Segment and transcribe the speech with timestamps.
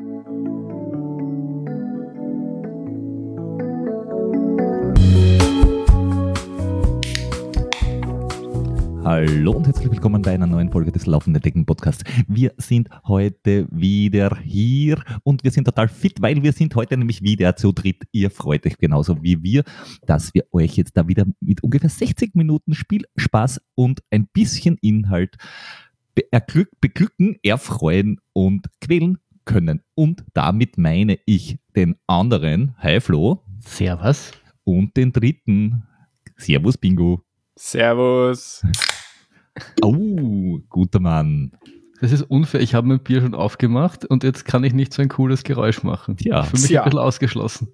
[0.00, 0.12] Hallo
[9.52, 12.02] und herzlich willkommen bei einer neuen Folge des Laufenden Decken Podcasts.
[12.26, 17.20] Wir sind heute wieder hier und wir sind total fit, weil wir sind heute nämlich
[17.20, 18.04] wieder zu dritt.
[18.12, 19.64] Ihr freut euch genauso wie wir,
[20.06, 25.36] dass wir euch jetzt da wieder mit ungefähr 60 Minuten Spielspaß und ein bisschen Inhalt
[26.80, 29.18] beglücken, erfreuen und quälen
[29.50, 29.82] können.
[29.94, 33.42] Und damit meine ich den anderen, hi Flo.
[33.60, 34.32] Servus.
[34.64, 35.82] Und den dritten,
[36.36, 37.22] Servus Bingo.
[37.56, 38.62] Servus.
[39.82, 41.52] Oh, guter Mann.
[42.00, 42.60] Das ist unfair.
[42.62, 45.82] Ich habe mein Bier schon aufgemacht und jetzt kann ich nicht so ein cooles Geräusch
[45.82, 46.16] machen.
[46.20, 46.44] Ja.
[46.44, 46.82] Für mich Ja.
[46.82, 47.68] ein bisschen ausgeschlossen.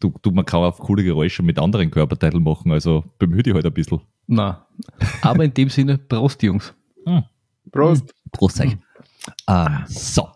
[0.00, 3.64] Du, du, man kann auch coole Geräusche mit anderen Körperteilen machen, also bemühe dich halt
[3.64, 4.00] ein bisschen.
[4.26, 4.66] Na.
[5.22, 6.74] Aber in dem Sinne, Prost, Jungs.
[7.72, 8.12] Prost.
[8.32, 8.76] Prost, euch.
[9.46, 10.28] Ähm, so,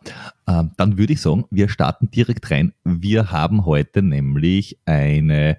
[0.46, 2.72] ähm, dann würde ich sagen, wir starten direkt rein.
[2.84, 5.56] Wir haben heute nämlich eine,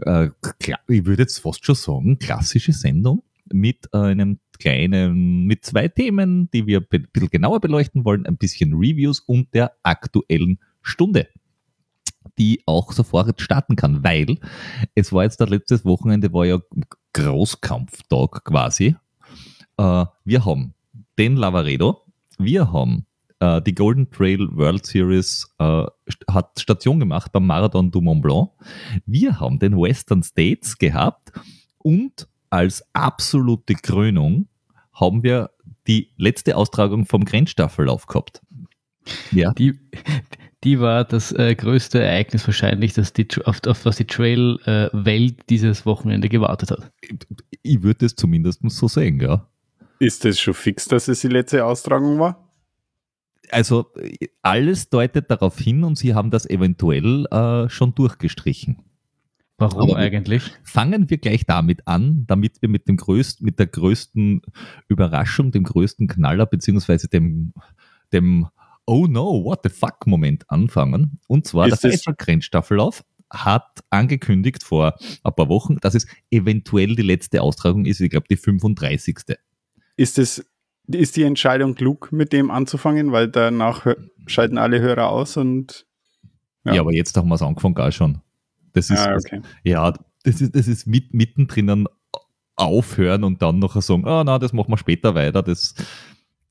[0.00, 0.30] äh,
[0.88, 6.66] ich würde jetzt fast schon sagen, klassische Sendung mit einem kleinen, mit zwei Themen, die
[6.66, 11.28] wir ein bisschen genauer beleuchten wollen, ein bisschen Reviews und der aktuellen Stunde,
[12.38, 14.38] die auch sofort starten kann, weil
[14.94, 16.58] es war jetzt das letztes Wochenende, war ja
[17.14, 18.96] Großkampftag quasi.
[19.76, 20.74] Äh, wir haben
[21.18, 22.02] den Lavaredo,
[22.42, 23.06] wir haben
[23.40, 25.84] äh, die Golden Trail World Series äh,
[26.30, 28.50] hat Station gemacht beim Marathon du Mont Blanc.
[29.06, 31.32] Wir haben den Western States gehabt
[31.78, 34.48] und als absolute Krönung
[34.92, 35.50] haben wir
[35.86, 38.42] die letzte Austragung vom Grenzstaffellauf gehabt.
[39.32, 39.78] Ja, Die,
[40.62, 45.86] die war das äh, größte Ereignis wahrscheinlich, das die, auf, auf was die Trail-Welt dieses
[45.86, 46.92] Wochenende gewartet hat.
[47.62, 49.49] ich würde es zumindest so sehen, ja.
[50.00, 52.50] Ist es schon fix, dass es die letzte Austragung war?
[53.50, 53.86] Also
[54.42, 58.78] alles deutet darauf hin und sie haben das eventuell äh, schon durchgestrichen.
[59.58, 60.42] Warum Aber- eigentlich?
[60.64, 64.40] Fangen wir gleich damit an, damit wir mit dem größten, mit der größten
[64.88, 67.52] Überraschung, dem größten Knaller, beziehungsweise dem,
[68.12, 68.48] dem
[68.86, 71.20] Oh no, what the fuck Moment anfangen.
[71.28, 76.06] Und zwar Ist der es- Federer Grenzstaffellauf hat angekündigt vor ein paar Wochen, dass es
[76.32, 79.18] eventuell die letzte Austragung ist, ich glaube die 35.
[79.96, 80.44] Ist es
[80.92, 83.86] ist die Entscheidung klug, mit dem anzufangen, weil danach
[84.26, 85.86] schalten alle Hörer aus und
[86.64, 86.80] Ja, Ja.
[86.80, 88.20] aber jetzt haben wir es angefangen auch schon.
[88.72, 89.40] Das ist, ah, okay.
[89.64, 89.92] ja,
[90.24, 91.86] das ist, das ist mit, mittendrin
[92.56, 95.42] aufhören und dann noch sagen, ah, na, das machen wir später weiter.
[95.42, 95.74] Das,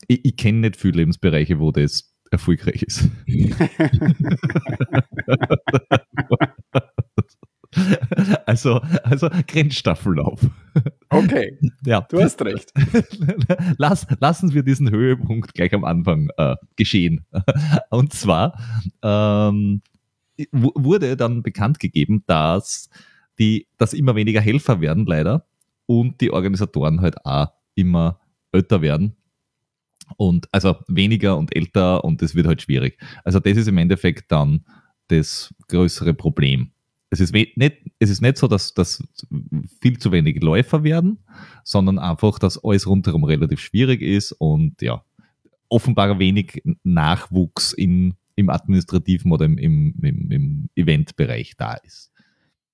[0.08, 3.08] ich, ich kenne nicht viele Lebensbereiche, wo das erfolgreich ist.
[8.46, 10.42] also, also Grenzstaffellauf.
[11.10, 12.02] Okay, Ja.
[12.02, 12.72] du hast recht.
[13.78, 17.26] Lass, lassen wir diesen Höhepunkt gleich am Anfang äh, geschehen.
[17.90, 18.60] Und zwar
[19.02, 19.82] ähm,
[20.52, 22.90] wu- wurde dann bekannt gegeben, dass,
[23.40, 25.46] die, dass immer weniger Helfer werden, leider,
[25.86, 28.20] und die Organisatoren halt auch immer
[28.52, 29.16] älter werden.
[30.18, 32.98] Und also weniger und älter und das wird halt schwierig.
[33.24, 34.66] Also das ist im Endeffekt dann
[35.08, 36.72] das größere Problem.
[37.12, 37.58] Es ist, nicht,
[37.98, 39.04] es ist nicht so, dass, dass
[39.82, 41.18] viel zu wenig Läufer werden,
[41.64, 45.04] sondern einfach, dass alles rundherum relativ schwierig ist und ja,
[45.70, 52.12] offenbar wenig Nachwuchs in, im administrativen oder im, im, im, im Eventbereich da ist.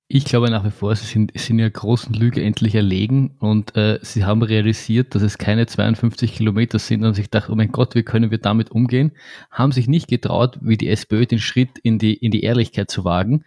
[0.08, 3.98] Ich glaube nach wie vor, sie sind, sind ihrer großen Lüge endlich erlegen und äh,
[4.04, 7.96] sie haben realisiert, dass es keine 52 Kilometer sind und sich gedacht, oh mein Gott,
[7.96, 9.14] wie können wir damit umgehen?
[9.50, 13.04] Haben sich nicht getraut, wie die SPÖ den Schritt in die, in die Ehrlichkeit zu
[13.04, 13.46] wagen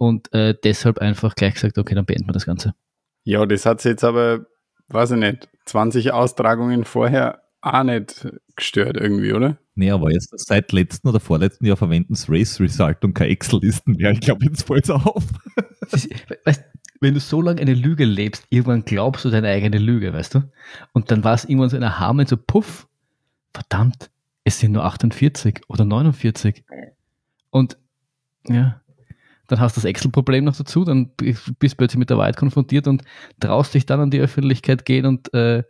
[0.00, 2.74] und äh, deshalb einfach gleich gesagt, okay, dann beenden wir das Ganze.
[3.24, 4.46] Ja, das hat jetzt aber,
[4.88, 9.58] weiß ich nicht, 20 Austragungen vorher auch nicht gestört irgendwie, oder?
[9.74, 13.92] Nee, aber jetzt seit letzten oder vorletzten Jahr verwenden sie Race Result und keine Excel-Listen
[13.92, 14.12] mehr.
[14.12, 15.22] Ich glaube, jetzt fällt es auf.
[16.46, 16.64] Weißt,
[17.02, 20.50] wenn du so lange eine Lüge lebst, irgendwann glaubst du deine eigene Lüge, weißt du?
[20.92, 22.88] Und dann war es irgendwann so ein Aha, so puff,
[23.52, 24.10] verdammt,
[24.44, 26.64] es sind nur 48 oder 49.
[27.50, 27.76] Und
[28.48, 28.79] ja,
[29.50, 32.86] dann hast du das Excel-Problem noch dazu, dann bist du plötzlich mit der Wahrheit konfrontiert
[32.86, 33.02] und
[33.40, 35.64] traust dich dann an die Öffentlichkeit gehen und äh,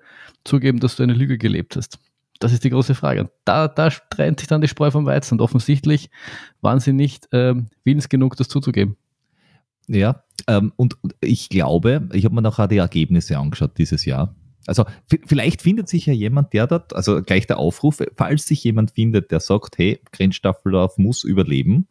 [0.45, 1.99] zugeben, dass du eine Lüge gelebt hast.
[2.41, 3.23] Das ist die große Frage.
[3.23, 5.35] Und da, da trennt sich dann die Spreu vom Weizen.
[5.35, 6.11] Und offensichtlich
[6.61, 8.97] waren sie nicht ähm, willens genug, das zuzugeben.
[9.89, 14.35] Ja, ähm, und ich glaube, ich habe mir nachher die Ergebnisse angeschaut dieses Jahr.
[14.67, 14.85] Also
[15.27, 19.31] vielleicht findet sich ja jemand, der dort, also gleich der Aufruf, falls sich jemand findet,
[19.31, 21.89] der sagt, hey, Grenzstaffellauf muss überleben,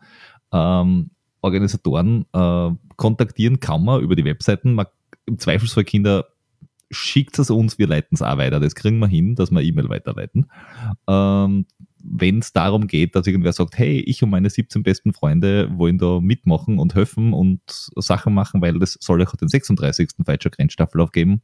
[0.53, 1.09] ähm,
[1.41, 4.73] Organisatoren äh, kontaktieren kann man über die Webseiten.
[4.73, 4.87] Man,
[5.25, 6.25] Im Zweifelsfall Kinder
[6.91, 8.59] schickt es uns, wir leiten es auch weiter.
[8.59, 10.49] Das kriegen wir hin, dass wir E-Mail weiterleiten.
[11.07, 11.65] Ähm,
[12.03, 15.97] Wenn es darum geht, dass irgendwer sagt, hey, ich und meine 17 besten Freunde wollen
[15.97, 20.09] da mitmachen und helfen und Sachen machen, weil das soll ja den 36.
[20.25, 21.41] Falscher Grenzstaffel aufgeben,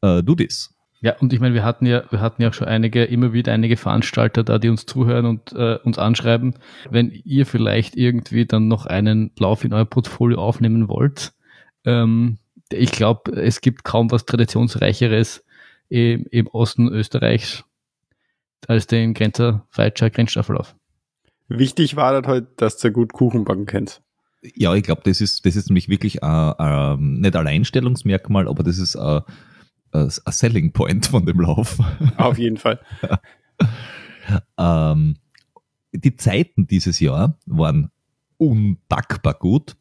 [0.00, 0.74] äh, do this.
[1.00, 3.52] Ja, und ich meine, wir hatten ja, wir hatten ja auch schon einige, immer wieder
[3.52, 6.54] einige Veranstalter da, die uns zuhören und äh, uns anschreiben.
[6.90, 11.32] Wenn ihr vielleicht irgendwie dann noch einen Lauf in euer Portfolio aufnehmen wollt,
[11.84, 12.38] ähm,
[12.70, 15.44] ich glaube, es gibt kaum was Traditionsreicheres
[15.88, 17.64] im, im Osten Österreichs
[18.66, 20.74] als den Grenzer Falscher Grenzstaffellauf.
[21.48, 24.02] Wichtig war das halt, dass du gut Kuchen backen kannst.
[24.54, 28.78] Ja, ich glaube, das ist, das ist nämlich wirklich äh, äh, nicht Alleinstellungsmerkmal, aber das
[28.78, 29.20] ist äh,
[29.92, 31.78] ein Selling Point von dem Lauf.
[32.16, 32.80] Auf jeden Fall.
[34.58, 35.16] ähm,
[35.92, 37.90] die Zeiten dieses Jahr waren
[38.36, 39.76] unpackbar gut,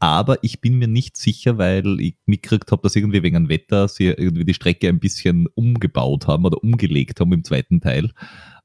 [0.00, 3.88] aber ich bin mir nicht sicher, weil ich mitgekriegt habe, dass irgendwie wegen dem Wetter
[3.88, 8.12] sie irgendwie die Strecke ein bisschen umgebaut haben oder umgelegt haben im zweiten Teil,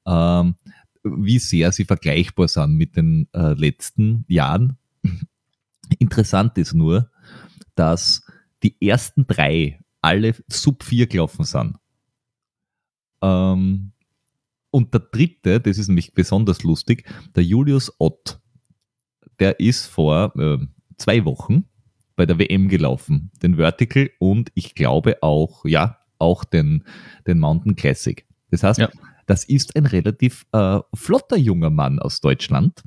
[0.06, 0.56] ähm,
[1.04, 4.78] wie sehr sie vergleichbar sind mit den äh, letzten Jahren.
[6.00, 7.10] Interessant ist nur,
[7.76, 8.26] dass
[8.62, 11.78] die ersten drei alle sub 4 gelaufen sind.
[13.22, 13.92] Ähm,
[14.72, 17.06] und der dritte, das ist nämlich besonders lustig,
[17.36, 18.40] der Julius Ott,
[19.40, 20.58] der ist vor äh,
[20.98, 21.66] zwei Wochen
[22.16, 26.84] bei der WM gelaufen, den Vertical und ich glaube auch, ja, auch den,
[27.28, 28.26] den Mountain Classic.
[28.52, 28.90] Das heißt, Ja.
[29.26, 32.84] das ist ein relativ äh, flotter junger Mann aus Deutschland,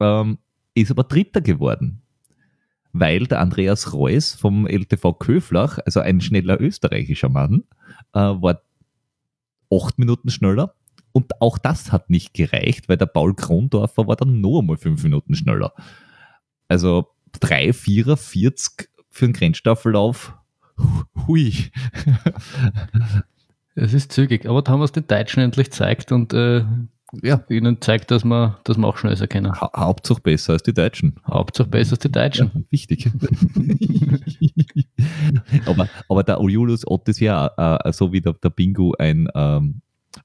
[0.00, 0.38] ähm,
[0.74, 2.02] ist aber Dritter geworden
[2.92, 7.64] weil der Andreas Reuss vom LTV Köflach, also ein schneller österreichischer Mann,
[8.12, 8.62] äh, war
[9.70, 10.74] acht Minuten schneller.
[11.12, 15.02] Und auch das hat nicht gereicht, weil der Paul Krondorfer war dann noch einmal fünf
[15.02, 15.72] Minuten schneller.
[16.68, 17.08] Also
[17.40, 20.34] 3, 4, 40 für einen Grenzstaffellauf.
[21.26, 21.52] Hui.
[23.80, 26.64] Es ist zügig, aber da haben wir es den Deutschen endlich gezeigt und äh,
[27.22, 29.52] Ja, ihnen zeigt, dass wir, dass wir auch schneller können.
[29.52, 31.16] ha Hauptsache besser als die Deutschen.
[31.26, 32.50] Hauptsache besser als die Deutschen.
[32.54, 33.10] Ja, wichtig.
[35.66, 39.80] aber, aber der Julius Ott ist ja äh, so wie der, der Bingo ein, ähm,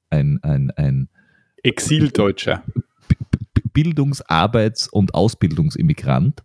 [0.09, 1.09] ein, ein, ein
[1.63, 2.63] Exildeutscher.
[3.71, 6.43] Bildungs-, Arbeits- und Ausbildungsimmigrant,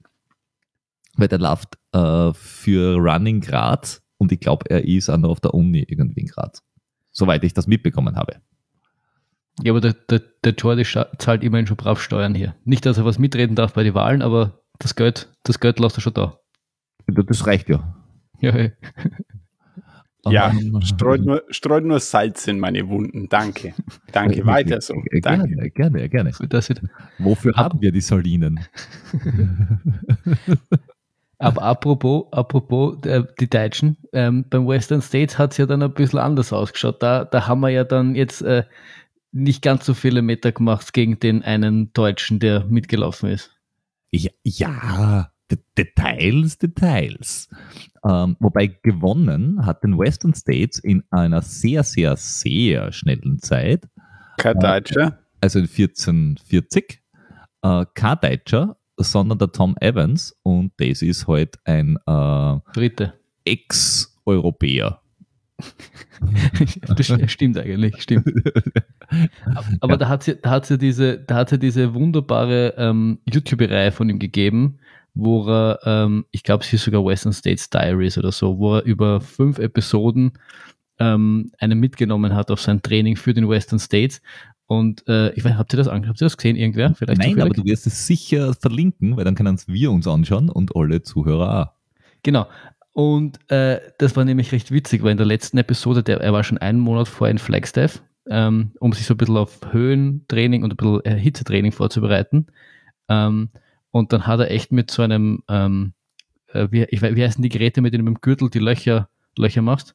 [1.17, 5.41] weil der läuft äh, für Running Graz und ich glaube, er ist auch noch auf
[5.41, 6.63] der Uni irgendwie in Graz.
[7.11, 8.37] Soweit ich das mitbekommen habe.
[9.63, 12.55] Ja, aber der, der, der Jordi zahlt immerhin schon brav Steuern hier.
[12.65, 15.99] Nicht, dass er was mitreden darf bei den Wahlen, aber das Geld, das Geld lässt
[15.99, 16.39] er schon da.
[17.07, 17.97] Das reicht ja.
[18.41, 18.73] Ja, hey.
[20.27, 20.53] Ja,
[20.83, 23.29] streut nur, streut nur Salz in meine Wunden.
[23.29, 23.75] Danke.
[24.13, 24.95] Danke, weiter so.
[25.23, 25.49] Danke.
[25.49, 26.33] Gerne, gerne, gerne.
[26.49, 26.69] Das.
[27.19, 28.61] Wofür haben wir die Salinen?
[31.39, 35.95] Aber apropos, apropos äh, die Deutschen, ähm, beim Western States hat es ja dann ein
[35.95, 37.01] bisschen anders ausgeschaut.
[37.01, 38.65] Da, da haben wir ja dann jetzt äh,
[39.33, 43.51] nicht ganz so viele Meter gemacht gegen den einen Deutschen, der mitgelaufen ist.
[44.11, 47.49] Ja, ja D Details, Details.
[48.05, 53.89] Ähm, wobei gewonnen hat den Western States in einer sehr, sehr, sehr schnellen Zeit,
[54.37, 55.19] Kein Deutscher.
[55.41, 57.01] also in 1440.
[57.63, 63.15] Äh, kein Deutscher, sondern der Tom Evans und das ist halt ein äh, Dritte.
[63.45, 65.01] Ex-Europäer.
[66.97, 68.27] das st- stimmt eigentlich, stimmt.
[69.81, 73.93] Aber da hat es da hat's ja diese, da hat's ja diese wunderbare ähm, YouTube-Reihe
[73.93, 74.79] von ihm gegeben,
[75.15, 78.85] wo er, ähm, ich glaube, es hieß sogar Western States Diaries oder so, wo er
[78.85, 80.33] über fünf Episoden
[80.99, 84.21] ähm, einen mitgenommen hat auf sein Training für den Western States.
[84.67, 86.11] Und äh, ich weiß, habt ihr das angeschaut?
[86.15, 86.95] Habt ihr das gesehen, irgendwer?
[86.95, 90.77] Vielleicht Nein, aber du wirst es sicher verlinken, weil dann können wir uns anschauen und
[90.77, 91.73] alle Zuhörer auch.
[92.23, 92.47] Genau.
[92.99, 96.43] Und äh, das war nämlich recht witzig, weil in der letzten Episode, der, er war
[96.43, 100.73] schon einen Monat vorher in Flagstaff, ähm, um sich so ein bisschen auf Höhentraining und
[100.73, 102.49] ein bisschen äh, Hitzetraining vorzubereiten.
[103.09, 103.51] Ähm,
[103.93, 105.93] und dann hat er echt mit so einem, ähm,
[106.49, 108.59] äh, wie, ich, weiß- wie heißen die Geräte, mit denen du mit dem Gürtel die
[108.59, 109.95] Löcher, Löcher machst?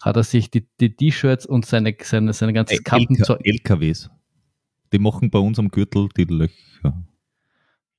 [0.00, 3.40] Hat er sich die, die T-Shirts und seine, seine, seine ganzen Äh, Kappenzeug.
[3.44, 4.08] LK LKWs.
[4.94, 7.04] Die machen bei uns am Gürtel die Löcher.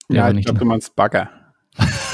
[0.10, 1.30] Der Ja, ich nicht glaube, du meinst Bagger.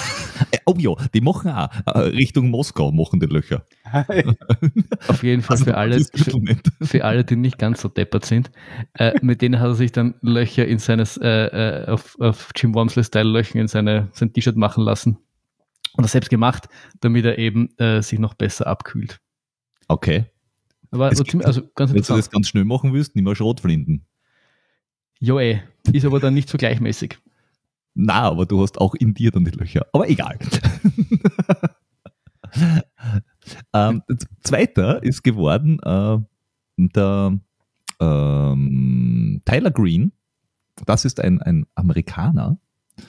[0.51, 1.69] Äh, Oh ja, die machen auch.
[1.85, 3.65] Äh, Richtung Moskau machen die Löcher.
[5.07, 8.51] Auf jeden Fall Also, für alle, für, für alle, die nicht ganz so deppert sind.
[8.93, 13.29] Äh, mit denen hat er sich dann Löcher in seines, äh, auf, auf Jim Wormsley-Style
[13.29, 15.17] Löcher in seine, sein T-Shirt machen lassen.
[15.93, 16.67] Und das selbst gemacht,
[17.01, 17.69] damit er eben
[18.01, 19.19] sich noch besser abkühlt.
[19.87, 20.25] Okay.
[20.91, 23.25] Aber Es so gibt- ziemlich, also ganz Wenn du das ganz schnell machen willst, nimm
[23.25, 24.05] mal Schrotflinten.
[25.19, 27.17] Jo, ey, ist aber dann nicht so gleichmäßig.
[27.99, 29.85] Na, aber du hast auch in dir dann die Löcher.
[29.91, 30.37] Aber egal.
[33.73, 34.01] Ähm,
[34.43, 36.17] zweiter ist geworden äh,
[36.77, 37.39] der
[37.99, 40.11] ähm, Tyler Green.
[40.85, 42.57] Das ist ein, ein Amerikaner.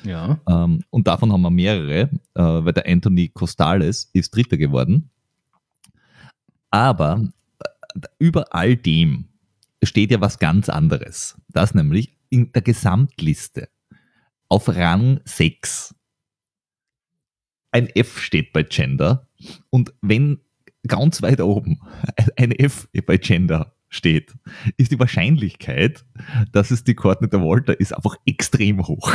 [0.05, 0.39] Ja.
[0.49, 5.11] Ähm, und davon haben wir mehrere, äh, weil der Anthony Costales ist Dritter geworden.
[6.71, 7.25] Aber
[7.59, 9.29] äh, über all dem
[9.83, 11.37] steht ja was ganz anderes.
[11.49, 13.69] Das nämlich in der Gesamtliste
[14.49, 15.95] auf Rang 6
[17.71, 19.29] ein F steht bei Gender
[19.71, 20.41] und wenn
[20.87, 21.81] ganz weit oben
[22.37, 24.35] ein F bei Gender steht,
[24.77, 26.05] ist die Wahrscheinlichkeit,
[26.53, 26.95] dass es die
[27.29, 29.15] der Walter ist, einfach extrem hoch.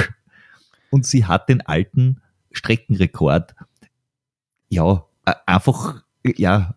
[0.90, 2.22] Und sie hat den alten
[2.52, 3.56] Streckenrekord
[4.70, 5.06] ja
[5.46, 6.76] einfach ja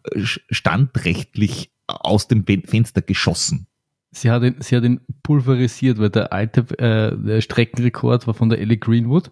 [0.51, 3.67] standrechtlich aus dem Fenster geschossen.
[4.11, 8.49] Sie hat ihn, sie hat ihn pulverisiert, weil der alte äh, der Streckenrekord war von
[8.49, 9.31] der Ellie Greenwood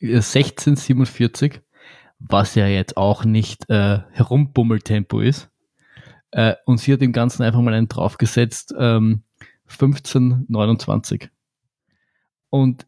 [0.00, 1.60] 1647,
[2.18, 5.50] was ja jetzt auch nicht äh, Herumbummeltempo ist.
[6.30, 9.22] Äh, und sie hat dem Ganzen einfach mal einen draufgesetzt, ähm,
[9.68, 11.30] 1529.
[12.50, 12.86] Und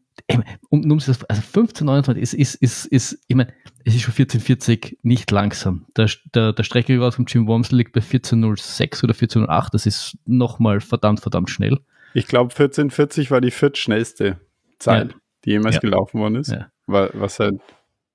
[0.69, 3.53] um, um das, also 1529 ist, ist, ist, ist, ich meine,
[3.85, 5.85] es ist schon 1440 nicht langsam.
[5.95, 9.73] Der, der, der Streckenrekord von Jim Wormsley liegt bei 1406 oder 1408.
[9.73, 11.79] Das ist nochmal verdammt, verdammt schnell.
[12.13, 14.39] Ich glaube, 1440 war die viertschnellste
[14.79, 15.17] Zeit, Ja.
[15.45, 15.81] die jemals Ja.
[15.81, 16.51] gelaufen worden ist.
[16.51, 16.67] Ja.
[16.87, 17.61] Wa- Was halt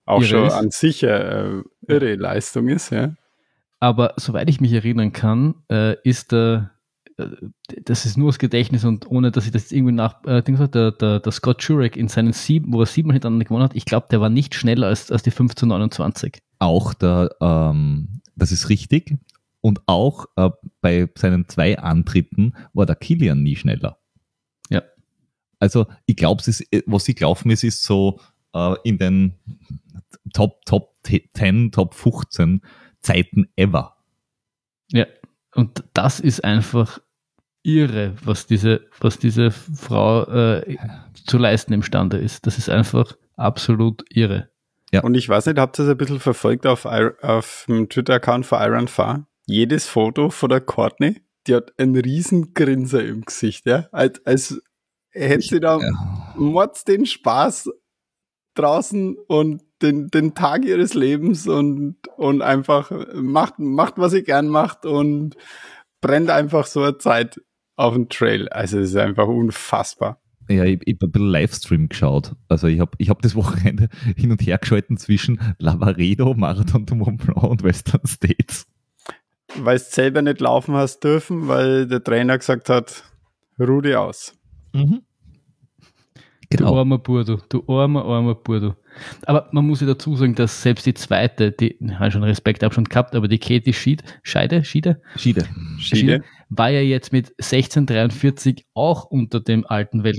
[0.04, 0.52] auch Irre schon ist.
[0.54, 3.14] an sich eine äh, irre Leistung ist, ja.
[3.80, 6.70] Aber soweit ich mich erinnern kann, äh, ist der,
[7.16, 11.20] das ist nur das Gedächtnis und ohne, dass ich das irgendwie nach, äh, der, der,
[11.20, 14.20] der Scott Jurek in seinen sieben, wo er sieben hintereinander gewonnen hat, ich glaube, der
[14.20, 16.38] war nicht schneller als, als die 1529.
[16.58, 19.18] Auch der, ähm, das ist richtig.
[19.60, 20.50] Und auch äh,
[20.80, 23.98] bei seinen zwei Antritten war der Kilian nie schneller.
[24.70, 24.82] Ja.
[25.58, 26.42] Also ich glaube,
[26.86, 28.18] was sie gelaufen ist, ist so
[28.54, 29.34] äh, in den
[30.32, 32.62] Top, Top 10, Top 15
[33.00, 33.96] Zeiten ever.
[34.90, 35.06] Ja.
[35.54, 37.00] Und das ist einfach
[37.62, 40.76] irre, was diese, was diese Frau äh,
[41.26, 42.46] zu leisten imstande ist.
[42.46, 44.48] Das ist einfach absolut irre.
[44.92, 45.02] Ja.
[45.02, 48.46] Und ich weiß nicht, habt ihr das ein bisschen verfolgt auf, Ir- auf dem Twitter-Account
[48.46, 49.26] von Iron Far?
[49.46, 53.88] Jedes Foto von der Courtney, die hat einen riesen Grinser im Gesicht, ja.
[53.92, 54.62] Als, als
[55.10, 55.78] hätte sie da
[56.36, 57.70] Mords den Spaß
[58.54, 64.48] draußen und den, den Tag ihres Lebens und, und einfach macht, macht, was sie gern
[64.48, 65.36] macht und
[66.00, 67.40] brennt einfach so eine Zeit
[67.76, 68.48] auf dem Trail.
[68.48, 70.20] Also es ist einfach unfassbar.
[70.48, 72.34] Ja, ich, ich habe ein bisschen Livestream geschaut.
[72.48, 76.94] Also ich habe ich hab das Wochenende hin und her geschalten zwischen Lavaredo, Marathon du
[76.94, 78.66] Mont Blanc und Western States.
[79.56, 83.04] Weil du selber nicht laufen hast dürfen, weil der Trainer gesagt hat,
[83.60, 84.34] ruh dich aus.
[84.72, 85.02] Mhm.
[86.52, 86.78] Du Genau.
[86.78, 88.74] armer Burdo, du armer, armer Burdo.
[89.26, 92.62] Aber man muss ja dazu sagen, dass selbst die zweite, die, ich habe schon Respekt
[92.64, 95.46] auch schon gehabt, aber die Katie Schied, Scheide, Schiede, Schiede.
[95.78, 96.22] Schiede.
[96.50, 100.18] war ja jetzt mit 1643 auch unter dem alten Welt,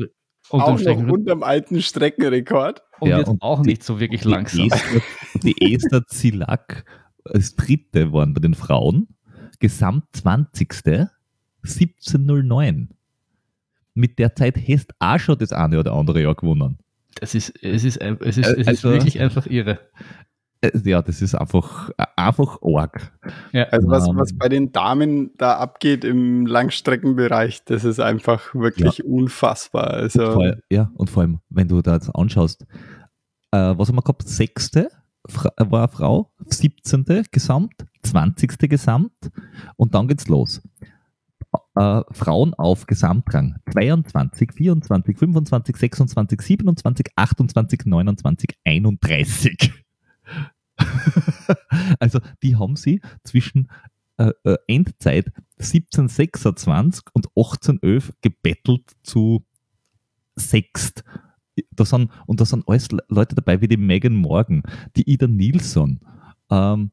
[0.49, 2.81] unter Auch dem noch Streckenrekord unterm alten Streckenrekord.
[2.99, 4.67] und Ja, jetzt und auch die- nicht so wirklich Die langsam.
[4.71, 5.01] Esther,
[5.43, 6.85] die Esther Zilak
[7.25, 9.07] als dritte waren bei den Frauen.
[9.59, 11.09] Gesamt 20.
[11.63, 12.89] 1709.
[13.93, 16.79] Mit der Zeit hast auch schon das eine oder andere Jahr gewonnen.
[17.19, 19.79] Das ist, es ist, es ist, es ist also- wirklich einfach irre.
[20.61, 23.11] Äh, Ja, das ist einfach, einfach arg.
[23.51, 24.15] Ja, Also was, Ähm.
[24.17, 29.91] was bei den Damen da abgeht im Langstreckenbereich, das ist einfach wirklich unfassbar.
[29.91, 32.65] Also Vor, allem- ja, und vor allem, wenn du da jetzt anschaust,
[33.51, 34.27] äh, was haben wir gehabt?
[34.27, 34.89] Sechste
[35.57, 37.23] war eine Frau, 17.
[37.31, 38.67] Gesamt, 20.
[38.69, 39.13] Gesamt
[39.77, 40.61] und dann geht's los.
[41.75, 49.73] Äh, Frauen auf Gesamtrang 22, 24, 25, 26, 27, 28, 29, 31.
[51.99, 53.69] also die haben sie zwischen
[54.17, 59.43] äh, äh, Endzeit 1726 und 1811 gebettelt zu
[60.35, 61.03] sechst.
[61.71, 64.63] Da sind, und da sind alles Le- Leute dabei wie die Megan Morgan,
[64.95, 65.99] die Ida Nilsson.
[66.49, 66.91] Ähm,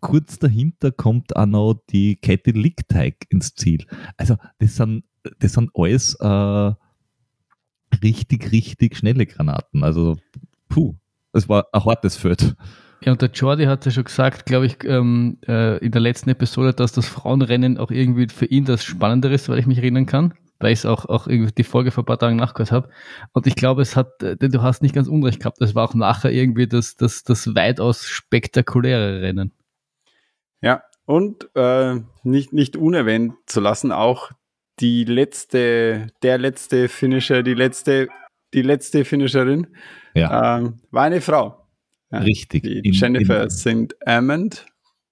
[0.00, 3.84] kurz dahinter kommt auch noch die Katie Lickteig ins Ziel.
[4.16, 5.04] Also das sind,
[5.38, 6.72] das sind alles äh,
[8.02, 9.84] richtig, richtig schnelle Granaten.
[9.84, 10.16] Also
[10.68, 10.94] puh,
[11.32, 12.56] es war ein hartes Feld.
[13.04, 16.30] Ja, und der Jordi hat ja schon gesagt, glaube ich, ähm, äh, in der letzten
[16.30, 20.06] Episode, dass das Frauenrennen auch irgendwie für ihn das Spannendere ist, weil ich mich erinnern
[20.06, 22.88] kann, weil ich es auch, auch irgendwie die Folge vor ein paar Tagen nachgehört habe.
[23.32, 25.94] Und ich glaube, es hat, äh, du hast nicht ganz unrecht gehabt, es war auch
[25.94, 29.52] nachher irgendwie das, das, das weitaus spektakuläre Rennen.
[30.60, 34.30] Ja, und äh, nicht, nicht unerwähnt zu lassen, auch
[34.80, 38.08] die letzte, der letzte Finisher, die letzte,
[38.54, 39.66] die letzte Finisherin
[40.14, 41.66] Ja, ähm, war eine Frau.
[42.10, 42.62] Ja, richtig.
[42.62, 43.94] Die Jennifer in- St.
[44.06, 44.66] Amand.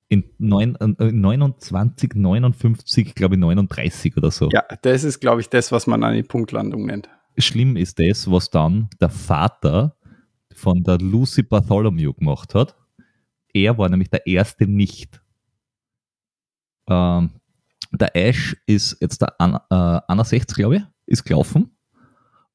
[0.09, 4.49] In, neun, äh, 29, 59, glaube ich 39 oder so.
[4.53, 7.09] Ja, das ist, glaube ich, das, was man eine Punktlandung nennt.
[7.39, 9.97] Schlimm ist das, was dann der Vater
[10.55, 12.77] von der Lucy Bartholomew gemacht hat.
[13.53, 15.21] Er war nämlich der erste nicht.
[16.89, 17.31] Ähm,
[17.93, 21.77] der Ash ist jetzt der An äh, 61, glaube ich, ist gelaufen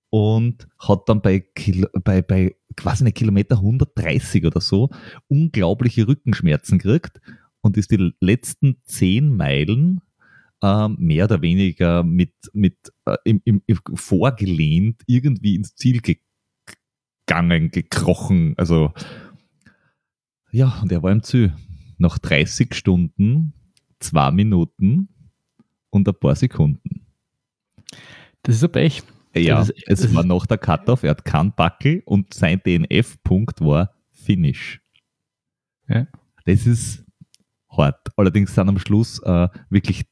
[0.09, 4.89] und hat dann bei, Kil bei, bei quasi eine Kilometer 130 oder so
[5.27, 7.21] unglaubliche Rückenschmerzen gekriegt
[7.61, 10.01] und ist die letzten zehn Meilen
[10.61, 17.71] äh, mehr oder weniger mit, mit äh, im, im, im vorgelehnt irgendwie ins Ziel gegangen,
[17.71, 18.53] gekrochen.
[18.57, 18.93] Also
[20.51, 21.53] ja, und er war im Ziel.
[21.97, 23.53] Nach 30 Stunden,
[24.01, 25.09] zwei Minuten
[25.89, 27.05] und ein paar Sekunden.
[28.43, 29.03] Das ist ein Pech.
[29.35, 33.91] Ja, ist- es war noch der Cut-Off, er hat keinen Backel und sein DNF-Punkt war
[34.11, 34.81] Finish.
[35.87, 36.07] Ja.
[36.45, 37.05] Das ist
[37.69, 38.07] hart.
[38.17, 40.03] Allerdings sind am Schluss äh, wirklich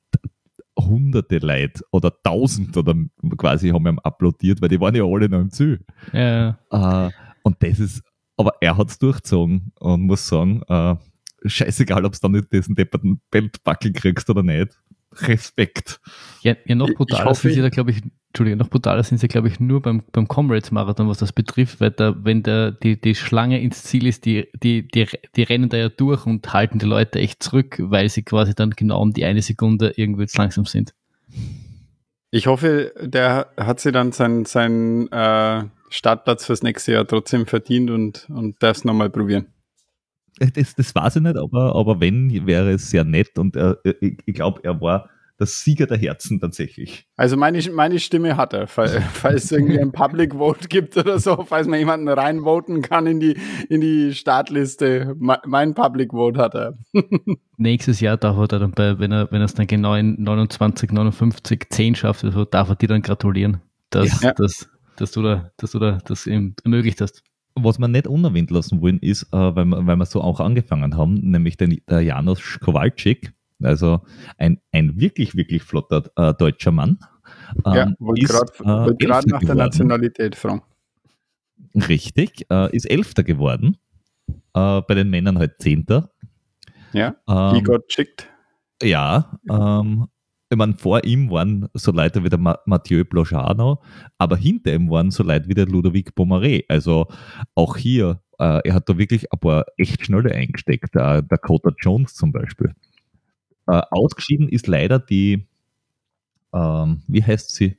[0.79, 2.95] hunderte Leute oder tausend oder
[3.37, 5.83] quasi haben ihm applaudiert, weil die waren ja alle noch im Ziel.
[6.13, 7.11] Ja, Äh,
[7.43, 8.01] und das ist,
[8.37, 10.95] aber er hat es durchgezogen und muss sagen, äh,
[11.45, 14.77] scheißegal, ob du dann nicht diesen depperten Beltbackel kriegst oder nicht.
[15.11, 15.99] Respekt.
[16.43, 19.17] ja, ja noch brutaler hoffe, sind sie ich- da, glaube ich, Entschuldigung, noch brutaler sind
[19.17, 23.01] sie, glaube ich, nur beim, beim Comrades-Marathon, was das betrifft, weil da, wenn der, die,
[23.01, 26.77] die Schlange ins Ziel ist, die, die, die, die rennen da ja durch und halten
[26.77, 30.37] die Leute echt zurück, weil sie quasi dann genau um die eine Sekunde irgendwie zu
[30.37, 30.93] langsam sind.
[32.29, 37.89] Ich hoffe, der hat sich dann seinen sein, äh, Startplatz fürs nächste Jahr trotzdem verdient
[37.89, 39.47] und, und darf es nochmal probieren.
[40.39, 44.17] Das, das weiß ich nicht, aber, aber wenn, wäre es sehr nett und äh, ich,
[44.25, 47.07] ich glaube, er war der Sieger der Herzen tatsächlich.
[47.15, 51.17] Also meine, meine Stimme hat er, falls, falls es irgendwie ein Public Vote gibt oder
[51.17, 53.37] so, falls man jemanden reinvoten kann in die,
[53.69, 55.15] in die Startliste.
[55.17, 56.77] Me- Mein Public Vote hat er.
[57.57, 60.21] Nächstes Jahr darf er da dann bei, wenn er, wenn er es dann genau in
[60.21, 64.33] 29, 59, 10 schafft, also darf er dir dann gratulieren, dass, Ja.
[64.33, 67.23] dass, dass du da, dass du da das ihm ermöglicht hast.
[67.63, 70.97] Was wir nicht unerwähnt lassen wollen, ist, äh, weil, wir, weil wir so auch angefangen
[70.97, 74.01] haben, nämlich den, der Janusz Kowalczyk, also
[74.37, 76.99] ein, ein wirklich, wirklich flotter äh, deutscher Mann.
[77.65, 79.57] Ja, ähm, wollte ist, gerade äh, nach der geworden.
[79.57, 80.63] Nationalität fragen.
[81.75, 83.77] Richtig, äh, ist Elfter geworden.
[84.53, 86.11] Äh, bei den Männern halt Zehnter.
[86.93, 88.27] Ja, Ähm, Igor schickt.
[88.81, 90.07] Ja, ähm,
[90.51, 93.81] ich meine, vor ihm waren so Leute wie der Ma Mathieu Blochano,
[94.17, 96.63] aber hinter ihm waren so Leute wie der Ludovic Pomaré.
[96.67, 97.07] Also
[97.55, 100.95] auch hier, äh, er hat da wirklich ein paar echt schnelle eingesteckt.
[100.95, 102.73] Der Dakota Jones zum Beispiel.
[103.67, 105.47] Äh, ausgeschieden ist leider die,
[106.53, 107.77] ähm, wie heißt sie?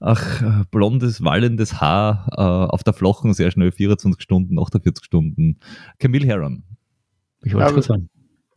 [0.00, 5.58] Ach, äh, blondes, wallendes Haar äh, auf der Flochen, sehr schnell, 24 Stunden, 48 Stunden.
[5.98, 6.64] Camille Herron.
[7.42, 8.10] Ich wollte kurz sagen.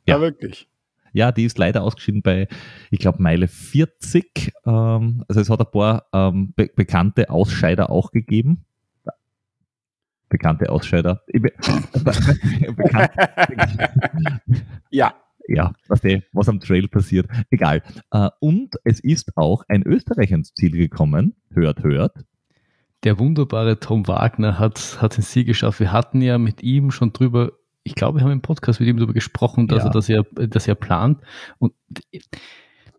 [0.08, 0.22] Ja, Ja.
[0.22, 0.69] wirklich.
[1.14, 2.48] Ja, die ist leider ausgeschieden bei,
[2.92, 4.54] ich glaube, Meile 40.
[4.66, 8.66] Ähm, also es hat ein paar ähm, be bekannte Ausscheider auch gegeben.
[10.30, 11.24] Bekannte Ausscheider.
[11.28, 11.42] Be
[12.76, 13.12] bekannt,
[14.92, 15.14] ja,
[15.48, 17.28] ja, was, der, was am Trail passiert.
[17.50, 17.82] Egal.
[18.12, 21.36] Äh, und es ist auch ein Österreicher ins Ziel gekommen.
[21.52, 22.24] Hört, hört.
[23.04, 25.80] Der wunderbare Tom Wagner hat, hat den Sieg geschafft.
[25.80, 27.54] Wir hatten ja mit ihm schon drüber,
[27.90, 29.90] ich glaube, wir haben im Podcast mit ihm darüber gesprochen, dass, Ja.
[29.90, 31.20] er, dass, er, dass er plant.
[31.58, 31.74] Und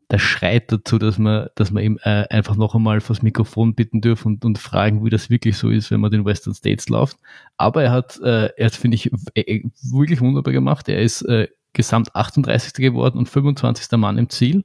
[0.09, 4.01] das schreit dazu, dass wir, dass wir ihm äh, einfach noch einmal vors Mikrofon bitten
[4.01, 7.17] dürfen und, und fragen, wie das wirklich so ist, wenn man den Western States läuft.
[7.57, 10.89] Aber er hat, äh, er hat, finde ich, äh, wirklich wunderbar gemacht.
[10.89, 12.73] Er ist äh, gesamt 38.
[12.75, 13.97] geworden und 25.
[13.99, 14.65] Mann im Ziel.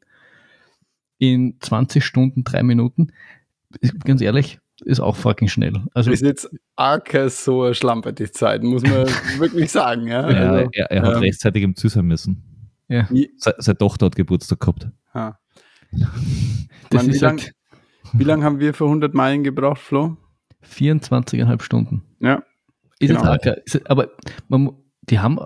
[1.19, 3.11] In 20 Stunden, drei Minuten.
[4.03, 5.73] Ganz ehrlich, ist auch fucking schnell.
[5.93, 8.91] Also ist jetzt arg so eine Schlampe die Zeit, muss man
[9.39, 10.07] wirklich sagen.
[10.07, 10.29] Ja?
[10.29, 12.43] Ja, Also, er, er hat ähm, rechtzeitig im Ziel sein müssen.
[12.87, 13.07] ja,
[13.37, 14.87] Se, seine Tochter hat Geburtstag gehabt.
[15.13, 15.23] das
[16.91, 17.53] Mann, wie ist lang- halt
[18.13, 20.17] Wie lange haben wir für 100 Meilen gebraucht, Flo?
[20.69, 22.03] 24,5 Stunden.
[22.19, 22.43] Ja,
[22.99, 23.23] Ist Genau.
[23.43, 23.53] ja.
[23.65, 24.09] Ist- aber
[24.47, 24.71] man,
[25.03, 25.39] die haben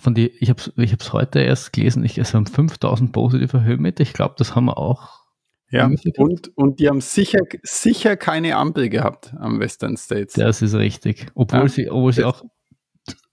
[0.00, 3.62] von die, ich habe es ich hab's heute erst gelesen, ich, es haben 5000 positive
[3.62, 4.02] Höhenmeter.
[4.02, 5.21] Ich glaube, das haben wir auch.
[5.72, 5.90] Ja.
[6.18, 10.34] Und, und die haben sicher, sicher keine Ampel gehabt am Western States.
[10.34, 11.26] Das ist richtig.
[11.34, 11.68] Obwohl Ja.
[11.68, 12.44] sie, obwohl sie auch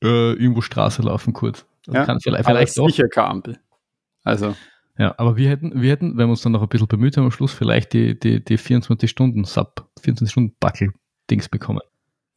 [0.03, 1.65] äh, irgendwo Straße laufen kurz.
[1.85, 2.87] Das Ja, kann vielleicht, Aber vielleicht doch.
[2.89, 3.59] sicher keine Ampel.
[4.23, 4.55] Also,
[4.97, 7.25] Ja, aber wir hätten, wir hätten, wenn wir uns dann noch ein bisschen bemüht haben,
[7.25, 11.81] am Schluss vielleicht die, die, die 24 Stunden Sub, 24 Stunden Backel-Dings bekommen.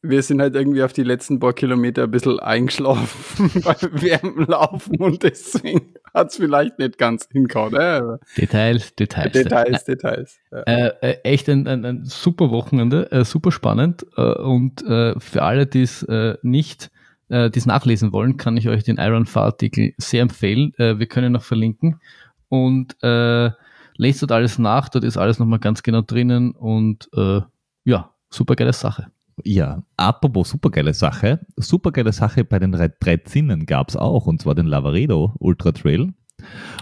[0.01, 4.97] wir sind halt irgendwie auf die letzten paar Kilometer ein bisschen eingeschlafen beim Wärmen laufen
[4.97, 7.75] und deswegen hat es vielleicht nicht ganz hingehauen.
[7.75, 9.31] Äh, Details, Details.
[9.31, 10.39] Details, Details.
[10.51, 10.59] Ja.
[10.63, 15.43] Äh, äh, echt ein, ein, ein super Wochenende, äh, super spannend äh, und äh, für
[15.43, 16.91] alle, die es äh, nicht
[17.29, 20.73] äh, dies nachlesen wollen, kann ich euch den Iron Artikel sehr empfehlen.
[20.77, 21.99] Äh, wir können noch verlinken
[22.49, 23.49] und äh,
[23.97, 24.89] lest dort alles nach.
[24.89, 27.41] Dort ist alles nochmal ganz genau drinnen und äh,
[27.85, 29.07] ja, super geile Sache.
[29.43, 31.45] Ja, apropos supergeile Sache.
[31.57, 35.71] Supergeile Sache bei den drei, drei Zinnen gab es auch, und zwar den Lavaredo Ultra
[35.71, 36.13] Trail.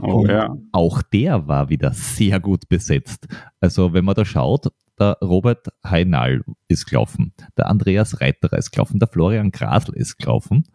[0.01, 0.55] Oh Und ja.
[0.71, 3.27] Auch der war wieder sehr gut besetzt.
[3.59, 4.67] Also, wenn man da schaut,
[4.99, 10.65] der Robert Heinal ist gelaufen, der Andreas Reiterer ist gelaufen, der Florian Grasl ist gelaufen,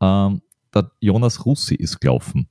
[0.00, 0.42] ähm,
[0.74, 2.48] der Jonas Russi ist gelaufen.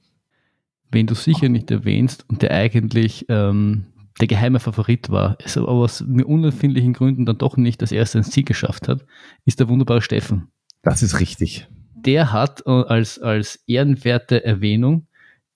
[0.92, 3.86] Wen du sicher nicht erwähnst und der eigentlich ähm,
[4.20, 8.18] der geheime Favorit war, es aber aus mir unerfindlichen Gründen dann doch nicht das erste
[8.18, 9.06] ins Ziel geschafft hat,
[9.46, 10.52] ist der wunderbare Steffen.
[10.84, 11.68] Das ist richtig.
[11.96, 15.08] Der hat äh, als, als ehrenwerte Erwähnung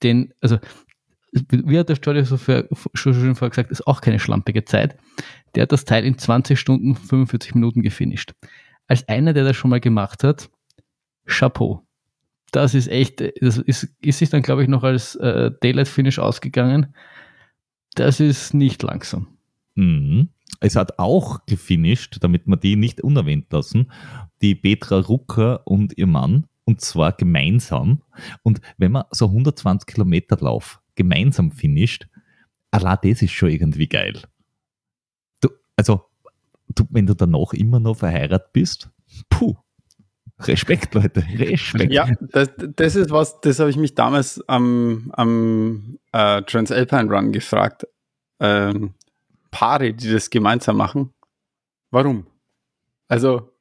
[0.01, 0.59] den, also
[1.49, 4.97] wie hat der Stadion so für, schon, schon vorher gesagt, ist auch keine schlampige Zeit.
[5.55, 8.33] Der hat das Teil in 20 Stunden 45 Minuten gefinisht.
[8.87, 10.49] Als einer, der das schon mal gemacht hat,
[11.25, 11.85] Chapeau.
[12.51, 16.19] Das ist echt, das ist, ist sich dann, glaube ich, noch als äh, Daylight Finish
[16.19, 16.93] ausgegangen.
[17.95, 19.27] Das ist nicht langsam.
[19.75, 20.29] Mhm.
[20.59, 23.91] Es hat auch gefinisht, damit wir die nicht unerwähnt lassen,
[24.41, 28.01] die Petra Rucker und ihr Mann, und zwar gemeinsam.
[28.43, 32.07] Und wenn man so 120 Kilometer Lauf gemeinsam finisht,
[32.71, 34.21] allein das ist schon irgendwie geil.
[35.41, 36.05] Du, also,
[36.69, 38.89] du, wenn du danach immer noch verheiratet bist,
[39.29, 39.57] puh,
[40.39, 41.93] Respekt, Leute, Respekt.
[41.93, 47.31] Ja, das, das ist was, das habe ich mich damals am, am äh, Transalpine Run
[47.31, 47.87] gefragt.
[48.39, 48.93] Ähm,
[49.51, 51.13] Paare, die das gemeinsam machen,
[51.91, 52.25] warum?
[53.07, 53.51] Also,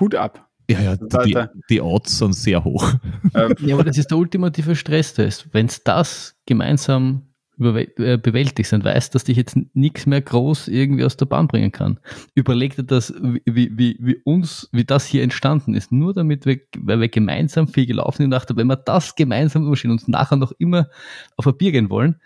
[0.00, 0.48] Hut ab.
[0.70, 1.36] Ja, ja, die,
[1.68, 2.94] die Odds sind sehr hoch.
[3.34, 5.48] Ähm, Ja, aber das ist der ultimative Stresstest.
[5.52, 11.04] Wenn es das gemeinsam äh, bewältigst und weißt, dass dich jetzt nichts mehr groß irgendwie
[11.04, 12.00] aus der Bahn bringen kann.
[12.34, 15.92] Überleg dir das, wie, wie, wie uns, wie das hier entstanden ist.
[15.92, 19.66] Nur damit wir, weil wir gemeinsam viel gelaufen sind und dachte, wenn wir das gemeinsam
[19.66, 20.88] überstehen und uns nachher noch immer
[21.36, 22.16] auf ein Bier gehen wollen,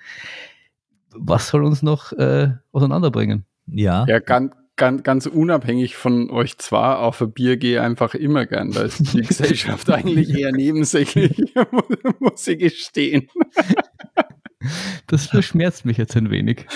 [1.15, 3.45] was soll uns noch äh, auseinanderbringen?
[3.67, 8.47] Ja, ja, ganz, ganz, ganz unabhängig von euch zwar, auf ein Bier gehe einfach immer
[8.47, 8.71] gern.
[8.71, 11.37] Da ist die Gesellschaft eigentlich eher nebensächlich,
[12.19, 13.29] muss ich gestehen.
[15.07, 16.67] Das verschmerzt mich jetzt ein wenig.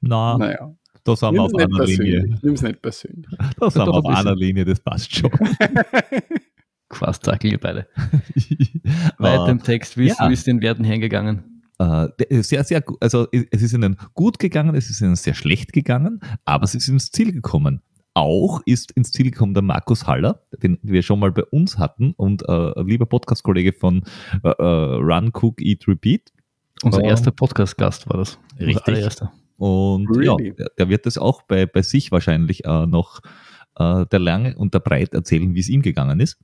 [0.00, 2.12] na, Naja, da sind wir auf nicht einer Linie.
[2.20, 2.42] persönlich.
[2.42, 3.26] Nimm's nicht persönlich.
[3.58, 5.30] Da sind wir auf ein einer Linie, das passt schon.
[6.92, 7.88] Fast zackeln ihr beide.
[9.18, 10.28] Weiter im Text, wie ist, ja.
[10.28, 11.62] ist den Werten hergegangen?
[11.78, 12.08] Äh,
[12.42, 12.98] sehr, sehr gut.
[13.00, 16.94] Also es ist ihnen gut gegangen, es ist ihnen sehr schlecht gegangen, aber sie sind
[16.94, 17.82] ins Ziel gekommen.
[18.16, 22.12] Auch ist ins Ziel gekommen der Markus Haller, den wir schon mal bei uns hatten
[22.16, 24.04] und äh, ein lieber Podcast-Kollege von
[24.44, 26.30] äh, äh, Run, Cook, Eat, Repeat.
[26.84, 28.38] Unser erster Podcast-Gast war das.
[28.52, 28.86] Unser Richtig.
[28.86, 29.32] allererster.
[29.56, 30.54] Und Really?
[30.58, 33.20] ja, der, wird das auch bei, bei sich wahrscheinlich äh, noch
[33.76, 36.38] äh, der Lange und der Breit erzählen, wie es ihm gegangen ist.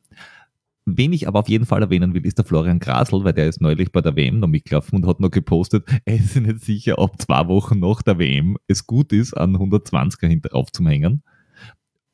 [0.86, 3.60] Wen ich aber auf jeden Fall erwähnen will, ist der Florian Grasl, weil der ist
[3.60, 7.20] neulich bei der WM noch mitgelaufen und hat noch gepostet, er ist nicht sicher, ob
[7.20, 11.22] zwei Wochen nach der WM es gut ist, an 120er hinter aufzuhängen.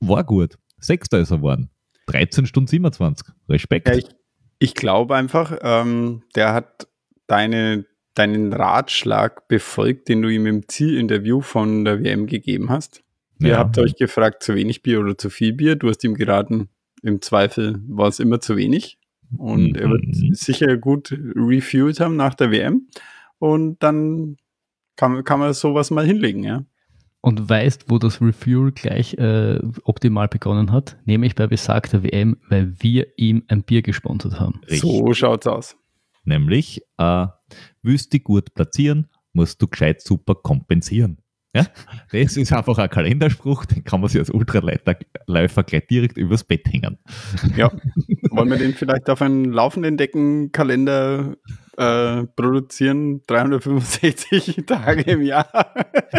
[0.01, 0.59] War gut.
[0.79, 1.71] Sechster ist er geworden.
[2.07, 3.29] 13 Stunden 27.
[3.49, 3.89] Respekt.
[3.89, 4.07] Ja, ich,
[4.59, 6.89] ich glaube einfach, ähm, der hat
[7.27, 7.87] deine,
[8.17, 13.03] deinen Ratschlag befolgt, den du ihm im Zielinterview von der WM gegeben hast.
[13.41, 13.59] Ihr Ja.
[13.59, 15.77] habt euch gefragt, zu wenig Bier oder zu viel Bier.
[15.77, 16.69] Du hast ihm geraten,
[17.03, 18.99] im Zweifel war es immer zu wenig.
[19.37, 19.93] Und er Mhm.
[19.93, 22.89] wird sicher gut refueled haben nach der WM.
[23.39, 24.37] Und dann
[24.97, 26.65] kann, kann man sowas mal hinlegen, ja.
[27.21, 30.97] Und weißt, wo das Refuel gleich äh, optimal begonnen hat?
[31.07, 34.61] Nämlich bei besagter WM, weil wir ihm ein Bier gesponsert haben.
[34.63, 34.81] Richtig.
[34.81, 35.77] So schaut's aus.
[36.25, 37.27] Nämlich, äh,
[37.87, 41.19] willst du gut platzieren, musst du gescheit super kompensieren.
[41.55, 41.67] Ja?
[42.13, 46.67] Das ist einfach ein Kalenderspruch, den kann man sich als Ultraläufer gleich direkt übers Bett
[46.71, 46.99] hängen.
[47.57, 47.73] Ja.
[48.31, 51.37] Wollen wir den vielleicht auf einen laufenden Deckenkalender
[51.79, 53.23] äh, produzieren?
[53.27, 55.49] 365 Tage im Jahr.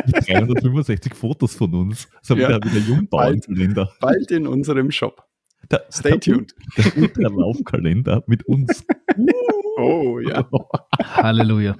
[0.08, 2.08] Mit 365 Fotos von uns.
[2.24, 2.50] So Ja.
[2.50, 3.92] wieder, wieder Jungbauernkalender.
[4.00, 5.24] Bald in unserem Shop.
[5.70, 6.56] Der, Stay tuned.
[6.78, 8.86] Der Ultralaufkalender mit uns.
[9.78, 10.48] Oh ja.
[11.04, 11.76] Halleluja.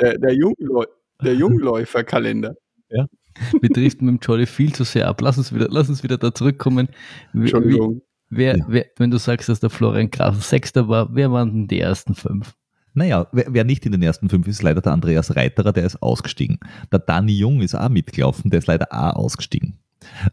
[0.00, 0.84] Der, der, Jungläu
[1.22, 2.54] der Jungläuferkalender.
[2.88, 5.20] Wir driften mit dem Jolly viel zu sehr ab.
[5.20, 6.88] Lass uns wieder, lass uns wieder da zurückkommen.
[7.32, 8.00] Entschuldigung.
[8.30, 8.64] wer, Ja.
[8.68, 12.14] wer, wenn du sagst, dass der Florian Grasl Sechster war, wer waren denn die ersten
[12.14, 12.54] fünf?
[12.94, 15.84] Naja, wer, wer nicht in den ersten fünf ist, ist leider der Andreas Reiterer, der
[15.84, 16.60] ist ausgestiegen.
[16.92, 19.78] Der Dani Jung ist auch mitgelaufen, der ist leider auch ausgestiegen.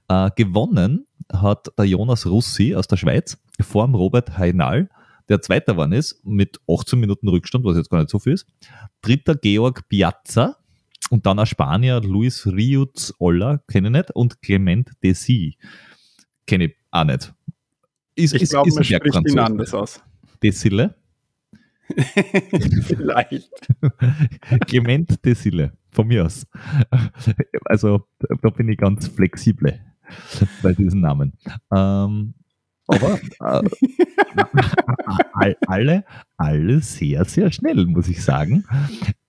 [0.08, 4.90] Äh, gewonnen hat der Jonas Russi aus der Schweiz vor dem Robert Heinal,
[5.30, 8.46] der Zweiter geworden ist, mit 18 Minuten Rückstand, was jetzt gar nicht so viel ist.
[9.02, 10.58] Dritter Georg Piazza
[11.10, 15.58] und dann ein Spanier, Luis Riuz Olla, kenne ich nicht, und Clement Desi,
[16.48, 17.34] kenne ich auch nicht.
[18.16, 19.44] Ist, Ich glaube, man spricht ihn Bergfranzose.
[19.44, 20.04] anders aus.
[20.44, 20.96] Desille.
[22.84, 23.52] Vielleicht.
[24.68, 26.46] Clement Desille, von mir aus.
[27.66, 28.08] Also
[28.42, 29.80] da bin ich ganz flexibel
[30.62, 31.34] bei diesen Namen.
[31.74, 32.34] Ähm,
[32.92, 33.20] aber
[33.64, 33.70] äh,
[35.34, 36.04] all- alle,
[36.38, 38.66] alle sehr, sehr schnell, muss ich sagen.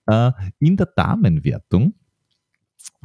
[0.07, 1.93] Äh, in der Damenwertung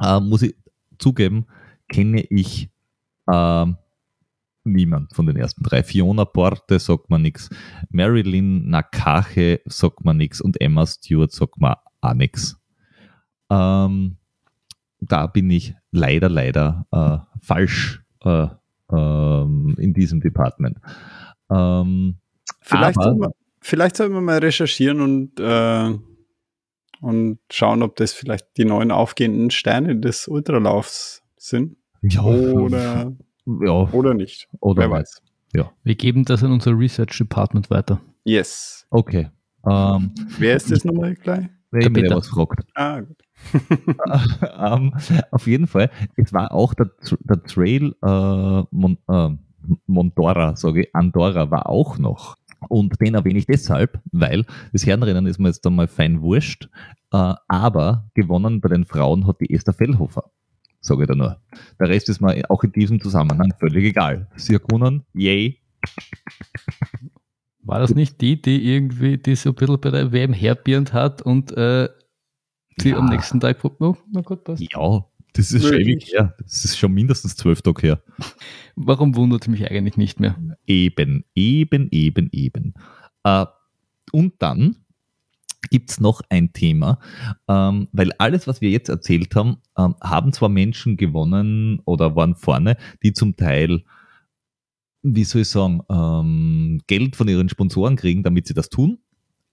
[0.01, 0.55] äh, muss ich
[0.97, 1.45] zugeben,
[1.87, 2.69] kenne ich
[3.31, 3.77] ähm,
[4.63, 5.83] niemand von den ersten drei.
[5.83, 7.49] Fiona Porte sagt man nichts.
[7.89, 12.57] Marilyn Nakache sagt man nichts und Emma Stewart sagt man auch nichts.
[13.49, 14.17] Ähm,
[14.99, 18.47] da bin ich leider, leider äh, falsch äh,
[18.91, 20.77] ähm, in diesem Department.
[21.51, 22.17] Ähm,
[22.61, 25.93] Vielleicht, Aber- sollten wir, vielleicht sollten wir mal recherchieren und, äh,
[27.01, 31.77] und schauen, ob das vielleicht die neuen aufgehenden Sterne des Ultralaufs sind.
[32.01, 33.13] ja, Oder,
[33.45, 34.47] ja, oder nicht.
[34.59, 35.21] oder Wer weiß.
[35.83, 37.99] Wir geben das an unser Research Department weiter.
[38.23, 38.85] Yes.
[38.91, 39.29] Okay.
[39.65, 41.47] Ähm, Wer ist das nochmal gleich?
[41.71, 42.17] Wenn Der mir Peter.
[42.17, 42.65] was fragt.
[42.75, 43.17] Ah, gut.
[44.57, 44.93] ähm,
[45.31, 46.89] auf jeden Fall, es war auch der,
[47.21, 49.29] der Trail äh, Mon, äh,
[49.87, 52.35] Mondora, sage ich, Andorra war auch noch.
[52.67, 56.67] Und den erwähne ich deshalb, weil das Herrenrennen ist mir jetzt einmal fein wurscht,
[57.13, 60.29] äh, aber gewonnen bei den Frauen hat die Esther Fellhofer,
[60.81, 61.39] sage ich da nur.
[61.79, 64.27] Der Rest ist mir auch in diesem Zusammenhang völlig egal.
[64.35, 65.61] Sie hat gewonnen, yay.
[67.69, 71.21] War das nicht die, die irgendwie, die so ein bisschen bei der WM herbierend hat
[71.21, 71.87] und äh,
[72.81, 72.97] die Ja.
[72.97, 74.63] am nächsten Tag, oh, na gut, passt.
[74.73, 76.33] Ja, das ist schon ewig her.
[76.39, 78.03] Das ist schon mindestens zwölf Tage her.
[78.75, 80.35] Warum wundert mich eigentlich nicht mehr?
[80.65, 82.73] Eben, eben, eben, eben.
[83.23, 83.45] Äh,
[84.11, 84.77] und dann
[85.69, 86.97] gibt es noch ein Thema,
[87.47, 92.33] ähm, weil alles, was wir jetzt erzählt haben, ähm, haben zwar Menschen gewonnen oder waren
[92.35, 93.83] vorne, die zum Teil,
[95.01, 98.99] wie soll ich sagen, ähm, Geld von ihren Sponsoren kriegen, damit sie das tun.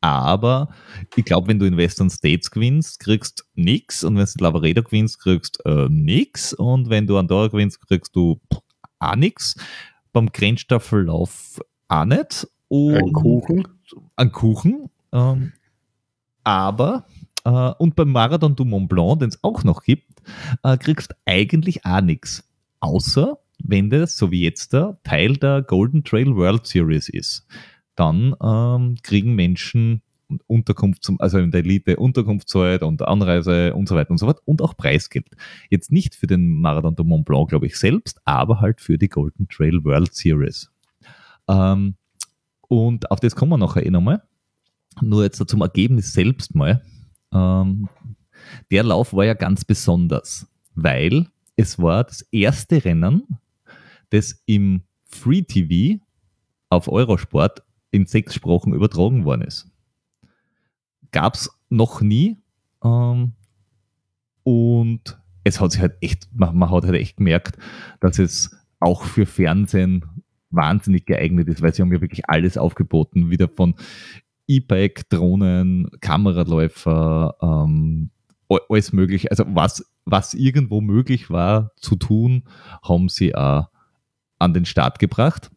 [0.01, 0.69] Aber
[1.17, 5.19] ich glaube, wenn du in Western States gewinnst, kriegst nix und wenn du Lavaredo gewinnst,
[5.19, 8.61] kriegst äh, nix und wenn du Andorra gewinnst, kriegst du pff,
[8.99, 9.57] auch nix.
[10.13, 12.47] Beim Grenzstaffellauf auch nicht.
[12.69, 13.69] Und Ein Kuchen.
[14.17, 14.91] Ein Kuchen.
[15.13, 15.53] Ähm,
[16.45, 17.07] aber,
[17.45, 20.23] äh, und beim Marathon du Mont Blanc, den es auch noch gibt,
[20.63, 22.45] äh, kriegst eigentlich auch nichts.
[22.81, 27.47] Außer wenn das, so wie jetzt da, Teil der Golden Trail World Series ist.
[27.95, 30.03] Dann ähm, kriegen Menschen
[30.47, 34.41] Unterkunft zum, also in der Elite Unterkunftszeit und Anreise und so weiter und so fort
[34.45, 35.29] und auch Preisgeld.
[35.71, 39.09] Jetzt nicht für den Marathon du Mont Blanc, glaube ich, selbst, aber halt für die
[39.09, 40.71] Golden Trail World Series.
[41.49, 41.95] Ähm,
[42.69, 44.23] und auf das kommen wir nachher eh nochmal.
[45.01, 46.83] Nur jetzt zum Ergebnis selbst mal.
[47.33, 47.89] Ähm,
[48.71, 53.39] der Lauf war ja ganz besonders, weil es war das erste Rennen,
[54.11, 56.03] das im Free TV
[56.69, 59.71] auf Eurosport in sechs Sprachen übertragen worden ist.
[61.13, 62.37] Gab es noch nie.
[62.85, 63.33] Ähm,
[64.43, 67.57] und es hat sich halt echt, man, man hat halt echt gemerkt,
[68.01, 70.05] dass es auch für Fernsehen
[70.51, 73.75] wahnsinnig geeignet ist, weil sie haben ja wirklich alles aufgeboten, wieder von
[74.49, 78.11] E-Bike, Drohnen, Kameraläufer, ähm,
[78.49, 79.31] alles mögliche.
[79.31, 82.45] Also was, was irgendwo möglich war zu tun,
[82.83, 83.69] haben sie auch
[84.39, 85.51] an den Start gebracht.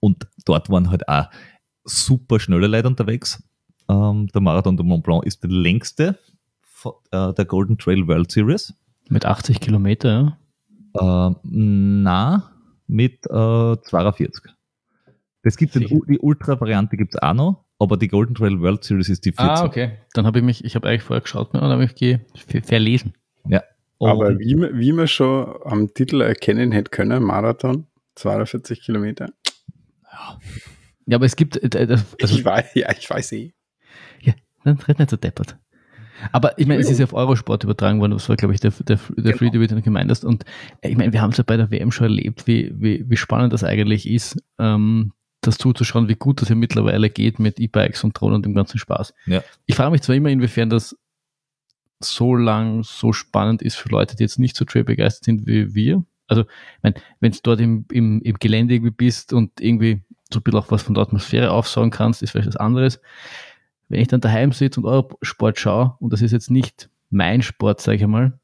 [0.00, 1.28] Und dort waren halt auch
[1.84, 3.42] super schnelle Leute unterwegs.
[3.88, 6.18] Ähm, der Marathon de Mont Blanc ist der längste
[6.62, 8.74] von, äh, der Golden Trail World Series.
[9.08, 10.36] Mit 80 Kilometer,
[10.94, 11.30] ja.
[11.30, 12.50] Äh, na,
[12.86, 14.52] mit äh, 42.
[15.42, 19.08] Das gibt den, die Ultra-Variante gibt es auch noch, aber die Golden Trail World Series
[19.10, 19.46] ist die 40.
[19.46, 19.98] Ah, okay.
[20.14, 22.62] Dann habe ich mich, ich habe eigentlich vorher geschaut ne, und habe mich ge ver-
[22.62, 23.12] verlesen.
[23.98, 29.30] Und Aber wie, man- wie man schon am Titel erkennen hätte können, Marathon, 42 Kilometer.
[31.06, 33.52] Ja, aber es gibt, äh, äh, also, ich weiß, ja, ich weiß eh.
[34.64, 35.58] Dann red nicht so deppert.
[36.32, 38.70] Aber ich meine, es ist ja auf Eurosport übertragen worden, das war, glaube ich, der,
[38.70, 39.36] der, der Genau.
[39.36, 40.24] Free, den du gemeint hast.
[40.24, 40.44] Und
[40.80, 43.16] äh, ich meine, wir haben es ja bei der WM schon erlebt, wie, wie, wie
[43.18, 48.04] spannend das eigentlich ist, ähm, das zuzuschauen, wie gut das ja mittlerweile geht mit E-Bikes
[48.04, 49.12] und Drohnen und dem ganzen Spaß.
[49.26, 49.42] Ja.
[49.66, 50.96] Ich frage mich zwar immer, inwiefern das
[52.00, 55.74] so lang so spannend ist für Leute, die jetzt nicht so trail begeistert sind wie
[55.74, 56.04] wir.
[56.26, 56.44] Also,
[56.82, 60.02] wenn du dort im, im, im Gelände irgendwie bist und irgendwie
[60.32, 63.00] so ein bisschen auch was von der Atmosphäre aufsaugen kannst, ist vielleicht was anderes.
[63.88, 67.80] Wenn ich dann daheim sitze und Eurosport schaue, und das ist jetzt nicht mein Sport,
[67.80, 68.38] sage ich einmal,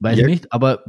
[0.00, 0.24] weiß Ja.
[0.26, 0.84] ich nicht, aber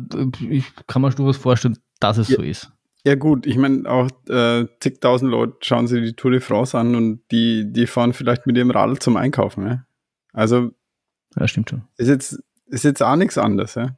[0.50, 2.36] ich kann mir schon was vorstellen, dass es Ja.
[2.36, 2.72] so ist.
[3.06, 6.94] Ja gut, ich meine auch äh, zigtausend Leute schauen sich die Tour de France an
[6.94, 9.66] und die, die fahren vielleicht mit ihrem Radl zum Einkaufen.
[9.66, 9.86] Ja?
[10.34, 10.72] Also
[11.40, 11.84] Ja, stimmt schon.
[11.98, 13.76] ist jetzt, ist jetzt auch nichts anderes.
[13.76, 13.96] Ja?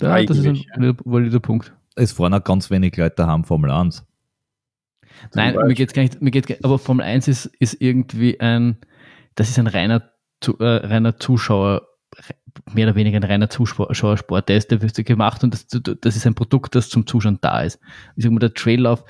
[0.00, 0.92] Ja, das ist ein ja.
[1.04, 1.72] valider- Punkt.
[1.94, 4.04] es fahren auch ganz wenig Leute haben Formel 1.
[5.34, 8.78] Nein, mir geht's gar nicht, mir geht's, aber Formel 1 ist, ist irgendwie ein,
[9.34, 10.10] das ist ein reiner,
[10.46, 11.86] äh, reiner Zuschauer,
[12.72, 14.48] mehr oder weniger ein reiner Zuschauersport.
[14.48, 17.62] Der ist, der wird gemacht und das, das ist ein Produkt, das zum Zuschauen da
[17.62, 17.78] ist.
[18.16, 19.04] Ich sag mal, der Traillauf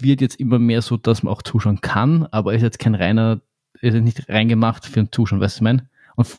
[0.00, 3.40] wird jetzt immer mehr so, dass man auch zuschauen kann, aber ist jetzt kein reiner,
[3.80, 5.88] ist nicht reingemacht für ein Zuschauen, weißt du, was ich meine?
[6.16, 6.38] Und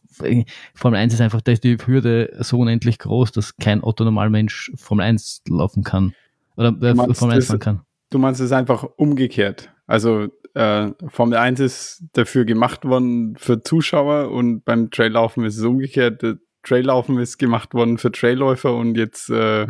[0.74, 5.06] Formel 1 ist einfach, da ist die Hürde so unendlich groß, dass kein Otto-Normalmensch Formel
[5.06, 6.14] 1 laufen kann.
[6.56, 7.82] Oder äh, Formel 1 fahren kann.
[8.10, 9.74] Du meinst es einfach umgekehrt.
[9.88, 15.64] Also äh, Formel 1 ist dafür gemacht worden für Zuschauer und beim Traillaufen ist es
[15.64, 16.24] umgekehrt.
[16.64, 19.68] Traillaufen ist gemacht worden für Trailläufer und jetzt äh,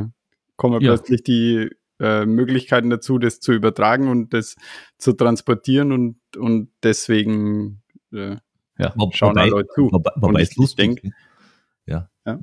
[0.55, 0.93] kommen ja.
[0.93, 4.55] plötzlich die äh, Möglichkeiten dazu, das zu übertragen und das
[4.97, 7.81] zu transportieren und, und deswegen
[8.13, 8.37] äh,
[8.77, 9.89] ja, schauen wobei, Leute zu.
[9.91, 11.11] Wobei, wobei es lustig denke,
[11.85, 12.09] ja.
[12.25, 12.37] ja.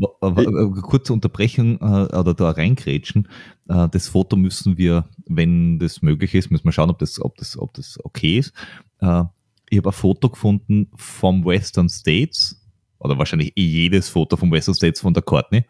[0.83, 3.29] Kurze Unterbrechung äh, oder da reingrätschen.
[3.69, 7.37] Äh, das Foto müssen wir, wenn das möglich ist, müssen wir schauen, ob das, ob
[7.37, 8.53] das, ob das okay ist.
[9.01, 9.25] Äh,
[9.69, 12.63] ich habe ein Foto gefunden vom Western States,
[12.99, 15.65] oder wahrscheinlich eh jedes Foto vom Western States von der Courtney,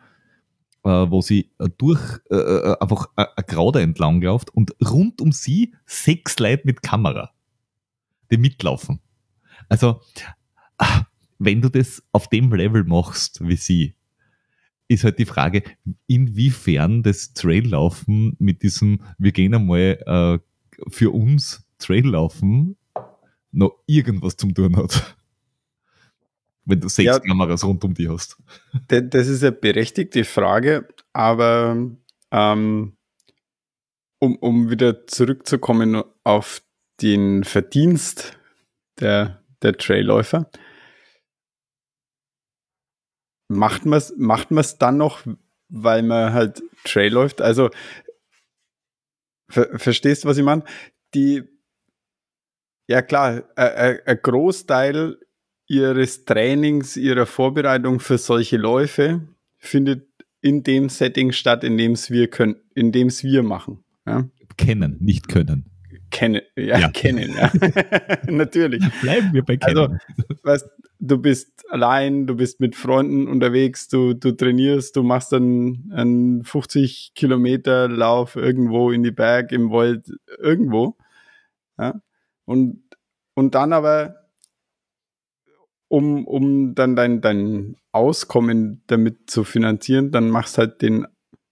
[0.85, 5.75] äh, wo sie durch äh, äh einfach eine Graude entlang läuft und rund um sie
[5.87, 7.31] sechs Leute mit Kamera,
[8.31, 9.01] die mitlaufen.
[9.69, 10.03] Also
[11.39, 13.95] wenn du das auf dem Level machst wie sie,
[14.89, 15.63] ist halt die Frage,
[16.07, 20.39] inwiefern das Traillaufen mit diesem, wir gehen einmal äh,
[20.89, 22.77] für uns Traillaufen
[23.51, 25.17] noch irgendwas zum tun hat.
[26.65, 28.37] Wenn du sechs ja, Kameras rund um die hast.
[28.89, 31.91] Das ist eine berechtigte Frage, aber
[32.31, 32.97] ähm,
[34.21, 36.63] um, um wieder zurückzukommen auf
[37.01, 38.39] den Verdienst
[39.01, 40.51] der der Trailläufer.
[43.49, 44.49] Macht man es macht
[44.81, 45.27] dann noch,
[45.69, 47.43] weil man halt Trail läuft?
[47.43, 47.71] Also,
[49.49, 50.65] ver verstehst du, was ich meine?
[51.15, 51.43] Die,
[52.89, 55.19] ja klar, ein Großteil
[55.67, 59.27] ihres Trainings, ihrer Vorbereitung für solche Läufe
[59.59, 60.09] findet
[60.41, 63.85] in dem Setting statt, in dem es wir können, in dem es wir machen.
[64.07, 64.29] Ja?
[64.57, 65.72] Kennen, nicht können.
[66.13, 66.91] Kennen, ja, ja.
[66.91, 67.51] kennen, ja.
[68.31, 68.85] Natürlich.
[69.01, 69.99] Bleiben wir bei kennen.
[70.29, 70.71] Also, weißt,
[71.01, 76.45] du bist allein, du bist mit Freunden unterwegs, du, du trainierst, du machst dann einen
[76.45, 80.97] 50 Kilometer Lauf irgendwo in die Berg, im Wald, irgendwo.
[81.79, 82.01] Ja.
[82.45, 82.83] Und,
[83.35, 84.17] und dann aber,
[85.89, 91.07] um, um dann dein, dein Auskommen damit zu finanzieren, dann machst halt den,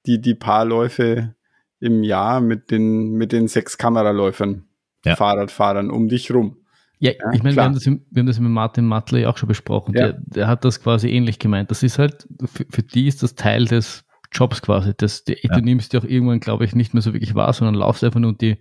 [0.05, 1.35] die, die paar Läufe
[1.81, 4.65] im Jahr mit den, mit den sechs Kameraläufern,
[5.05, 5.17] ja.
[5.17, 6.57] Fahrradfahrern um dich rum.
[6.99, 9.49] Ja, ja ich meine, wir, haben das, wir haben das mit Martin Matley auch schon
[9.49, 9.95] besprochen.
[9.95, 10.13] Ja.
[10.13, 11.71] Der, der, hat das quasi ähnlich gemeint.
[11.71, 14.93] Das ist halt, für, für die ist das Teil des Jobs quasi.
[14.97, 15.37] Das, die.
[15.43, 18.21] Du nimmst die auch irgendwann, glaube ich, nicht mehr so wirklich wahr, sondern laufst einfach
[18.21, 18.59] nur und die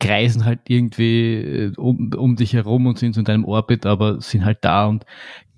[0.00, 4.20] kreisen halt irgendwie äh, um, um dich herum und sind so in deinem Orbit, aber
[4.20, 5.04] sind halt da und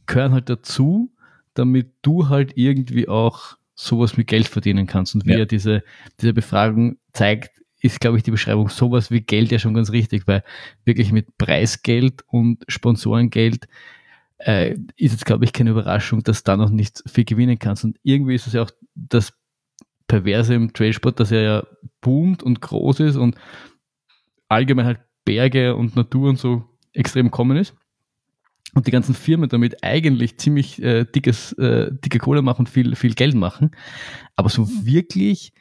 [0.06, 1.12] gehören halt dazu,
[1.54, 5.14] damit du halt irgendwie auch sowas mit Geld verdienen kannst.
[5.14, 5.38] Und wie ja.
[5.38, 5.82] er diese,
[6.20, 10.26] diese Befragung zeigt, ist, glaube ich, die Beschreibung sowas wie Geld ja schon ganz richtig,
[10.26, 10.44] weil
[10.84, 13.66] wirklich mit Preisgeld und Sponsorengeld
[14.38, 17.84] äh, ist jetzt, glaube ich, keine Überraschung, dass da noch nicht viel gewinnen kannst.
[17.84, 19.32] Und irgendwie ist es ja auch das
[20.08, 21.66] Perverse im Trailsport, dass er ja
[22.02, 23.36] boomt und groß ist und
[24.48, 27.74] allgemein halt Berge und Natur und so extrem kommen ist
[28.74, 32.94] und die ganzen Firmen damit eigentlich ziemlich äh, dickes, äh, dicke Kohle machen und viel,
[32.94, 33.72] viel Geld machen.
[34.36, 35.52] Aber so wirklich,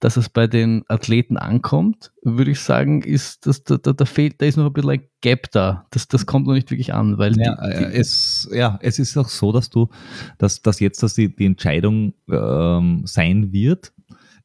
[0.00, 4.40] dass es bei den Athleten ankommt, würde ich sagen, ist, dass da, da, da fehlt,
[4.40, 5.86] da ist noch ein bisschen ein Gap da.
[5.90, 8.98] Das, das kommt noch nicht wirklich an, weil ja, die, die, äh, es, ja, es
[8.98, 9.88] ist auch so, dass du,
[10.38, 13.92] dass, dass jetzt, dass die, die Entscheidung ähm, sein wird,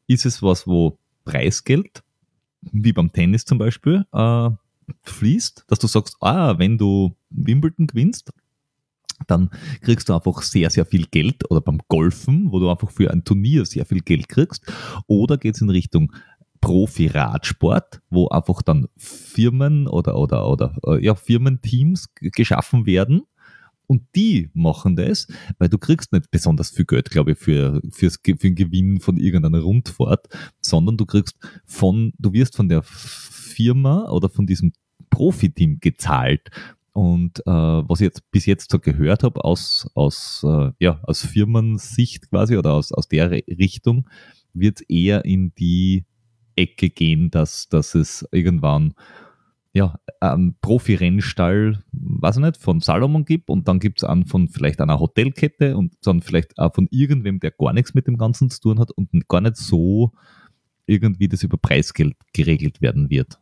[0.07, 2.03] ist es was, wo Preisgeld,
[2.61, 4.49] wie beim Tennis zum Beispiel, äh,
[5.03, 8.31] fließt, dass du sagst, ah, wenn du Wimbledon gewinnst,
[9.27, 9.49] dann
[9.81, 13.23] kriegst du einfach sehr, sehr viel Geld oder beim Golfen, wo du einfach für ein
[13.23, 14.71] Turnier sehr viel Geld kriegst.
[15.07, 16.11] Oder geht es in Richtung
[16.61, 23.21] Profi-Radsport, wo einfach dann Firmen oder, oder, oder äh, ja, Firmenteams geschaffen werden.
[23.87, 25.27] Und die machen das,
[25.57, 29.17] weil du kriegst nicht besonders viel Geld, glaube ich, für, fürs, für den Gewinn von
[29.17, 30.27] irgendeiner Rundfahrt,
[30.61, 34.73] sondern du kriegst von, du wirst von der Firma oder von diesem
[35.09, 36.49] Profiteam gezahlt.
[36.91, 41.25] Und äh, was ich jetzt bis jetzt so gehört habe aus, aus, äh, ja, aus
[41.25, 44.09] Firmensicht quasi oder aus, aus der Richtung,
[44.53, 46.05] wird eher in die
[46.55, 48.93] Ecke gehen, dass, dass es irgendwann
[49.75, 54.47] ja, einen Profi-Rennstall, weiß ich nicht, von Salomon gibt und dann gibt es einen von
[54.47, 58.49] vielleicht einer Hotelkette und dann vielleicht auch von irgendwem, der gar nichts mit dem Ganzen
[58.49, 60.13] zu tun hat und gar nicht so
[60.85, 63.37] irgendwie das über Preisgeld geregelt werden wird.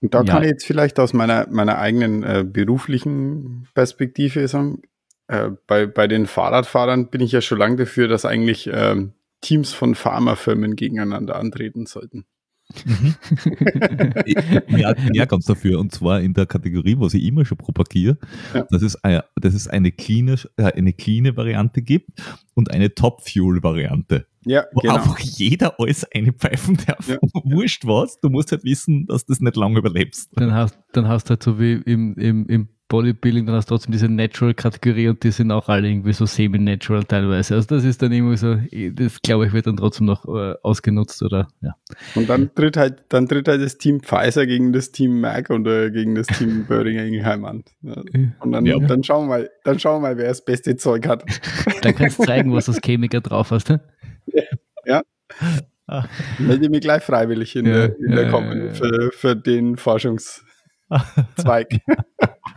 [0.00, 0.32] Und da ja.
[0.32, 4.80] kann ich jetzt vielleicht aus meiner, meiner eigenen äh, beruflichen Perspektive sagen,
[5.28, 9.74] äh, bei, bei den Fahrradfahrern bin ich ja schon lange dafür, dass eigentlich ähm, Teams
[9.74, 12.24] von Pharmafirmen gegeneinander antreten sollten.
[12.84, 13.14] Mhm.
[14.76, 15.78] ja, ja, ganz dafür.
[15.78, 18.18] Und zwar in der Kategorie, was ich immer schon propagiere,
[18.54, 18.66] ja.
[18.70, 22.10] dass, es, eine, dass es eine cleane, äh, eine cleane Variante gibt
[22.54, 24.26] und eine Top-Fuel-Variante.
[24.44, 24.96] Ja, wo genau.
[24.96, 27.08] einfach jeder alles einpfeifen darf.
[27.08, 27.18] Ja.
[27.44, 30.30] Wurscht was, du musst halt wissen, dass du das nicht lange überlebst.
[30.34, 33.74] Dann hast, dann hast du halt so wie im, im, im Bodybuilding, dann hast du
[33.74, 37.54] trotzdem diese Natural-Kategorie und die sind auch alle irgendwie so semi-natural teilweise.
[37.54, 38.58] Also das ist dann irgendwie so,
[38.92, 41.74] das glaube ich wird dann trotzdem noch äh, ausgenutzt oder ja.
[42.14, 45.90] Und dann tritt halt, dann tritt halt das Team Pfizer gegen das Team Merck oder
[45.90, 47.64] gegen das Team Böhringer Ingelheim an.
[48.40, 48.78] Und dann, ja.
[48.78, 51.24] dann schauen wir mal, dann schauen wir mal, wer das beste Zeug hat.
[51.82, 53.70] Dann kannst du zeigen, was das Chemiker drauf hast.
[53.70, 53.80] Ne?
[54.84, 55.02] Ja.
[55.86, 56.06] Ah.
[56.40, 60.42] Melde mich gleich freiwillig in ja, der, in der ja, für, für den Forschungs-
[61.36, 61.80] Zweig.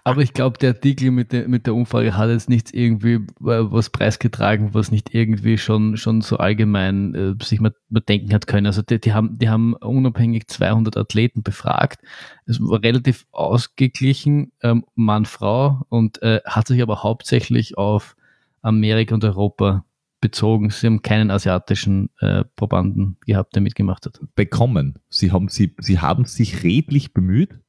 [0.04, 3.22] Aber ich glaube, der Artikel mit der, mit der Umfrage hat jetzt nichts irgendwie äh,
[3.40, 8.46] was preisgetragen, was nicht irgendwie schon, schon so allgemein äh, sich mal, mal denken hat
[8.46, 8.68] können.
[8.68, 12.02] Also die, die, haben, die haben unabhängig 200 Athleten befragt.
[12.46, 18.16] Es war relativ ausgeglichen, ähm, Mann, Frau, und äh, hat sich aber hauptsächlich auf
[18.62, 19.86] Amerika und Europa
[20.22, 20.70] bezogen.
[20.70, 24.20] Sie haben keinen asiatischen äh, Probanden gehabt, der mitgemacht hat.
[24.36, 25.00] Bekommen.
[25.10, 27.60] Sie haben, sie, sie haben sich redlich bemüht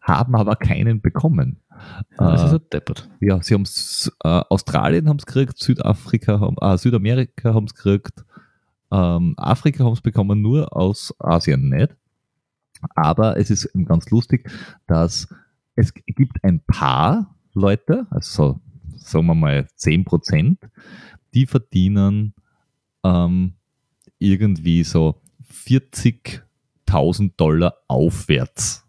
[0.00, 1.60] haben aber keinen bekommen.
[2.16, 3.08] das ist ein deppert.
[3.20, 3.64] Ja, sie haben
[4.24, 8.24] äh, Australien haben es gekriegt, Südafrika, haben, äh, Südamerika haben es gekriegt,
[8.90, 11.94] ähm, Afrika haben es bekommen, nur aus Asien nicht.
[12.94, 14.50] Aber es ist ganz lustig,
[14.86, 15.28] dass
[15.76, 18.60] es gibt ein paar Leute, also
[18.96, 20.58] sagen wir mal 10 Prozent,
[21.34, 22.34] die verdienen
[23.04, 23.54] ähm,
[24.18, 25.20] irgendwie so
[25.52, 28.86] 40.000 Dollar aufwärts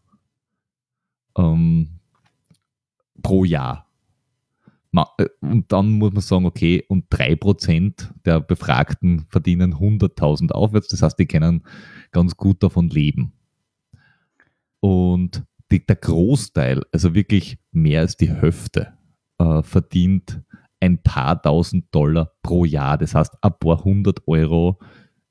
[1.38, 2.00] ähm,
[3.22, 3.88] pro Jahr.
[4.94, 10.90] Äh, und dann muss man sagen, okay, und 3% der Befragten verdienen 100.000 aufwärts.
[10.90, 11.64] Das heißt, die können
[12.12, 13.34] ganz gut davon leben.
[14.80, 18.94] Und die, der Großteil, also wirklich mehr als die Hälfte,
[19.38, 20.42] äh, verdient
[20.80, 22.98] ein paar tausend Dollar pro Jahr.
[22.98, 24.80] Das heißt, ein paar hundert Euro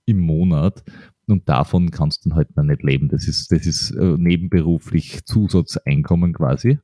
[0.06, 0.84] im Monat.
[1.30, 3.08] Und davon kannst du halt noch nicht leben.
[3.08, 6.78] Das ist, das ist äh, nebenberuflich Zusatzeinkommen quasi.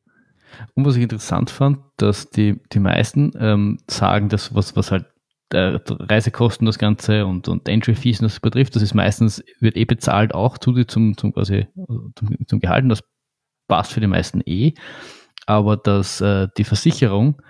[0.75, 5.07] Und was ich interessant fand, dass die, die meisten ähm, sagen, dass was, was halt
[5.53, 9.85] äh, Reisekosten, das Ganze und, und Entry Fees das betrifft, das ist meistens, wird eh
[9.85, 11.67] bezahlt auch zu zum, zum quasi
[12.15, 13.03] zum, zum Gehalt das
[13.69, 14.75] passt für die meisten eh.
[15.47, 17.41] Aber dass äh, die Versicherung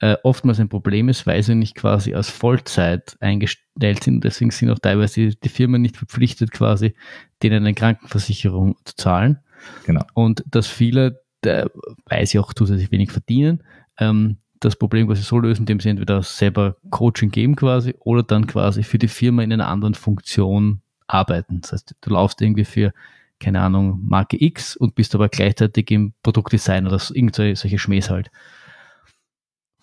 [0.00, 4.22] äh, oftmals ein Problem ist, weil sie nicht quasi als Vollzeit eingestellt sind.
[4.22, 6.94] Deswegen sind auch teilweise die, die Firmen nicht verpflichtet, quasi
[7.42, 9.38] denen eine Krankenversicherung zu zahlen.
[9.86, 10.02] Genau.
[10.14, 11.70] Und dass viele, der,
[12.06, 13.64] weil sie auch zusätzlich wenig verdienen,
[13.98, 18.46] ähm, das Problem quasi so lösen, indem sie entweder selber Coaching geben quasi oder dann
[18.46, 21.60] quasi für die Firma in einer anderen Funktion arbeiten.
[21.60, 22.92] Das heißt, du laufst irgendwie für,
[23.40, 28.30] keine Ahnung, Marke X und bist aber gleichzeitig im Produktdesign oder so, irgendwelche Schmähs halt.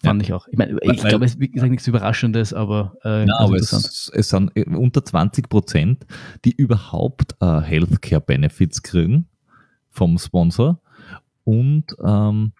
[0.06, 0.28] Fand ja.
[0.28, 0.47] ich auch.
[0.49, 4.12] Ich meine, ich glaube, es ist wie gesagt nichts Überraschendes, aber, äh, na, aber es,
[4.14, 6.06] es, sind äh, unter 20 Prozent,
[6.45, 9.28] die überhaupt äh, Healthcare Benefits kriegen
[9.89, 10.80] vom Sponsor.
[11.43, 12.53] Und ähm,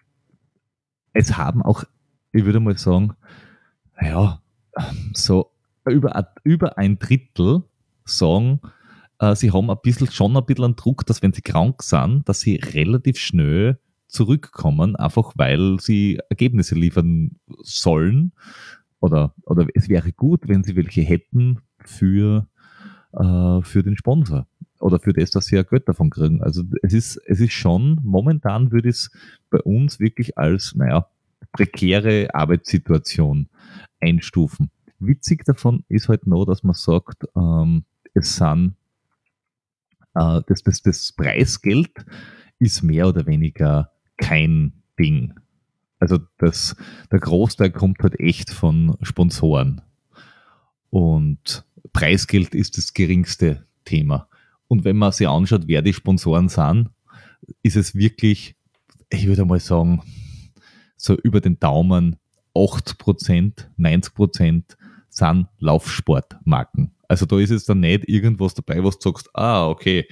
[1.12, 1.84] es haben auch,
[2.32, 3.14] ich würde mal sagen,
[4.00, 4.40] ja,
[5.14, 5.50] so
[5.86, 7.62] über, über ein Drittel
[8.04, 8.60] sagen,
[9.18, 12.28] äh, sie haben ein bisschen, schon ein bisschen einen Druck, dass wenn sie krank sind,
[12.28, 13.78] dass sie relativ schnell
[14.16, 18.32] zurückkommen, einfach weil sie Ergebnisse liefern sollen.
[19.00, 22.48] Oder, oder es wäre gut, wenn sie welche hätten für,
[23.12, 24.46] äh, für den Sponsor
[24.80, 26.42] oder für das, dass sie ja Geld davon kriegen.
[26.42, 29.10] Also es ist, es ist schon, momentan würde es
[29.50, 31.08] bei uns wirklich als, naja,
[31.52, 33.48] prekäre Arbeitssituation
[34.00, 34.70] einstufen.
[34.98, 38.76] Witzig davon ist halt noch, dass man sagt, ähm, es sind
[40.16, 41.92] äh, das, das, das Preisgeld
[42.58, 45.34] ist mehr oder weniger kein Ding.
[45.98, 46.76] Also das,
[47.10, 49.80] der Großteil kommt halt echt von Sponsoren.
[50.90, 54.28] Und Preisgeld ist das geringste Thema.
[54.68, 56.90] Und wenn man sich anschaut, wer die Sponsoren sind,
[57.62, 58.56] ist es wirklich,
[59.10, 60.02] ich würde mal sagen,
[60.96, 62.16] so über den Daumen
[62.54, 64.62] 8%, 90%
[65.08, 66.92] sind Laufsportmarken.
[67.08, 70.06] Also da ist es dann nicht irgendwas dabei, was du sagst, ah, okay,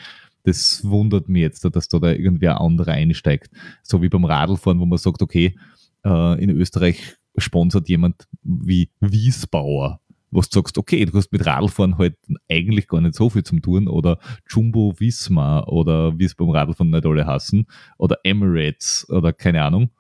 [0.45, 3.51] Das wundert mich jetzt, dass da, da irgendwer anderer einsteigt.
[3.83, 5.57] So wie beim Radlfahren, wo man sagt, okay,
[6.05, 11.97] äh, in Österreich sponsert jemand wie Wiesbauer, wo du sagst, okay, du hast mit Radlfahren
[11.97, 12.17] halt
[12.49, 14.19] eigentlich gar nicht so viel zum tun oder
[14.49, 17.67] Jumbo Visma oder wie es beim Radlfahren nicht alle hassen
[17.97, 19.91] oder Emirates oder keine Ahnung.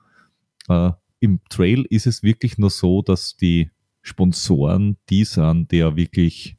[0.69, 0.91] Äh,
[1.21, 3.71] Im Trail ist es wirklich nur so, dass die
[4.03, 6.59] Sponsoren die sind, die ja wirklich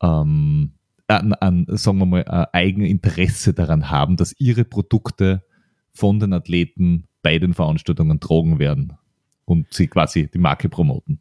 [0.00, 0.74] ähm,
[1.08, 5.42] an, an, sagen wir mal, ein Eigeninteresse daran haben, dass ihre Produkte
[5.92, 8.98] von den Athleten bei den Veranstaltungen tragen werden
[9.44, 11.20] und sie quasi die Marke promoten.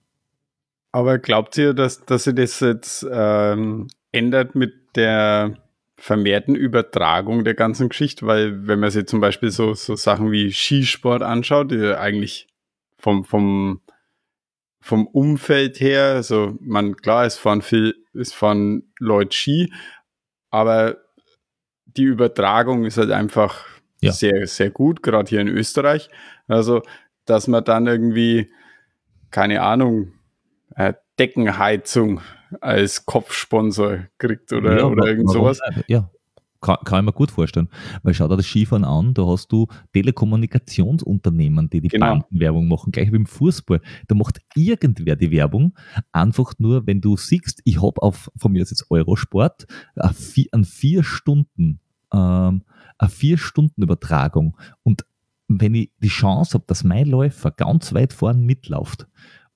[0.91, 5.57] Aber glaubt ihr, dass, dass sich das jetzt ähm, ändert mit der
[5.95, 8.25] vermehrten Übertragung der ganzen Geschichte?
[8.25, 12.47] Weil wenn man sich zum Beispiel so, so Sachen wie Skisport anschaut, die eigentlich
[12.97, 13.81] vom, vom,
[14.81, 19.73] vom Umfeld her, also man, klar, es fahren viel, es fahren Leute Ski,
[20.49, 20.97] aber
[21.85, 23.65] die Übertragung ist halt einfach
[24.01, 24.11] ja.
[24.11, 26.09] sehr, sehr gut, gerade hier in Österreich.
[26.47, 26.81] Also,
[27.25, 28.51] dass man dann irgendwie,
[29.29, 30.13] keine Ahnung,
[30.75, 32.21] äh, Deckenheizung
[32.59, 35.59] als Kopfsponsor kriegt oder, ja, oder irgend sowas.
[35.87, 36.09] Ja,
[36.61, 37.69] kann, kann ich mir gut vorstellen.
[38.03, 42.07] Weil schau dir das Skifahren an, da hast du Telekommunikationsunternehmen, die die genau.
[42.07, 43.81] Bandenwerbung machen, gleich wie im Fußball.
[44.07, 45.73] Da macht irgendwer die Werbung,
[46.11, 51.03] einfach nur, wenn du siehst, ich habe auf, von mir ist jetzt Eurosport, an vier
[51.03, 51.79] Stunden,
[52.13, 52.63] ähm,
[52.97, 55.05] eine vier Stunden Übertragung und
[55.59, 59.07] wenn ich die Chance habe, dass mein Läufer ganz weit vorn mitläuft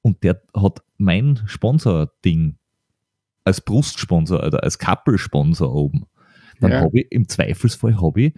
[0.01, 2.57] und der hat mein Sponsor-Ding
[3.43, 6.05] als Brustsponsor oder als Couple-Sponsor oben,
[6.59, 6.81] dann ja.
[6.81, 8.33] habe ich im Zweifelsfall habe ich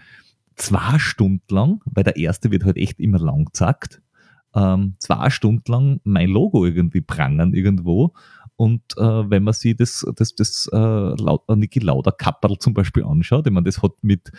[0.55, 4.01] zwei Stunden lang, weil der erste wird halt echt immer lang zackt,
[4.55, 8.13] ähm, zwei Stunden lang mein Logo irgendwie prangern irgendwo.
[8.55, 13.45] Und äh, wenn man sich das, das, das äh, Niki Lauda Kapperl zum Beispiel anschaut,
[13.45, 14.31] ich meine, das hat mit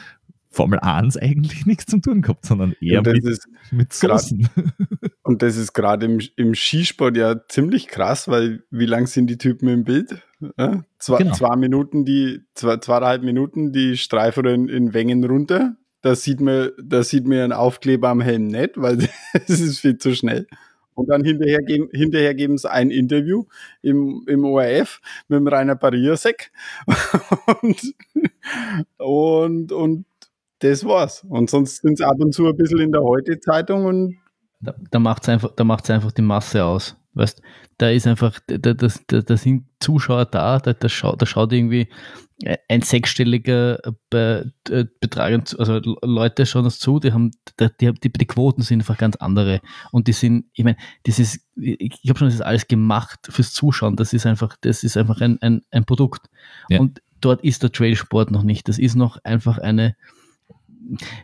[0.50, 4.48] Formel 1 eigentlich nichts zu tun gehabt, sondern eher mit, ist mit Soßen.
[4.54, 9.28] Grad, und das ist gerade im, im Skisport ja ziemlich krass, weil wie lang sind
[9.28, 10.20] die Typen im Bild?
[10.56, 11.34] Ja, zwei, genau.
[11.34, 15.76] zwei Minuten, die, zwei, zweieinhalb Minuten die Streifen in, in Wengen runter.
[16.00, 18.98] Da sieht man, da sieht man einen Aufkleber am Helm nicht, weil
[19.32, 20.46] es ist viel zu schnell.
[20.94, 23.44] Und dann hinterher geben, hinterher geben sie ein Interview
[23.82, 26.50] im, im ORF mit dem Rainer Pariasek.
[27.62, 27.94] und,
[28.98, 30.06] und, und
[30.58, 31.24] das war's.
[31.28, 34.18] Und sonst sind es ab und zu ein bisschen in der Heute-Zeitung und.
[34.60, 36.96] Da, da macht es einfach, einfach die Masse aus.
[37.14, 37.42] Weißt,
[37.78, 41.88] da ist einfach, da, da, da, sind Zuschauer da, da, da, schaut, da schaut irgendwie
[42.68, 43.80] ein sechsstelliger
[44.10, 48.80] Be äh, Betrag, also Leute schauen das zu, die haben, die, die, die Quoten sind
[48.80, 49.60] einfach ganz andere.
[49.90, 53.96] Und die sind, ich meine, das ist, ich habe schon das alles gemacht fürs Zuschauen.
[53.96, 56.30] Das ist einfach, das ist einfach ein, ein, ein Produkt.
[56.68, 56.78] Ja.
[56.78, 58.68] Und dort ist der Trailsport noch nicht.
[58.68, 59.96] Das ist noch einfach eine,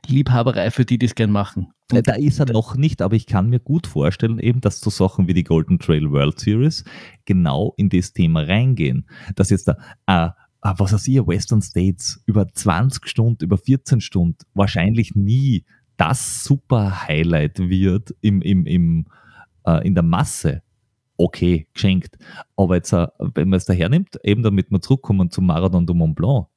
[0.06, 1.68] Liebhaberei für die, die es gern machen.
[1.92, 4.90] Und da ist er noch nicht, aber ich kann mir gut vorstellen, eben, dass so
[4.90, 6.84] Sachen wie die Golden Trail World Series
[7.24, 9.06] genau in das Thema reingehen.
[9.36, 14.38] Dass jetzt da, äh, was weiß ich, Western States über 20 Stunden, über 14 Stunden
[14.54, 15.64] wahrscheinlich nie
[15.96, 19.06] das super Highlight wird im, im, im,
[19.66, 20.62] äh, in der Masse.
[21.16, 22.16] Okay, geschenkt.
[22.56, 25.94] Aber jetzt, äh, wenn man es daher nimmt, eben damit wir zurückkommen zum Marathon du
[25.94, 26.48] Mont Blanc,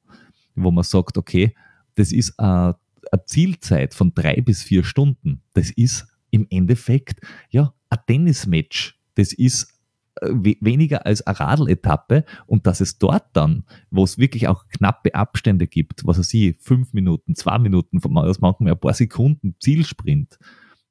[0.56, 1.54] wo man sagt, okay,
[1.94, 2.72] das ist äh,
[3.12, 7.20] eine Zielzeit von drei bis vier Stunden, das ist im Endeffekt
[7.50, 8.98] ja ein Tennismatch.
[9.14, 9.78] Das ist
[10.20, 15.14] äh, weniger als eine Radletappe und dass es dort dann, wo es wirklich auch knappe
[15.14, 20.38] Abstände gibt, was weiß ich, fünf Minuten, zwei Minuten, das manchmal ein paar Sekunden Zielsprint,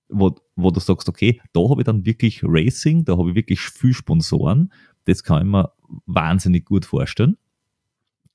[0.10, 3.62] wo, wo du sagst, okay, da habe ich dann wirklich Racing, da habe ich wirklich
[3.62, 4.72] viel Sponsoren,
[5.06, 5.72] das kann ich mir
[6.06, 7.38] wahnsinnig gut vorstellen.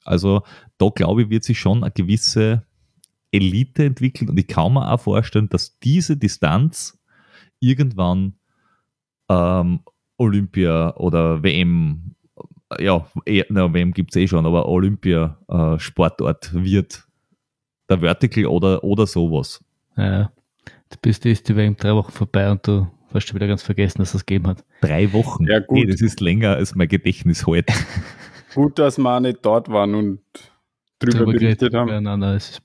[0.05, 0.43] Also
[0.79, 2.65] da glaube ich, wird sich schon eine gewisse
[3.33, 6.99] Elite entwickelt und ich kann mir auch vorstellen, dass diese Distanz
[7.61, 8.35] irgendwann
[9.29, 9.81] ähm,
[10.19, 12.15] Olympia oder WM,
[12.79, 17.05] ja, eh, na, WM gibt es eh schon, aber Olympia-Sportort äh, wird.
[17.89, 19.63] Der Vertical oder, oder sowas.
[19.97, 20.31] Ja,
[20.91, 23.99] du bist ist die WM drei Wochen vorbei und du hast schon wieder ganz vergessen,
[23.99, 24.65] dass es das gegeben hat.
[24.81, 25.47] Drei Wochen?
[25.47, 25.79] Ja, gut.
[25.79, 27.75] Nee, das ist länger als mein Gedächtnis heute.
[28.55, 30.21] gut, dass wir auch nicht dort waren und
[30.99, 31.89] drüber, drüber berichtet haben.
[31.89, 32.63] Nein, nein, es ist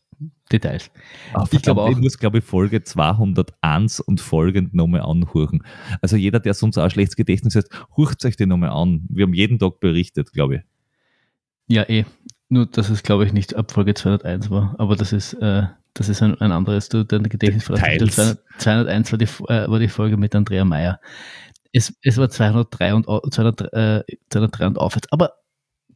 [0.51, 0.89] Details.
[1.33, 1.89] Ach, ich glaube auch.
[1.89, 5.63] Ich muss, glaube ich, Folge 201 und folgend nochmal anhören.
[6.01, 7.65] Also jeder, der sonst auch ein schlechtes Gedächtnis hat,
[7.95, 9.05] hurcht euch den nochmal an.
[9.09, 10.61] Wir haben jeden Tag berichtet, glaube ich.
[11.67, 12.05] Ja, eh.
[12.49, 14.75] Nur, dass es, glaube ich, nicht ab Folge 201 war.
[14.77, 15.63] Aber das ist, äh,
[15.93, 16.89] das ist ein, ein anderes.
[16.89, 20.99] Du, dein Gedächtnis 201 war die, äh, war die Folge mit Andrea Meyer.
[21.73, 25.11] Es, es war 203 und, 203, äh, 203 und aufwärts.
[25.11, 25.33] Aber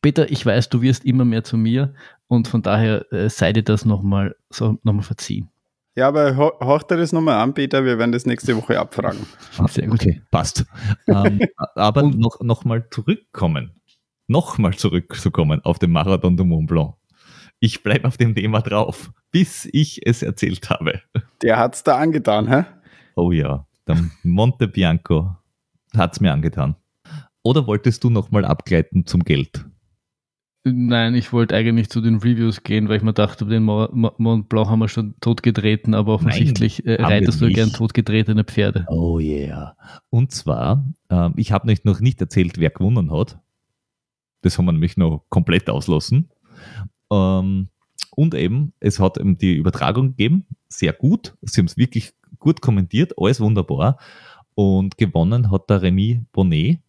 [0.02, 1.94] Peter, ich weiß, du wirst immer mehr zu mir
[2.32, 5.50] und von daher äh, sei dir das nochmal so, noch verziehen.
[5.98, 7.84] Ja, aber ho horch dir das nochmal an, Peter.
[7.84, 9.26] Wir werden das nächste Woche abfragen.
[9.68, 10.02] Sehr gut.
[10.02, 10.66] Okay, passt.
[11.08, 11.42] ähm,
[11.76, 13.74] aber noch, noch mal zurückkommen.
[14.28, 16.94] Nochmal zurückzukommen auf den Marathon du Mont Blanc.
[17.60, 21.02] Ich bleibe auf dem Thema drauf, bis ich es erzählt habe.
[21.42, 22.64] Der hat's da angetan, hä?
[23.16, 25.36] Oh ja, der Monte Bianco
[25.98, 26.78] hat's mir angetan.
[27.44, 29.66] Oder wolltest du nochmal abgleiten zum Geld?
[30.64, 34.70] Nein, ich wollte eigentlich zu den Reviews gehen, weil ich mir dachte, den Mont Blanc
[34.70, 38.86] haben wir schon totgetreten, aber offensichtlich Nein, äh, reitest du gern totgetretene Pferde.
[38.88, 39.76] Oh yeah.
[40.12, 43.40] Und zwar, äh, ich habe noch nicht erzählt, wer gewonnen hat.
[44.42, 46.30] Das haben wir nämlich noch komplett auslassen.
[47.12, 47.70] Ähm,
[48.12, 51.36] und eben, es hat eben die Übertragung gegeben, sehr gut.
[51.42, 53.98] Sie haben es wirklich gut kommentiert, alles wunderbar.
[54.54, 56.80] Und gewonnen hat der Remy Bonnet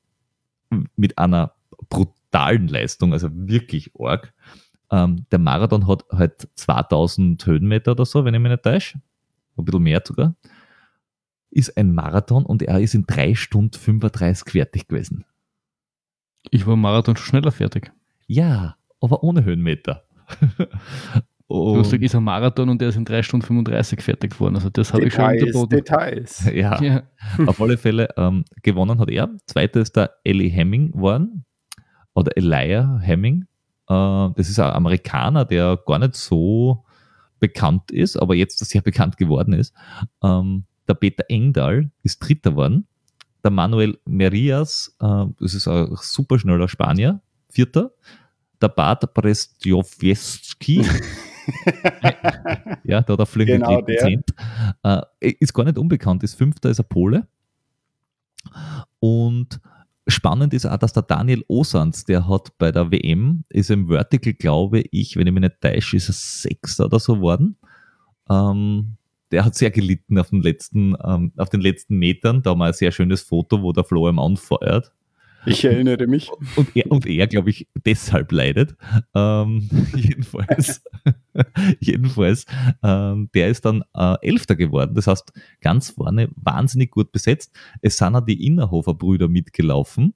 [0.97, 1.53] mit einer
[1.89, 4.33] brutalen brutalen Leistung, also wirklich arg.
[4.91, 9.01] Ähm, der Marathon hat halt 2000 Höhenmeter oder so, wenn ich mich nicht täusche.
[9.57, 10.35] Ein bisschen mehr sogar.
[11.51, 15.25] Ist ein Marathon und er ist in 3 Stunden 35 fertig gewesen.
[16.51, 17.93] Ich war im Marathon schon schneller fertig.
[18.27, 20.05] Ja, aber ohne Höhenmeter.
[21.49, 24.55] Lustig ist ein Marathon und der ist in 3 Stunden 35 fertig geworden.
[24.55, 25.77] Also das habe ich schon unterboten.
[25.77, 26.51] Details.
[26.55, 27.03] Ja, ja.
[27.47, 29.31] auf alle Fälle ähm, gewonnen hat er.
[29.47, 31.45] Zweiter ist der Ellie Hemming geworden
[32.15, 33.47] oder Elijah Hemming.
[33.89, 36.85] Äh, das ist ein Amerikaner, der gar nicht so
[37.41, 39.75] bekannt ist, aber jetzt sehr bekannt geworden ist.
[40.23, 42.87] Ähm, der Peter Engdahl ist Dritter geworden.
[43.43, 47.91] Der Manuel Merias, äh, das ist ein super schneller Spanier, Vierter.
[48.61, 50.83] Der Bart Brestjowski,
[52.85, 54.25] ja, da hat er fliegend genau Prozent.
[54.85, 55.03] Äh,
[55.41, 57.27] ist gar nicht unbekannt, ist Fünfter, ist ein Pole.
[59.01, 59.61] Und
[60.13, 64.35] Spannend ist auch, dass der Daniel Osans, der hat bei der WM, ist im Vertical,
[64.35, 67.57] glaube ich, wenn ich mich nicht täusche, ist er Sechster oder so geworden.
[68.29, 68.97] Ähm,
[69.31, 72.43] der hat sehr gelitten auf den letzten, ähm, auf den letzten Metern.
[72.43, 74.93] Da haben wir ein sehr schönes Foto, wo der Flo ihm anfeuert.
[75.45, 76.31] Ich erinnere mich.
[76.57, 78.77] Und er, und er glaube ich, deshalb leidet.
[79.15, 80.83] Ähm, jedenfalls,
[81.81, 82.47] jedenfalls
[82.83, 84.95] ähm, der ist dann äh, Elfter geworden.
[84.95, 87.53] Das heißt, ganz vorne wahnsinnig gut besetzt.
[87.81, 90.15] Es sind auch die Innerhofer Brüder mitgelaufen.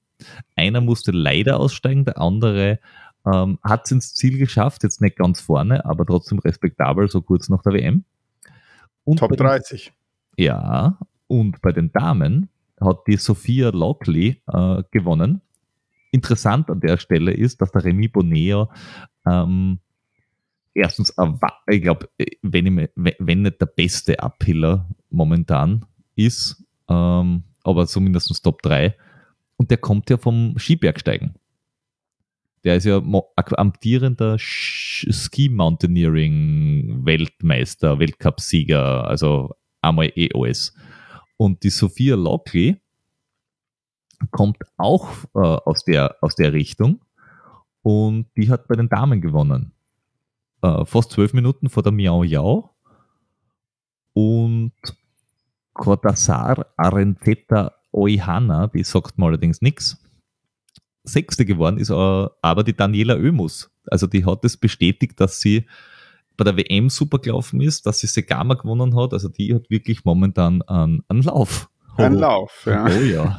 [0.55, 2.79] Einer musste leider aussteigen, der andere
[3.25, 7.49] ähm, hat es ins Ziel geschafft, jetzt nicht ganz vorne, aber trotzdem respektabel, so kurz
[7.49, 8.05] nach der WM.
[9.03, 9.93] Und Top 30.
[10.37, 10.97] Den, ja,
[11.27, 12.49] und bei den Damen
[12.79, 15.41] hat die Sophia Lockley äh, gewonnen.
[16.11, 18.69] Interessant an der Stelle ist, dass der Remy Boneo
[19.25, 19.79] ähm,
[20.77, 21.13] erstens,
[21.69, 22.09] ich glaube,
[22.43, 28.95] wenn, wenn nicht der beste Uphiller momentan ist, ähm, aber zumindest Top 3.
[29.57, 31.35] Und der kommt ja vom Skibergsteigen.
[32.63, 33.01] Der ist ja
[33.35, 40.73] amtierender Ski Mountaineering Weltmeister, Weltcupsieger, also einmal EOS.
[41.37, 42.81] Und die Sophia Lockley
[44.31, 47.01] kommt auch äh, aus, der, aus der Richtung
[47.83, 49.71] und die hat bei den Damen gewonnen.
[50.61, 52.75] Äh, fast zwölf Minuten vor der Miao Yao
[54.13, 54.73] und
[55.73, 60.03] Cortazar Arenzeta Oihana, die sagt mir allerdings nichts.
[61.03, 63.71] Sechste geworden ist äh, aber die Daniela Oemus.
[63.85, 65.67] Also die hat es bestätigt, dass sie
[66.37, 69.13] bei der WM super gelaufen ist, dass sie Segama gewonnen hat.
[69.13, 71.69] Also die hat wirklich momentan einen, einen Lauf.
[71.97, 72.03] Oh.
[72.03, 72.85] Ein Lauf, ja.
[72.85, 73.37] Oh ja.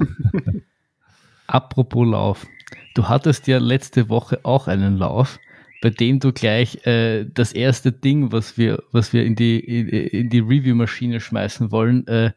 [1.47, 2.47] Apropos Lauf.
[2.95, 5.39] Du hattest ja letzte Woche auch einen Lauf,
[5.81, 9.89] bei dem du gleich äh, das erste Ding, was wir, was wir in die, in,
[9.89, 12.33] in die Review-Maschine schmeißen wollen, äh,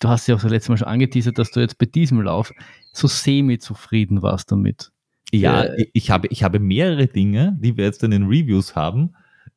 [0.00, 2.52] du hast ja auch das letzte Mal schon angeteasert, dass du jetzt bei diesem Lauf
[2.92, 4.92] so semi-zufrieden warst damit.
[5.32, 9.14] Ja, äh, ich, habe, ich habe mehrere Dinge, die wir jetzt in den Reviews haben,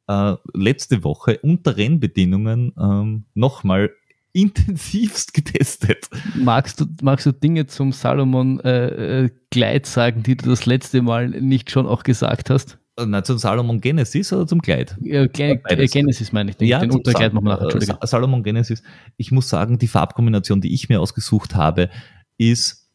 [0.09, 3.91] äh, letzte Woche unter Rennbedingungen ähm, nochmal
[4.33, 6.09] intensivst getestet.
[6.35, 11.01] Magst du, magst du Dinge zum Salomon äh, äh, Gleit sagen, die du das letzte
[11.01, 12.79] Mal nicht schon auch gesagt hast?
[12.97, 14.97] Äh, nein, zum Salomon Genesis oder zum Gleit?
[15.01, 16.57] Ja, äh, Genesis meine ich.
[16.57, 17.97] Den, ja, den Untergleit machen wir nachher, Entschuldigung.
[18.03, 18.81] Salomon Genesis.
[19.17, 21.89] Ich muss sagen, die Farbkombination, die ich mir ausgesucht habe,
[22.37, 22.89] ist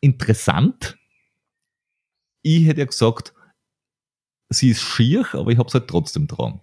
[0.00, 0.96] interessant.
[2.42, 3.32] Ich hätte ja gesagt,
[4.48, 6.60] sie ist schier, aber ich habe es halt trotzdem dran.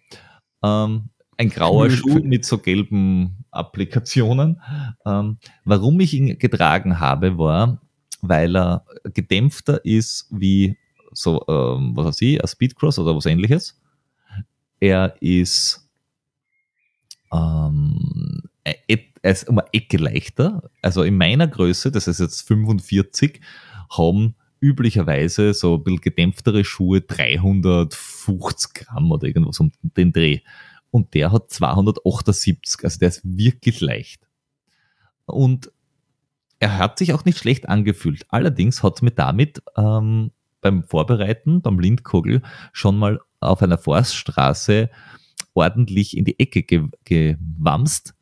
[0.64, 4.62] Ähm, ein grauer Schuh mit so gelben Applikationen.
[5.06, 7.82] Ähm, warum ich ihn getragen habe, war,
[8.22, 10.78] weil er gedämpfter ist wie
[11.12, 13.80] so, ähm, was weiß ich, ein Speedcross oder was ähnliches.
[14.80, 15.90] Er ist,
[17.32, 18.76] ähm, er
[19.24, 20.70] ist um eine Ecke leichter.
[20.82, 23.42] Also in meiner Größe, das ist jetzt 45,
[23.90, 30.40] haben üblicherweise so ein bisschen gedämpftere Schuhe 350 Gramm oder irgendwas um den Dreh.
[30.90, 34.26] Und der hat 278, also der ist wirklich leicht.
[35.26, 35.70] Und
[36.60, 38.26] er hat sich auch nicht schlecht angefühlt.
[38.30, 42.42] Allerdings hat es mir damit ähm, beim Vorbereiten, beim Lindkogel,
[42.72, 44.90] schon mal auf einer Forststraße
[45.54, 48.16] ordentlich in die Ecke ge gewamst.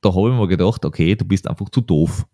[0.00, 2.26] Da habe ich mir gedacht, okay, du bist einfach zu doof.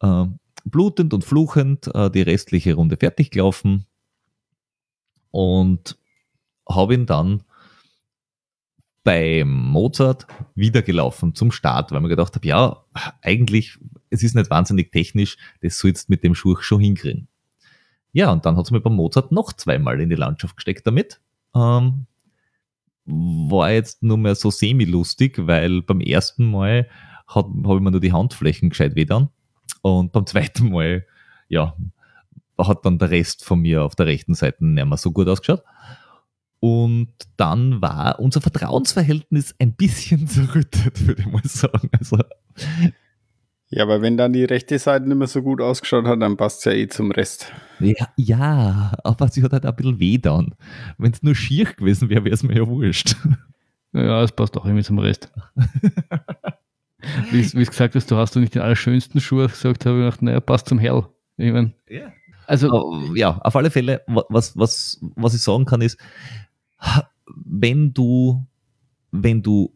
[0.00, 3.86] Ähm, blutend und fluchend äh, die restliche Runde fertig gelaufen
[5.30, 5.98] und
[6.68, 7.42] habe ihn dann
[9.04, 12.84] bei Mozart wieder gelaufen zum Start, weil man gedacht habe, ja,
[13.20, 13.78] eigentlich,
[14.10, 17.28] es ist nicht wahnsinnig technisch, das soll jetzt mit dem Schuh schon hinkriegen.
[18.12, 21.20] Ja, und dann hat es mir beim Mozart noch zweimal in die Landschaft gesteckt damit.
[21.54, 22.06] Ähm,
[23.04, 26.88] war jetzt nur mehr so semi-lustig, weil beim ersten Mal
[27.26, 29.30] habe ich mir nur die Handflächen gescheit wedern
[29.82, 31.04] und beim zweiten Mal,
[31.48, 31.76] ja,
[32.58, 35.62] hat dann der Rest von mir auf der rechten Seite nicht mehr so gut ausgeschaut.
[36.60, 41.90] Und dann war unser Vertrauensverhältnis ein bisschen zerrüttet, würde ich mal sagen.
[41.98, 42.18] Also,
[43.68, 46.58] ja, aber wenn dann die rechte Seite nicht mehr so gut ausgeschaut hat, dann passt
[46.58, 47.50] es ja eh zum Rest.
[47.80, 50.54] Ja, ja aber sie hat halt ein bisschen weh dann.
[50.98, 53.16] Wenn es nur schier gewesen wäre, wäre es mir ja wurscht.
[53.94, 55.32] Ja, es passt auch irgendwie zum Rest.
[57.32, 60.22] wie du gesagt hast, du hast du nicht den allerschönsten Schuh gesagt, habe ich gedacht,
[60.22, 61.04] naja, passt zum Hell.
[61.36, 62.12] Ich mein, ja.
[62.46, 65.96] Also, ja, auf alle Fälle, was, was, was ich sagen kann, ist,
[67.26, 68.46] wenn du,
[69.10, 69.72] wenn du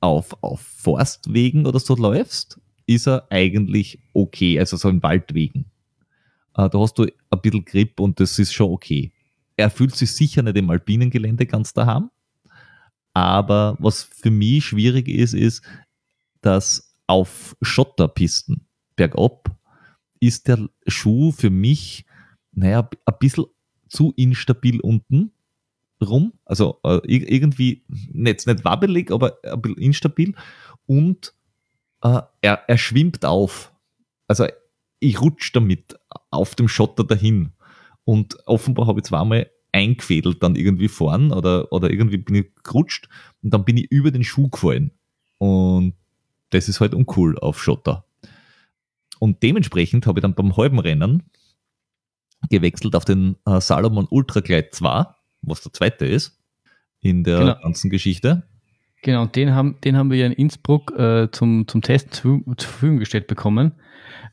[0.00, 5.66] auf, auf Forstwegen oder so läufst, ist er eigentlich okay, also so in Waldwegen.
[6.56, 9.12] Äh, da hast du ein bisschen Grip und das ist schon okay.
[9.56, 12.10] Er fühlt sich sicher nicht im alpinen Gelände ganz daheim,
[13.14, 15.62] aber was für mich schwierig ist, ist,
[16.40, 18.66] dass auf Schotterpisten
[18.96, 19.56] bergab
[20.20, 22.04] ist der Schuh für mich,
[22.52, 23.46] naja, ein bisschen
[23.88, 25.32] zu instabil unten
[26.02, 26.32] rum.
[26.44, 30.34] Also äh, irgendwie nicht, nicht wabbelig, aber ein bisschen instabil.
[30.86, 31.34] Und
[32.02, 33.72] äh, er, er schwimmt auf.
[34.26, 34.46] Also
[35.00, 35.98] ich rutsche damit
[36.30, 37.52] auf dem Schotter dahin.
[38.04, 43.08] Und offenbar habe ich zweimal eingefädelt dann irgendwie vorn oder, oder irgendwie bin ich gerutscht
[43.42, 44.92] und dann bin ich über den Schuh gefallen.
[45.38, 45.94] Und
[46.56, 48.04] das ist halt uncool auf Schotter.
[49.18, 51.30] Und dementsprechend habe ich dann beim halben Rennen
[52.50, 55.06] gewechselt auf den äh, Salomon Ultra Glide 2,
[55.42, 56.38] was der zweite ist
[57.00, 57.54] in der genau.
[57.62, 58.42] ganzen Geschichte.
[59.02, 62.42] Genau, und den haben, den haben wir ja in Innsbruck äh, zum, zum Testen zu,
[62.56, 63.72] zur Verfügung gestellt bekommen.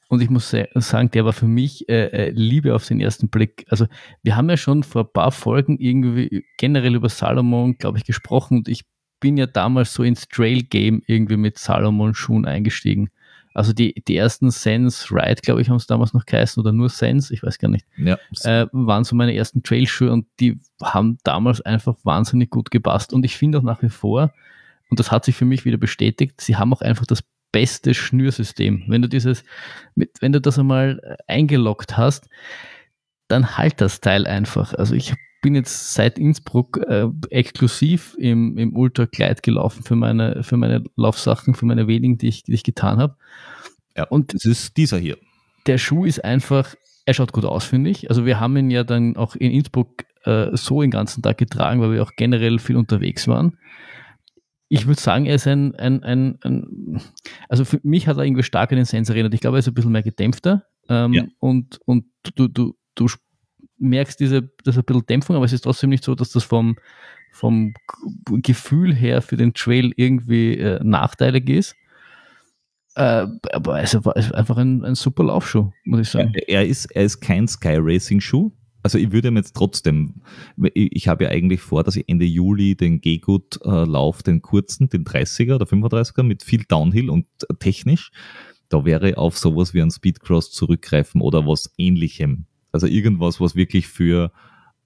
[0.09, 3.65] Und ich muss sagen, der war für mich äh, äh, Liebe auf den ersten Blick.
[3.69, 3.87] Also
[4.21, 8.59] wir haben ja schon vor ein paar Folgen irgendwie generell über Salomon, glaube ich, gesprochen.
[8.59, 8.83] Und ich
[9.23, 13.09] bin ja damals so ins Trail-Game irgendwie mit Salomon-Schuhen eingestiegen.
[13.53, 16.89] Also die, die ersten Sense Ride, glaube ich, haben es damals noch geheißen oder nur
[16.89, 18.17] Sense, ich weiß gar nicht, ja.
[18.43, 23.13] äh, waren so meine ersten Trailschuhe und die haben damals einfach wahnsinnig gut gepasst.
[23.13, 24.33] Und ich finde auch nach wie vor,
[24.89, 28.83] und das hat sich für mich wieder bestätigt, sie haben auch einfach das beste Schnürsystem.
[28.87, 29.45] Wenn du dieses,
[29.95, 32.27] mit, wenn du das einmal äh, eingeloggt hast,
[33.29, 34.73] dann halt das Teil einfach.
[34.73, 35.13] Also ich
[35.43, 40.83] bin jetzt seit Innsbruck äh, exklusiv im, im Ultra Glide gelaufen für meine, für meine
[40.95, 43.17] Laufsachen, für meine wenigen, die ich, die ich getan habe.
[43.95, 45.17] Ja, und es ist dieser hier.
[45.67, 46.73] Der Schuh ist einfach,
[47.05, 48.09] er schaut gut aus, finde ich.
[48.09, 51.81] Also wir haben ihn ja dann auch in Innsbruck äh, so den ganzen Tag getragen,
[51.81, 53.57] weil wir auch generell viel unterwegs waren.
[54.69, 57.01] Ich würde sagen, er ist ein, ein, ein, ein,
[57.49, 59.33] also für mich hat er irgendwie stark an den Sensor erinnert.
[59.33, 61.25] Ich glaube, er ist ein bisschen mehr gedämpfter ähm, ja.
[61.39, 63.07] und, und du, du, du
[63.83, 66.77] merkst diese, das ein bisschen Dämpfung, aber es ist trotzdem nicht so, dass das vom,
[67.31, 67.73] vom
[68.27, 71.75] Gefühl her für den Trail irgendwie äh, nachteilig ist.
[72.95, 76.33] Äh, aber es ist einfach ein, ein super Laufschuh, muss ich sagen.
[76.47, 78.51] Er ist, er ist kein Sky Racing Schuh.
[78.83, 80.21] Also ich würde ihm jetzt trotzdem,
[80.73, 84.41] ich, ich habe ja eigentlich vor, dass ich Ende Juli den Gehgut äh, Lauf, den
[84.41, 88.11] kurzen, den 30er oder 35er mit viel Downhill und äh, technisch,
[88.69, 93.87] da wäre auf sowas wie ein Speedcross zurückgreifen oder was ähnlichem also irgendwas, was wirklich
[93.87, 94.31] für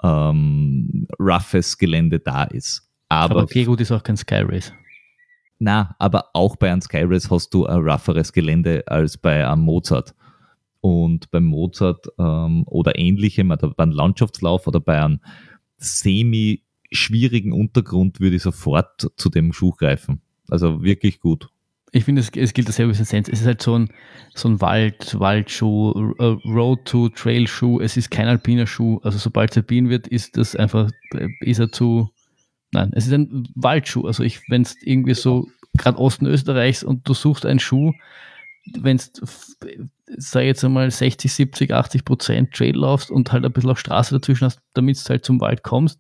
[0.04, 2.88] ähm, roughes Gelände da ist.
[3.10, 4.72] Aber, aber okay, gut ist auch kein Sky Race.
[5.60, 9.64] Na, aber auch bei einem Sky Race hast du ein rougheres Gelände als bei einem
[9.64, 10.14] Mozart.
[10.82, 15.20] Und beim Mozart ähm, oder ähnlichem, oder beim Landschaftslauf oder bei einem
[15.78, 20.22] semi-schwierigen Untergrund würde ich sofort zu dem Schuh greifen.
[20.50, 21.50] Also wirklich gut
[21.92, 23.32] ich finde, es, es gilt dasselbe Sense.
[23.32, 23.90] Es ist halt so ein,
[24.36, 25.92] so ein Wald, Waldschuh,
[26.46, 27.80] Road to Trail Schuh.
[27.80, 29.00] Es ist kein alpiner Schuh.
[29.04, 30.92] Also sobald es alpin wird, ist das einfach,
[31.42, 32.10] ist er zu,
[32.72, 34.06] nein, es ist ein Waldschuh.
[34.06, 37.94] Also ich, wenn es irgendwie so, gerade Osten Österreichs und du suchst einen Schuh,
[38.80, 39.26] wenn du,
[40.18, 44.14] sag jetzt einmal 60, 70, 80 Prozent Trail laufst und halt ein bisschen auf Straße
[44.14, 46.00] dazwischen hast, damit du halt zum Wald kommst,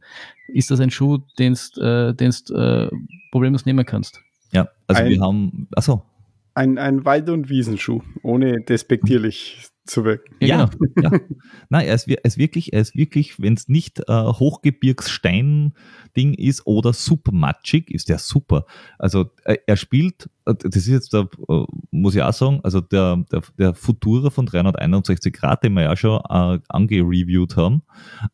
[0.50, 2.90] ist das ein Schuh, den du äh, äh,
[3.32, 4.22] problemlos nehmen kannst.
[4.52, 6.04] Ja, also Ein- wir haben, achso,
[6.54, 10.36] Ein, ein Wald- und Wiesenschuh, ohne despektierlich zu wirken.
[10.41, 10.70] Ja, ja,
[11.02, 11.12] ja.
[11.70, 16.68] Nein, er ist, er ist wirklich, er ist wirklich, wenn es nicht äh, Hochgebirgsstein-Ding ist
[16.68, 18.66] oder super matschig, ist der super.
[19.00, 22.82] Also äh, er spielt, äh, das ist jetzt, der, äh, muss ich auch sagen, also
[22.82, 27.82] der, der, der Futura von 361 Grad, den wir ja schon äh, angereviewt haben,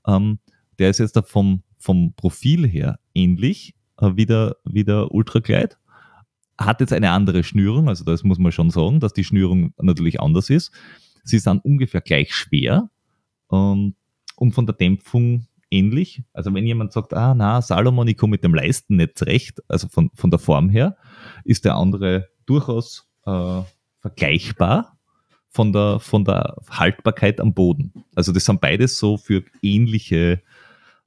[0.07, 0.39] ähm,
[0.79, 5.37] der ist jetzt da vom, vom Profil her ähnlich äh, wie, der, wie der Ultra
[5.39, 5.75] Glide.
[6.57, 10.21] Hat jetzt eine andere Schnürung, also das muss man schon sagen, dass die Schnürung natürlich
[10.21, 10.71] anders ist.
[11.23, 12.89] Sie sind ungefähr gleich schwer
[13.51, 13.95] ähm,
[14.35, 16.23] und von der Dämpfung ähnlich.
[16.33, 19.87] Also wenn jemand sagt, ah na, Salomon, ich komme mit dem Leisten nicht zurecht, also
[19.87, 20.95] von, von der Form her,
[21.43, 23.61] ist der andere durchaus äh,
[23.99, 24.97] vergleichbar
[25.49, 27.93] von der, von der Haltbarkeit am Boden.
[28.15, 30.41] Also das sind beides so für ähnliche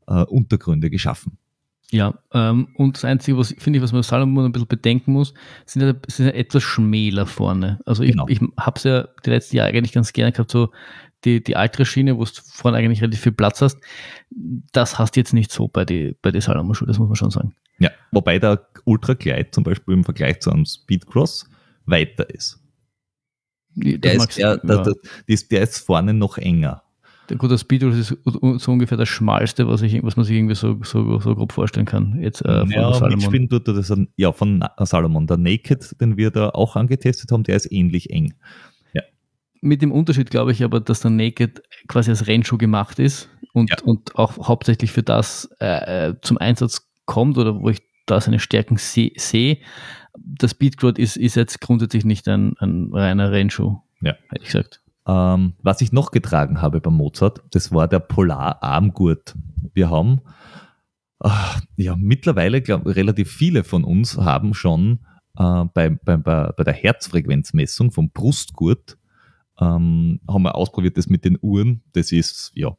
[0.06, 1.38] äh, Untergründe geschaffen.
[1.92, 5.34] Ja, ähm, und das Einzige, was finde ich, was man Salomon ein bisschen bedenken muss,
[5.66, 7.78] sind ja, sind ja etwas schmäler vorne.
[7.86, 8.26] Also ich, Genau.
[8.28, 10.72] ich habe es ja die letzten Jahre eigentlich ganz gerne gehabt, so
[11.24, 13.78] die, die alte Schiene, wo du vorne eigentlich relativ viel Platz hast.
[14.72, 17.30] Das hast du jetzt nicht so bei die, bei die Salomon-Schuhe, das muss man schon
[17.30, 17.54] sagen.
[17.78, 21.48] Ja, wobei der Ultra Glide zum Beispiel im Vergleich zu einem Speedcross
[21.84, 22.58] weiter ist.
[23.76, 24.56] Der ist, der, ja.
[24.56, 24.94] der, der, der
[25.26, 26.82] ist, der ist vorne noch enger.
[27.28, 30.78] Der gute Speedrun ist so ungefähr das Schmalste, was, ich, was man sich irgendwie so,
[30.82, 32.20] so, so grob vorstellen kann.
[32.22, 33.16] Jetzt äh, von ja, Salomon.
[33.18, 35.26] mitspielen tut er das an, ja, von Salomon.
[35.26, 38.34] Der Naked, den wir da auch angetestet haben, der ist ähnlich eng.
[39.62, 43.70] Mit dem Unterschied glaube ich aber, dass der Naked quasi als Rennschuh gemacht ist und,
[43.70, 43.76] Ja.
[43.84, 48.38] und auch hauptsächlich für das äh, äh, zum Einsatz kommt oder wo ich da seine
[48.38, 49.58] Stärken se- sehe.
[50.18, 54.12] Der Speedquad ist, ist jetzt grundsätzlich nicht ein, ein reiner Rennschuh, Ja.
[54.28, 54.82] hätte ich gesagt.
[55.06, 59.34] Ähm, was ich noch getragen habe beim Mozart, das war der Polar-Armgurt.
[59.72, 60.20] Wir haben,
[61.20, 65.00] ah, ja, mittlerweile, glaube relativ viele von uns haben schon
[65.38, 68.98] äh, bei, bei, bei, bei der Herzfrequenzmessung vom Brustgurt,
[69.60, 71.82] ähm, haben wir ausprobiert, das mit den Uhren.
[71.92, 72.76] Das ist, ja,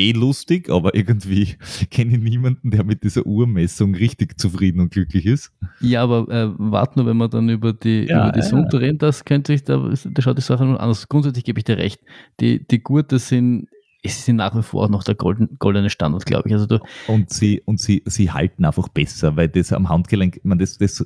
[0.00, 1.56] eh lustig, aber irgendwie
[1.90, 5.52] kenne ich niemanden, der mit dieser Uhrmessung richtig zufrieden und glücklich ist.
[5.80, 8.46] Ja, aber äh, warte nur, wenn wir dann über die, Ja, über die ja.
[8.46, 11.08] Sunte reden, das könnte ich, da, da schaut die Sache nun anders.
[11.08, 12.00] Grundsätzlich gebe ich dir recht.
[12.40, 13.68] Die, die Gurte sind,
[14.02, 16.54] es sind nach wie vor auch noch der golden, goldene Standard, glaube ich.
[16.54, 20.58] Also du, Und sie, und sie, sie halten einfach besser, weil das am Handgelenk, man
[20.58, 21.04] das, das,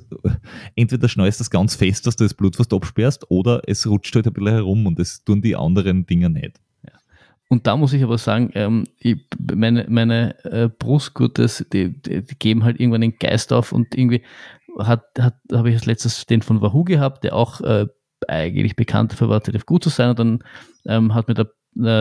[0.75, 4.27] entweder schneust das ganz fest, dass du das Blut fast absperrst, oder es rutscht halt
[4.27, 6.59] ein bisschen herum und das tun die anderen Dinger nicht.
[7.49, 9.17] Und da muss ich aber sagen, ähm, ich,
[9.53, 14.23] meine, meine äh, Brustgurtes, die, die, die geben halt irgendwann den Geist auf und irgendwie
[14.79, 17.85] hat, hat, habe ich als letztes den von Wahoo gehabt, der auch äh,
[18.27, 20.09] eigentlich bekannt dafür war, relativ gut zu sein.
[20.09, 20.43] Und dann
[20.87, 21.49] ähm, hat mir der,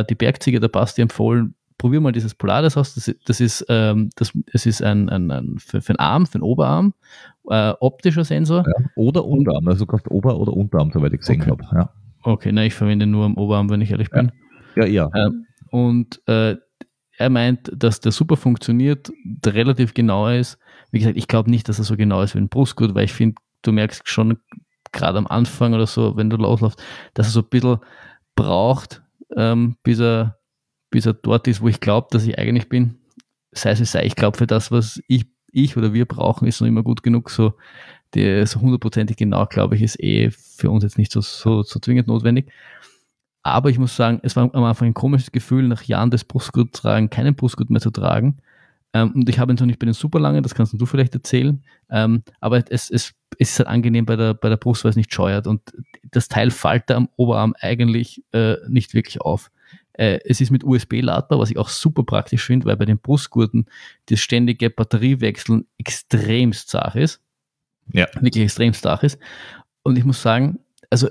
[0.00, 2.94] äh, die Bergziege, der Basti, empfohlen, probier mal dieses Polaris aus.
[2.94, 6.38] Das, das ist, ähm, das, das ist ein, ein, ein für, für den Arm, für
[6.38, 6.94] den Oberarm,
[7.50, 8.64] äh, optischer Sensor.
[8.66, 8.84] Ja.
[8.96, 11.50] Oder Unterarm, also du kannst Ober- oder Unterarm, soweit ich gesehen Okay.
[11.50, 11.64] habe.
[11.72, 11.90] Ja,
[12.22, 14.26] Okay, na, ich verwende nur am Oberarm, wenn ich ehrlich bin.
[14.28, 14.32] ja.
[14.76, 15.10] Ja.
[15.14, 16.56] Ähm, und äh,
[17.16, 20.58] er meint, dass der super funktioniert, der relativ genau ist.
[20.90, 23.12] Wie gesagt, ich glaube nicht, dass er so genau ist wie ein Brustgurt, weil ich
[23.12, 24.38] finde, du merkst schon
[24.92, 26.82] gerade am Anfang oder so, wenn du losläufst,
[27.14, 27.78] dass er so ein bisschen
[28.36, 29.02] braucht,
[29.36, 30.38] ähm, bis, er,
[30.90, 32.96] bis er dort ist, wo ich glaube, dass ich eigentlich bin.
[33.52, 36.68] Sei es sei, ich glaube, für das, was ich, ich oder wir brauchen, ist noch
[36.68, 37.30] immer gut genug.
[37.30, 37.54] So,
[38.14, 41.78] die, so hundertprozentig genau, glaube ich, ist eh für uns jetzt nicht so, so, so
[41.80, 42.50] zwingend notwendig.
[43.44, 46.72] Aber ich muss sagen, es war am Anfang ein komisches Gefühl, nach Jahren des Brustgurt
[46.72, 48.38] tragen, keinen Brustgurt mehr zu tragen.
[48.94, 51.14] Ähm, und ich habe ihn noch nicht bei den super lange, das kannst du vielleicht
[51.14, 51.62] erzählen.
[51.90, 54.96] Ähm, aber es, es, es ist halt angenehm bei der, bei der Brust, weil es
[54.96, 55.46] nicht scheuert.
[55.46, 55.60] Und
[56.10, 59.50] das Teil fällt da am Oberarm eigentlich äh, nicht wirklich auf.
[59.92, 62.98] Äh, es ist mit USB ladbar, was ich auch super praktisch finde, weil bei den
[62.98, 63.66] Brustgurten
[64.06, 67.20] das ständige Batteriewechseln extremst zart ist.
[67.92, 68.06] Ja.
[68.20, 69.18] Wirklich extremst zart ist.
[69.82, 71.08] Und ich muss sagen, also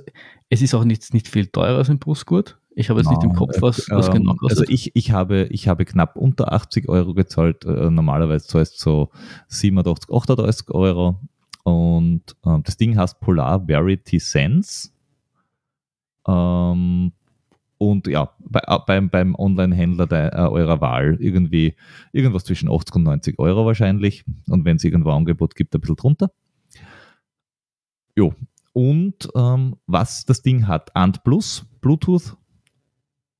[0.53, 2.59] es ist auch nicht, nicht viel teurer als ein Brustgurt.
[2.75, 4.59] Ich habe jetzt nicht im Kopf, was, was Ähm, genau kostet.
[4.59, 7.65] Also ich, ich, habe, ich habe knapp unter 80 Euro gezahlt.
[7.65, 9.09] Äh, normalerweise zahlst du so
[9.47, 11.19] 87, 38 Euro.
[11.63, 14.89] Und ähm, das Ding heißt Polar Verity Sense.
[16.27, 17.13] Ähm,
[17.79, 21.75] und ja, bei, äh, beim, beim Online-Händler äh, eurer Wahl irgendwie
[22.11, 24.23] irgendwas zwischen 80 und 90 Euro wahrscheinlich.
[24.47, 26.31] Und wenn es irgendwo Angebot gibt, ein bisschen drunter.
[28.15, 28.33] Jo.
[28.73, 32.35] Und ähm, was das Ding hat, Ant Plus, Bluetooth,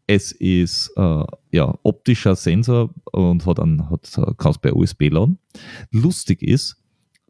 [0.06, 5.40] es ist äh, ja, optischer Sensor und hat einen, hat, kannst bei USB laden.
[5.92, 6.84] Lustig ist,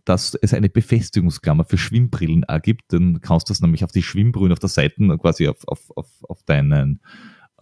[0.05, 2.91] dass es eine Befestigungsklammer für Schwimmbrillen auch gibt.
[2.91, 6.09] Dann kannst du das nämlich auf die Schwimmbrühen auf der Seite quasi auf, auf, auf,
[6.27, 6.99] auf deinen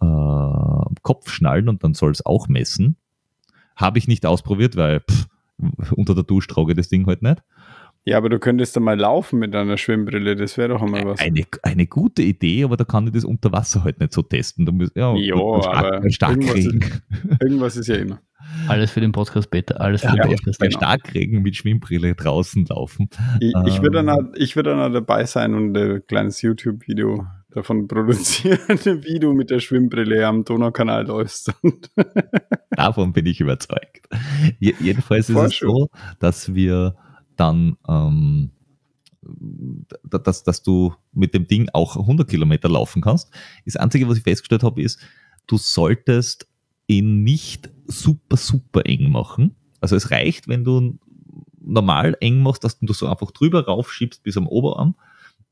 [0.00, 2.96] äh, Kopf schnallen und dann soll es auch messen.
[3.76, 5.28] Habe ich nicht ausprobiert, weil pff,
[5.92, 7.42] unter der Dusche trage das Ding halt nicht.
[8.04, 11.20] Ja, aber du könntest da mal laufen mit einer Schwimmbrille, das wäre doch einmal was.
[11.20, 14.66] Eine, eine gute Idee, aber da kann ich das unter Wasser halt nicht so testen.
[14.66, 17.02] Da muss, ja, jo, stark, aber stark irgendwas ist,
[17.40, 18.20] irgendwas ist ja immer.
[18.66, 19.80] Alles für den Podcast, Peter.
[19.80, 20.58] Alles für Ja, den bei, Podcast.
[20.58, 20.78] bei genau.
[20.78, 23.08] Starkregen mit Schwimmbrille draußen laufen.
[23.38, 24.06] Ich, ich würde Ähm.
[24.06, 29.20] dann, auch- ich würd dann auch dabei sein und ein kleines YouTube-Video davon produzieren, wie
[29.20, 31.52] du mit der Schwimmbrille am Donaukanal läufst.
[32.70, 34.08] Davon bin ich überzeugt.
[34.58, 35.68] Je, jedenfalls ist Voll es schön.
[35.70, 35.88] so,
[36.18, 36.96] dass wir
[37.42, 38.50] dann, ähm,
[40.04, 43.30] da- dass, dass du mit dem Ding auch 100 Kilometer laufen kannst.
[43.64, 44.98] Das Einzige, was ich festgestellt habe, ist,
[45.46, 46.46] du solltest
[46.86, 49.54] ihn nicht super, super eng machen.
[49.80, 50.98] Also es reicht, wenn du
[51.60, 54.94] normal eng machst, dass du so einfach drüber raufschiebst bis am Oberarm,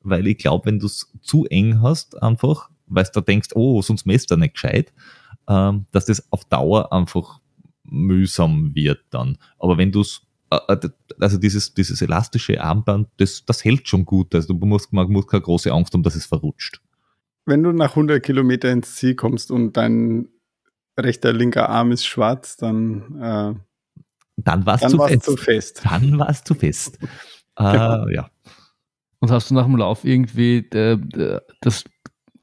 [0.03, 4.07] weil ich glaube, wenn du es zu eng hast, einfach, weil du denkst, oh, sonst
[4.07, 4.93] messt er nicht gescheit,
[5.49, 7.41] ähm, dass das auf Dauer einfach
[7.85, 9.39] mühsam wird dann.
[9.59, 14.35] Aber wenn du es, also dieses, dieses elastische Armband, das, das hält schon gut.
[14.35, 16.81] Also du musst, man muss keine große Angst haben, dass es verrutscht.
[17.47, 20.29] wenn du nach 100 Kilometer ins Ziel kommst und dein
[20.99, 23.55] rechter, linker Arm ist schwarz, dann, äh,
[24.37, 25.83] Dann war es dann zu zu fest.
[25.85, 26.99] Dann war es zu fest.
[27.57, 27.65] Äh.
[28.15, 28.31] Ja.
[29.23, 31.85] Und hast du nach dem Lauf irgendwie äh, äh, das,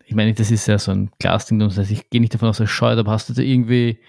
[0.05, 2.57] ich meine, das ist ja so ein Glasding, das heißt, ich gehe nicht davon aus,
[2.57, 3.99] dass es scheut, aber hast du da irgendwie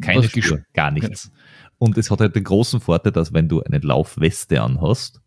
[0.00, 1.30] Keine Spur, gar nichts.
[1.78, 5.20] Und es hat halt den großen Vorteil, dass wenn du eine Laufweste anhast,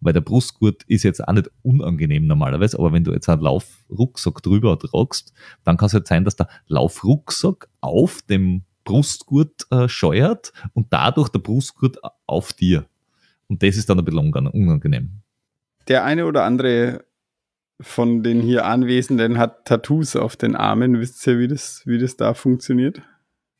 [0.00, 4.42] weil der Brustgurt ist jetzt auch nicht unangenehm normalerweise, aber wenn du jetzt einen Laufrucksack
[4.42, 5.32] drüber tragst,
[5.64, 11.28] dann kann es halt sein, dass der Laufrucksack auf dem Brustgurt äh, scheuert und dadurch
[11.28, 12.86] der Brustgurt auf dir.
[13.48, 15.22] Und das ist dann ein bisschen unang- unangenehm.
[15.88, 17.04] Der eine oder andere
[17.80, 20.98] von den hier Anwesenden hat Tattoos auf den Armen.
[21.00, 23.02] Wisst ihr, wie das, wie das da funktioniert?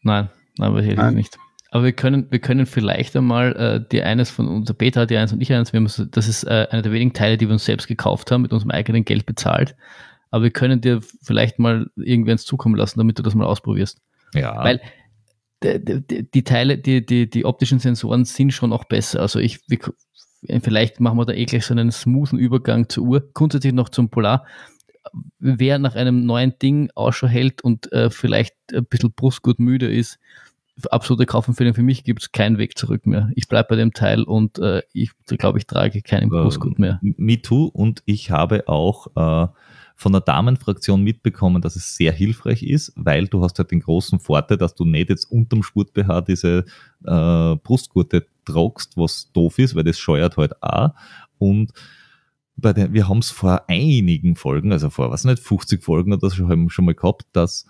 [0.03, 1.14] Nein, aber Nein.
[1.14, 1.39] nicht.
[1.73, 5.16] Aber wir können, wir können vielleicht einmal äh, die eines von unser Peter hat die
[5.16, 5.73] eins und ich eins.
[5.73, 8.43] Wir haben, das ist äh, einer der wenigen Teile, die wir uns selbst gekauft haben,
[8.43, 9.75] mit unserem eigenen Geld bezahlt.
[10.31, 14.03] Aber wir können dir vielleicht mal irgendwann zukommen lassen, damit du das mal ausprobierst.
[14.35, 14.83] Ja, Weil
[15.62, 19.20] die, die, die Teile, die, die, die optischen Sensoren sind schon auch besser.
[19.20, 19.79] Also ich, wir,
[20.61, 23.31] vielleicht machen wir da eh gleich so einen smoothen Übergang zur Uhr.
[23.33, 24.45] Grundsätzlich noch zum Polar.
[25.39, 30.18] Wer nach einem neuen Ding Ausschau hält und äh, vielleicht ein bisschen brustgut müde ist,
[30.91, 33.31] absolute Kaufempfehlung für mich gibt es keinen Weg zurück mehr.
[33.35, 36.99] Ich bleibe bei dem Teil und äh, ich glaube, ich trage keinen Brustgurt mehr.
[37.03, 37.66] Ähm, Me too.
[37.66, 39.49] Und ich habe auch äh,
[39.97, 44.18] von der Damenfraktion mitbekommen, dass es sehr hilfreich ist, weil du hast halt den großen
[44.18, 46.64] Vorteil, dass du nicht jetzt unterm Spurt-BH diese
[47.05, 50.91] äh, Brustgurte tragst, was doof ist, weil das scheuert halt auch.
[51.39, 51.73] Und
[52.57, 56.31] bei den, wir haben es vor einigen Folgen, also vor, was nicht, 50 Folgen oder
[56.31, 57.66] so haben wir schon mal gehabt, dass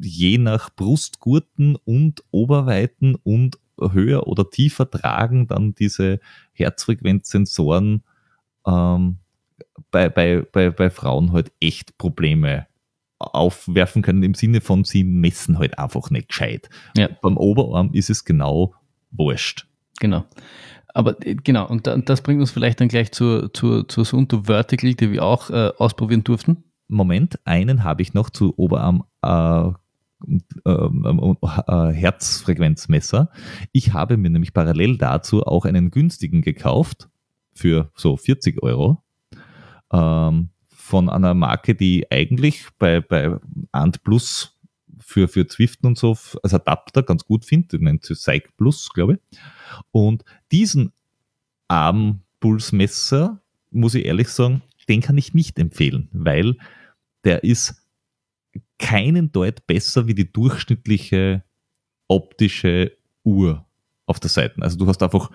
[0.00, 6.20] je nach Brustgurten und Oberweiten und höher oder tiefer tragen dann diese
[6.52, 8.02] Herzfrequenzsensoren
[8.66, 9.18] ähm,
[9.90, 12.66] bei, bei, bei, bei Frauen halt echt Probleme
[13.18, 16.68] aufwerfen können, im Sinne von, sie messen halt einfach nicht gescheit.
[16.96, 17.08] Ja.
[17.20, 18.74] Beim Oberarm ist es genau
[19.12, 19.66] wurscht.
[20.00, 20.24] Genau.
[20.88, 24.42] Aber äh, genau, und da, das bringt uns vielleicht dann gleich zur, zur, zur Sunto
[24.44, 26.64] Vertical, die wir auch äh, ausprobieren durften.
[26.88, 29.70] Moment, einen habe ich noch zu Oberarm äh,
[30.64, 33.30] äh, Herzfrequenzmesser.
[33.72, 37.08] Ich habe mir nämlich parallel dazu auch einen günstigen gekauft
[37.54, 39.02] für so 40 Euro
[39.92, 43.36] ähm, von einer Marke, die eigentlich bei, bei
[43.72, 44.58] Ant Plus
[45.00, 48.90] für, für Zwiften und so als Adapter ganz gut finde, die nennt sich Psych Plus,
[48.90, 49.38] glaube ich.
[49.90, 50.92] Und diesen
[51.68, 56.56] Armpulsmesser, muss ich ehrlich sagen, den kann ich nicht empfehlen, weil
[57.24, 57.81] der ist
[58.82, 61.44] keinen Deut besser wie die durchschnittliche
[62.08, 62.92] optische
[63.24, 63.64] Uhr
[64.06, 64.60] auf der Seite.
[64.60, 65.30] Also du hast einfach,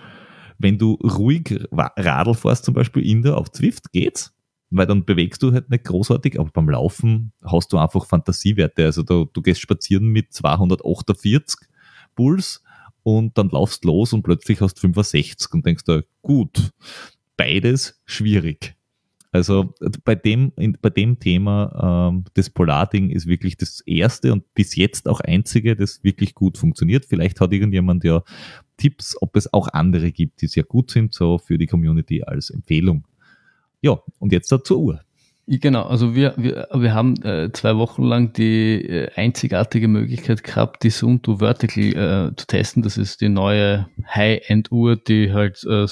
[0.59, 4.35] wenn du ruhig Radl fährst, zum Beispiel in der auf Zwift, geht's,
[4.69, 8.83] weil dann bewegst du halt nicht großartig, aber beim Laufen hast du einfach Fantasiewerte.
[8.83, 11.67] Also du, du gehst spazieren mit 248
[12.15, 12.61] Puls
[13.03, 16.73] und dann laufst los und plötzlich hast 65 und denkst da, gut,
[17.37, 18.76] beides schwierig.
[19.38, 19.71] Also
[20.03, 24.75] bei dem, in, bei dem Thema, ähm, das Polar-Ding ist wirklich das erste und bis
[24.75, 27.05] jetzt auch einzige, das wirklich gut funktioniert.
[27.05, 28.23] Vielleicht hat irgendjemand ja
[28.77, 32.49] Tipps, ob es auch andere gibt, die sehr gut sind, so für die Community als
[32.49, 33.05] Empfehlung.
[33.81, 35.01] Ja, und jetzt zur Uhr.
[35.45, 40.83] Genau, also wir, wir, wir haben äh, zwei Wochen lang die äh, einzigartige Möglichkeit gehabt,
[40.83, 41.83] die Sunto Vertical
[42.31, 42.81] äh, zu testen.
[42.81, 45.88] Das ist die neue High-End-Uhr, die halt äh, äh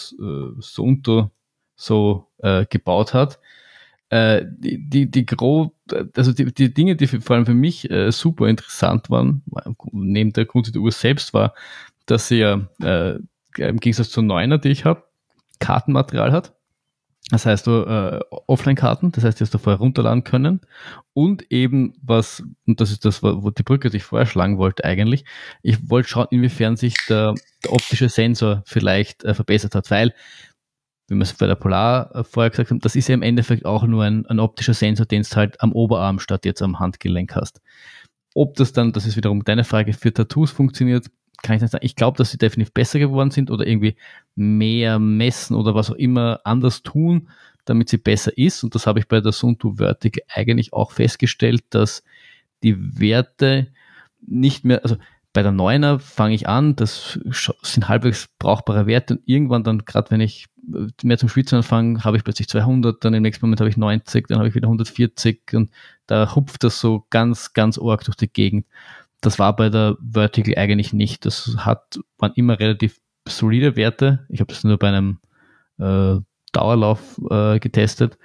[0.59, 1.29] Sunto
[1.75, 3.39] so äh, gebaut hat.
[4.09, 5.73] Äh, die, die, die grob,
[6.15, 9.43] also die, die Dinge, die für, vor allem für mich äh, super interessant waren,
[9.91, 11.55] neben der Grund der Uhr selbst war,
[12.05, 13.19] dass sie ja äh,
[13.57, 15.03] im Gegensatz zur Neuner, die ich habe,
[15.59, 16.55] Kartenmaterial hat
[17.31, 20.61] das heißt, du äh, Offline-Karten, das heißt, die hast du vorher runterladen können.
[21.13, 25.25] Und eben was, und das ist das, wo die Brücke sich vorher schlagen wollte eigentlich,
[25.63, 27.33] ich wollte schauen, inwiefern sich der,
[27.63, 30.13] der optische Sensor vielleicht äh, verbessert hat, weil,
[31.07, 33.65] wie wir es bei der Polar äh, vorher gesagt haben, das ist ja im Endeffekt
[33.65, 37.35] auch nur ein, ein optischer Sensor, den du halt am Oberarm statt jetzt am Handgelenk
[37.35, 37.61] hast.
[38.33, 41.07] Ob das dann, das ist wiederum deine Frage, für Tattoos funktioniert,
[41.41, 41.85] kann ich nicht sagen.
[41.85, 43.95] Ich glaube, dass sie definitiv besser geworden sind oder irgendwie
[44.35, 47.29] mehr messen oder was auch immer anders tun,
[47.65, 48.63] damit sie besser ist.
[48.63, 52.03] Und das habe ich bei der Suntu Vertic eigentlich auch festgestellt, dass
[52.63, 53.67] die Werte
[54.21, 54.97] nicht mehr, also
[55.35, 57.19] bei der Neuner fange ich an, das
[57.61, 60.47] sind halbwegs brauchbare Werte und irgendwann dann, gerade wenn ich
[61.03, 64.27] mehr zum Schwitzen anfange, habe ich plötzlich 200, dann im nächsten Moment habe ich 90,
[64.27, 65.71] dann habe ich wieder 140 und
[66.07, 68.65] da hupft das so ganz, ganz arg durch die Gegend.
[69.19, 71.25] Das war bei der Vertical eigentlich nicht.
[71.25, 74.25] Das hat, waren immer relativ solide Werte.
[74.29, 75.19] Ich habe das nur bei einem
[75.79, 76.15] äh,
[76.53, 78.17] Dauerlauf äh, getestet.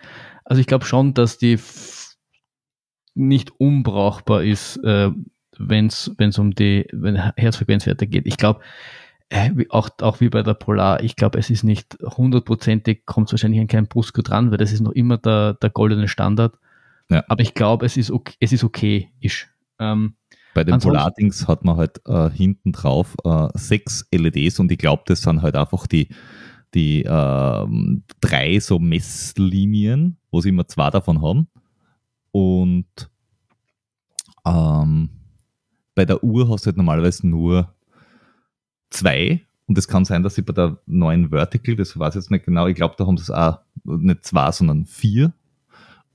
[0.44, 1.58] Also ich glaube schon, dass die
[3.14, 5.10] nicht unbrauchbar ist, äh,
[5.68, 8.26] wenn es um die wenn Herzfrequenzwerte geht.
[8.26, 8.60] Ich glaube,
[9.28, 13.60] äh, auch, auch wie bei der Polar, ich glaube, es ist nicht hundertprozentig, kommt wahrscheinlich
[13.60, 16.58] an keinen Brustgurt ran, weil das ist noch immer der, der goldene Standard.
[17.08, 17.24] Ja.
[17.28, 19.10] Aber ich glaube, es ist okay, es ist okay.
[19.20, 19.46] Ist.
[19.78, 20.14] Ähm,
[20.52, 25.04] bei den Polardings hat man halt äh, hinten drauf äh, sechs LEDs und ich glaube,
[25.06, 26.08] das sind halt einfach die,
[26.74, 27.66] die äh,
[28.20, 31.48] drei so Messlinien, wo sie immer zwei davon haben.
[32.32, 33.10] Und
[34.44, 35.10] ähm,
[36.00, 37.74] bei der Uhr hast du halt normalerweise nur
[38.88, 39.44] zwei.
[39.66, 42.46] Und es kann sein, dass sie bei der neuen Vertical, das weiß ich jetzt nicht
[42.46, 45.34] genau, ich glaube, da haben sie es auch nicht zwei, sondern vier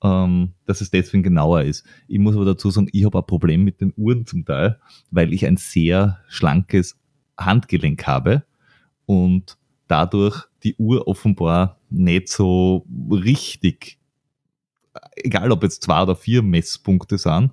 [0.04, 1.86] ähm, dass es deswegen genauer ist.
[2.08, 4.80] Ich muss aber dazu sagen, ich habe ein Problem mit den Uhren zum Teil,
[5.12, 6.98] weil ich ein sehr schlankes
[7.38, 8.44] Handgelenk habe
[9.06, 9.58] und
[9.88, 14.00] dadurch die Uhr offenbar nicht so richtig,
[15.16, 17.52] egal ob jetzt zwei oder vier Messpunkte sind,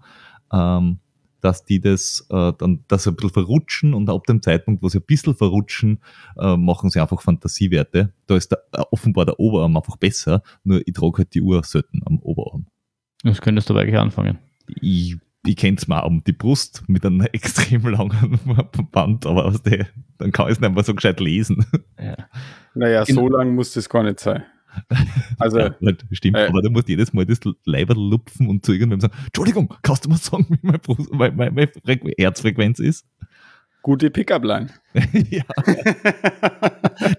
[0.50, 0.98] ähm,
[1.42, 4.98] dass die das äh, dann das ein bisschen verrutschen und ab dem Zeitpunkt, wo sie
[4.98, 6.00] ein bisschen verrutschen,
[6.38, 8.12] äh, machen sie einfach Fantasiewerte.
[8.26, 11.62] Da ist der, äh, offenbar der Oberarm einfach besser, nur ich trage halt die Uhr
[11.64, 12.66] selten am Oberarm.
[13.24, 14.38] Das könntest du eigentlich anfangen.
[14.80, 18.38] Ich, ich kenne es mal um die Brust mit einem extrem langen
[18.90, 19.88] Band, aber aus der,
[20.18, 21.66] dann kann ich es nicht mehr so gescheit lesen.
[21.98, 22.16] Ja.
[22.74, 24.44] Naja, so lang muss das gar nicht sein.
[25.38, 25.74] Also, ja,
[26.12, 29.74] stimmt, äh, aber du musst jedes Mal das Leiber lupfen und zu irgendwem sagen, Entschuldigung,
[29.82, 31.70] kannst du mal sagen, wie meine, Brust, meine, meine,
[32.18, 33.06] Herzfrequenz ist?
[33.82, 34.68] Gute Pickup-Line.
[35.30, 35.42] ja.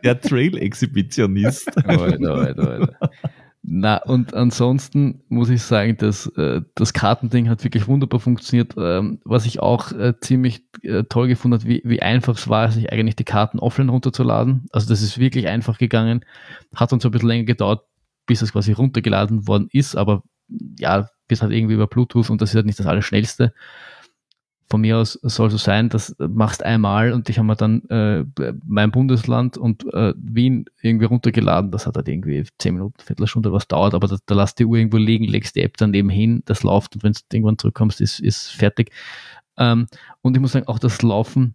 [0.03, 1.77] Der Trail-Exhibitionist.
[1.85, 3.11] Alter, Alter, Alter.
[3.65, 8.73] Na, und ansonsten muss ich sagen, dass äh, das Kartending hat wirklich wunderbar funktioniert.
[8.77, 12.69] Ähm, was ich auch äh, ziemlich äh, toll gefunden habe, wie, wie einfach es war,
[12.69, 14.65] sich eigentlich die Karten offline runterzuladen.
[14.73, 16.25] Also das ist wirklich einfach gegangen.
[16.75, 17.85] Hat uns ein bisschen länger gedauert,
[18.25, 20.23] bis es quasi runtergeladen worden ist, aber
[20.77, 23.53] ja, bis halt irgendwie über Bluetooth und das ist halt nicht das Allerschnellste
[24.73, 28.25] von mir aus soll so sein, das machst einmal und ich habe mir dann äh,
[28.65, 31.69] mein Bundesland und äh, Wien irgendwie runtergeladen.
[31.69, 34.77] Das hat halt irgendwie zehn Minuten, Viertelstunde was dauert, aber da, da lass die Uhr
[34.77, 38.01] irgendwo liegen, legst die App dann eben hin, das läuft und wenn du irgendwann zurückkommst,
[38.01, 38.91] ist, ist fertig.
[39.57, 39.85] Ähm,
[40.23, 41.53] und ich muss sagen, auch das Laufen,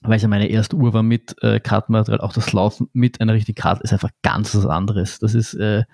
[0.00, 3.34] weil es ja meine erste Uhr war mit äh, Kartenmaterial, auch das Laufen mit einer
[3.34, 5.20] richtigen Karte ist einfach ganz was anderes.
[5.20, 5.84] Das ist äh,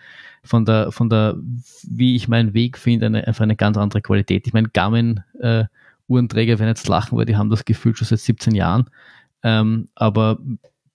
[0.43, 1.37] von der, von der,
[1.83, 4.47] wie ich meinen Weg finde, eine, einfach eine ganz andere Qualität.
[4.47, 5.65] Ich meine, Garmin äh,
[6.09, 8.91] Uhrenträger werden jetzt lachen, weil die haben das Gefühl schon seit 17 Jahren.
[9.43, 10.39] Ähm, aber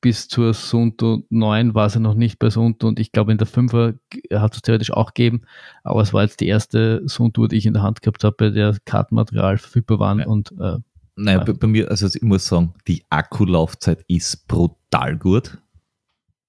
[0.01, 3.47] bis zur Sunto 9 war sie noch nicht bei Sunto und ich glaube in der
[3.47, 3.97] 5er
[4.33, 5.43] hat es theoretisch auch gegeben,
[5.83, 8.49] aber es war jetzt die erste Sunto, die ich in der Hand gehabt habe, bei
[8.49, 10.25] der Kartenmaterial verfügbar waren ja.
[10.25, 10.79] und äh,
[11.15, 11.43] naja, ja.
[11.43, 15.59] bei, bei, mir, also ich muss sagen, die Akkulaufzeit ist brutal gut.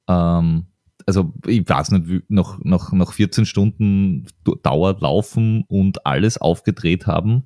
[0.08, 0.66] Ähm,
[1.04, 4.26] also ich weiß nicht, wie, nach, nach, nach 14 Stunden
[4.62, 7.44] Dauer laufen und alles aufgedreht haben,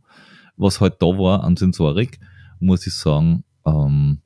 [0.56, 2.18] was halt da war an Sensorik,
[2.60, 4.20] muss ich sagen, ähm,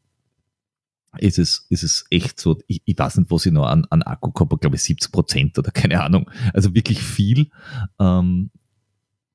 [1.19, 4.03] ist es, ist es echt so, ich, ich weiß nicht, was ich noch an, an
[4.03, 6.31] Akku habe, glaube ich 70 Prozent oder keine Ahnung.
[6.55, 7.51] Also wirklich viel.
[7.99, 8.51] Ähm,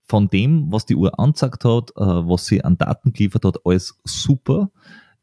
[0.07, 3.99] von dem, was die Uhr angezeigt hat, äh, was sie an Daten geliefert hat, alles
[4.05, 4.71] super.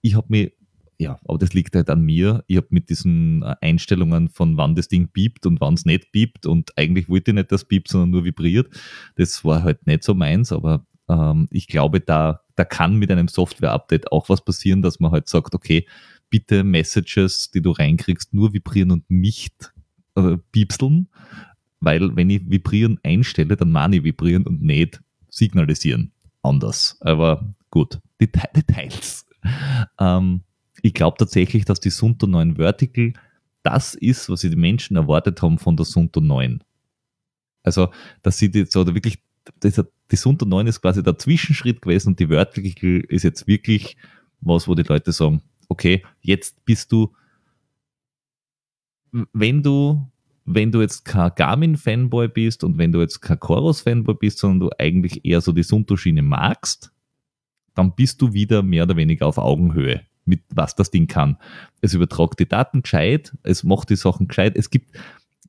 [0.00, 0.52] Ich habe mich
[0.98, 2.44] ja, aber das liegt halt an mir.
[2.46, 6.12] Ich habe mit diesen äh, Einstellungen von wann das Ding piept und wann es nicht
[6.12, 8.68] piept und eigentlich wollte ich nicht, dass piept, sondern nur vibriert.
[9.16, 13.28] Das war halt nicht so meins, aber ähm, ich glaube, da, da kann mit einem
[13.28, 15.86] Software-Update auch was passieren, dass man halt sagt, okay,
[16.30, 19.72] bitte Messages, die du reinkriegst, nur vibrieren und nicht
[20.16, 21.08] äh, piepseln,
[21.80, 26.12] weil wenn ich vibrieren einstelle, dann meine ich vibrieren und nicht signalisieren.
[26.42, 26.96] Anders.
[27.00, 29.26] Aber gut, Details.
[29.98, 30.42] Ähm,
[30.82, 33.12] ich glaube tatsächlich, dass die Sunto 9 Vertical
[33.62, 36.62] das ist, was die Menschen erwartet haben von der Sunto 9.
[37.62, 37.90] Also,
[38.22, 39.18] dass sie jetzt oder wirklich,
[39.60, 39.82] das,
[40.12, 43.96] die Sunto 9 ist quasi der Zwischenschritt gewesen und die Vertical ist jetzt wirklich
[44.42, 47.12] was, wo die Leute sagen, okay, jetzt bist du,
[49.32, 50.06] wenn du,
[50.44, 54.70] wenn du jetzt kein Garmin-Fanboy bist und wenn du jetzt kein Chorus-Fanboy bist, sondern du
[54.78, 56.92] eigentlich eher so die Sunto-Schiene magst,
[57.74, 61.38] dann bist du wieder mehr oder weniger auf Augenhöhe mit was das Ding kann.
[61.80, 64.56] Es übertragt die Daten gescheit, es macht die Sachen gescheit.
[64.56, 64.92] Es gibt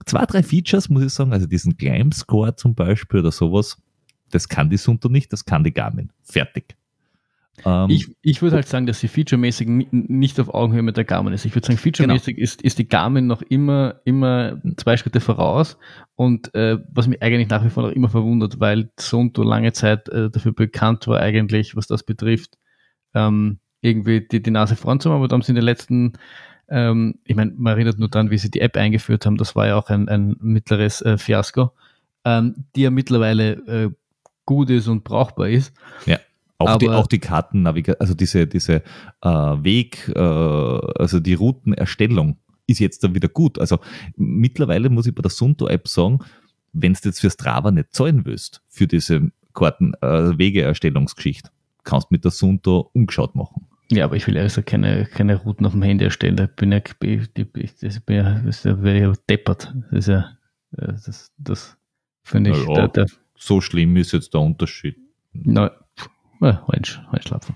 [0.06, 3.78] zwei, drei Features, muss ich sagen, also diesen Climb Score zum Beispiel oder sowas,
[4.34, 6.12] das kann die Sunto nicht, das kann die Garmin.
[6.24, 6.76] Fertig.
[7.66, 11.34] Ähm, ich, ich würde halt sagen, dass sie featuremäßig nicht auf Augenhöhe mit der Garmin
[11.34, 11.46] ist.
[11.46, 12.44] Ich würde sagen, featuremäßig genau.
[12.44, 15.78] ist, ist die Garmin noch immer, immer zwei Schritte voraus
[16.16, 20.10] und äh, was mich eigentlich nach wie vor noch immer verwundert, weil Sunto lange Zeit
[20.10, 22.58] äh, dafür bekannt war eigentlich, was das betrifft,
[23.14, 26.14] ähm, irgendwie die, die Nase vorn zu haben, aber da haben sie in den letzten,
[26.70, 29.68] ähm, ich meine, man erinnert nur daran, wie sie die App eingeführt haben, das war
[29.68, 31.72] ja auch ein, ein mittleres äh, Fiasko,
[32.26, 33.90] ähm, die ja mittlerweile äh,
[34.46, 35.74] gut ist und brauchbar ist.
[36.06, 36.20] Ja.
[36.58, 38.84] Auch aber, die, auch die Kartennavigation, also diese, diese
[39.22, 42.38] äh, Weg, äh, also die Routenerstellung
[42.68, 43.60] ist jetzt dann wieder gut.
[43.60, 43.80] Also
[44.16, 46.20] mittlerweile muss ich bei der Sunto-App sagen,
[46.72, 51.50] wenn du jetzt für Strava nicht zahlen willst, für diese Karten, äh, Wegeerstellungsgeschichte,
[51.84, 53.68] kannst du mit der Sunto umgeschaut machen.
[53.92, 56.36] Ja, aber ich will also keine, keine Routen auf dem Handy erstellen.
[56.36, 59.74] Da bin ich, ich, das bin ja, das wäre ja deppert.
[59.92, 60.38] Das ist ja,
[60.78, 61.78] äh, das, das
[62.24, 62.66] finde ich.
[62.66, 63.06] Ja, der, der,
[63.46, 64.98] so schlimm ist jetzt der Unterschied.
[65.34, 65.72] Na,
[66.40, 67.56] einschlafen.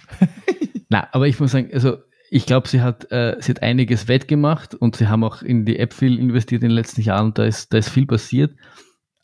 [0.90, 1.98] Na, aber ich muss sagen, also
[2.30, 5.80] ich glaube, sie hat, äh, sie hat einiges wettgemacht und sie haben auch in die
[5.80, 7.34] App viel investiert in den letzten Jahren.
[7.34, 8.52] Da ist, da ist viel passiert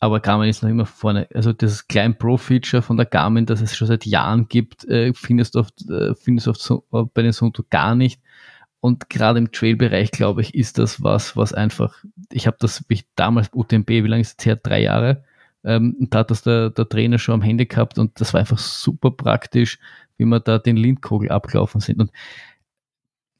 [0.04, 1.26] aber Garmin ist noch immer vorne.
[1.32, 5.54] Also das Klein Pro-Feature von der Garmin, das es schon seit Jahren gibt, äh, findest
[5.54, 8.20] du oft, äh, findest du oft so, äh, bei den Sunto gar nicht.
[8.80, 13.06] Und gerade im Trail-Bereich, glaube ich, ist das was, was einfach, ich habe das ich
[13.16, 14.56] damals UTMB, wie lange ist es her?
[14.56, 15.24] Drei Jahre.
[15.64, 18.58] Ähm, da hat das der, der Trainer schon am Handy gehabt und das war einfach
[18.58, 19.78] super praktisch,
[20.16, 22.00] wie wir da den Lindkogel abgelaufen sind.
[22.00, 22.10] Und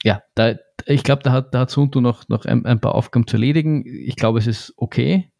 [0.03, 0.55] ja, da,
[0.87, 3.85] ich glaube, da hat, da hat Sunto noch, noch ein, ein paar Aufgaben zu erledigen.
[3.87, 5.31] Ich glaube, es ist okay.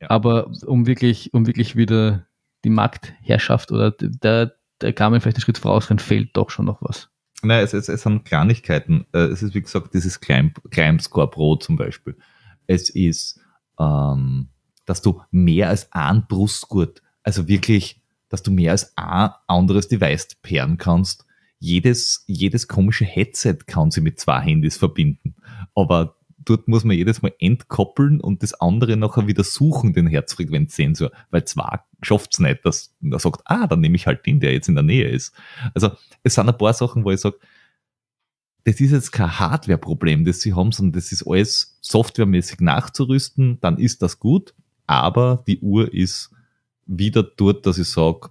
[0.00, 0.10] Ja.
[0.10, 2.26] Aber um wirklich, um wirklich wieder
[2.64, 7.08] die Marktherrschaft oder der, der Garmin vielleicht einen Schritt vorausrennt, fehlt doch schon noch was.
[7.42, 9.06] Nein, es, es, es sind Kleinigkeiten.
[9.12, 12.16] Äh, es ist, wie gesagt, dieses Climb, Climb Score Pro zum Beispiel.
[12.66, 13.40] Es ist,
[13.78, 14.48] ähm,
[14.86, 20.28] dass du mehr als ein Brustgurt, also wirklich, dass du mehr als ein anderes Device
[20.42, 21.26] pairen kannst.
[21.58, 25.36] Jedes, jedes komische Headset kann sie mit zwei Handys verbinden.
[25.74, 31.10] Aber dort muss man jedes Mal entkoppeln und das andere nachher wieder suchen, den Herzfrequenzsensor,
[31.30, 34.52] weil zwar schafft es nicht, dass er sagt, ah, dann nehme ich halt den, der
[34.52, 35.34] jetzt in der Nähe ist.
[35.74, 35.90] Also
[36.22, 37.38] es sind ein paar Sachen, wo ich sage,
[38.64, 43.78] das ist jetzt kein Hardware-Problem, das sie haben, sondern das ist alles softwaremäßig nachzurüsten, dann
[43.78, 44.54] ist das gut,
[44.86, 46.30] aber die Uhr ist
[46.86, 48.30] wieder dort, dass ich sage,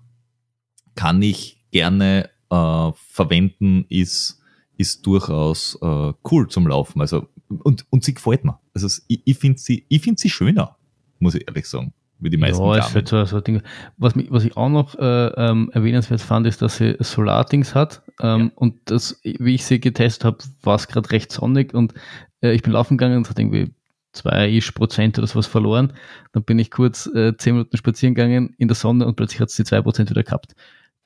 [0.95, 4.41] kann ich gerne äh, verwenden, ist,
[4.77, 7.01] ist durchaus äh, cool zum Laufen.
[7.01, 8.59] Also und, und sie gefällt mir.
[8.73, 10.77] Also ich, ich finde sie, ich find sie schöner,
[11.19, 12.63] muss ich ehrlich sagen, wie die meisten.
[12.63, 13.61] Ja, es wird so, so Dinge.
[13.97, 18.01] Was, mich, was ich auch noch äh, ähm, erwähnenswert fand, ist, dass sie Solardings hat.
[18.21, 18.51] Ähm, ja.
[18.55, 21.93] Und das, wie ich sie getestet habe, war es gerade recht sonnig und
[22.41, 23.73] äh, ich bin laufen gegangen und hat irgendwie
[24.15, 25.93] zwei ish Prozent oder sowas verloren.
[26.31, 29.49] Dann bin ich kurz äh, zehn Minuten spazieren gegangen in der Sonne und plötzlich hat
[29.49, 30.55] es die zwei Prozent wieder gehabt.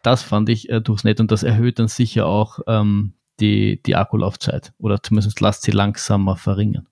[0.03, 3.95] Das fand ich äh, durchs Nett und das erhöht dann sicher auch ähm, die, die
[3.95, 6.87] Akkulaufzeit oder zumindest lasst sie langsamer verringern.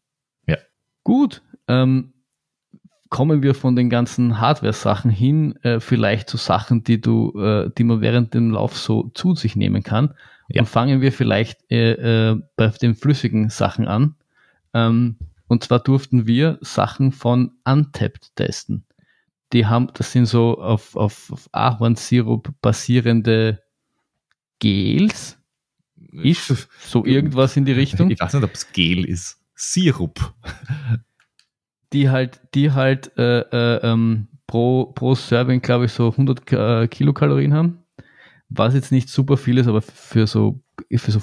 [0.45, 0.57] Ja.
[1.03, 2.13] Gut, ähm,
[3.09, 7.83] kommen wir von den ganzen Hardware-Sachen hin, äh, vielleicht zu Sachen, die du, äh, die
[7.83, 10.13] man während dem Lauf so zu sich nehmen kann.
[10.49, 10.61] Ja.
[10.61, 14.15] Und fangen wir vielleicht äh, äh, bei den flüssigen Sachen an.
[14.73, 15.17] Ähm,
[15.47, 18.85] und zwar durften wir Sachen von Untapped testen.
[19.53, 23.63] Die haben, das sind so auf, auf, auf Ahornsirup basierende
[24.59, 25.37] Gels,
[26.11, 28.09] ist so irgendwas in die Richtung.
[28.09, 29.39] Ich weiß nicht, ob es Gel ist.
[29.55, 30.33] Sirup.
[31.93, 36.87] Die halt, die halt äh, äh, ähm, pro, pro Serving, glaube ich, so 100 äh,
[36.87, 37.83] Kilokalorien haben.
[38.49, 40.61] Was jetzt nicht super viel ist, aber für so,
[40.93, 41.21] für so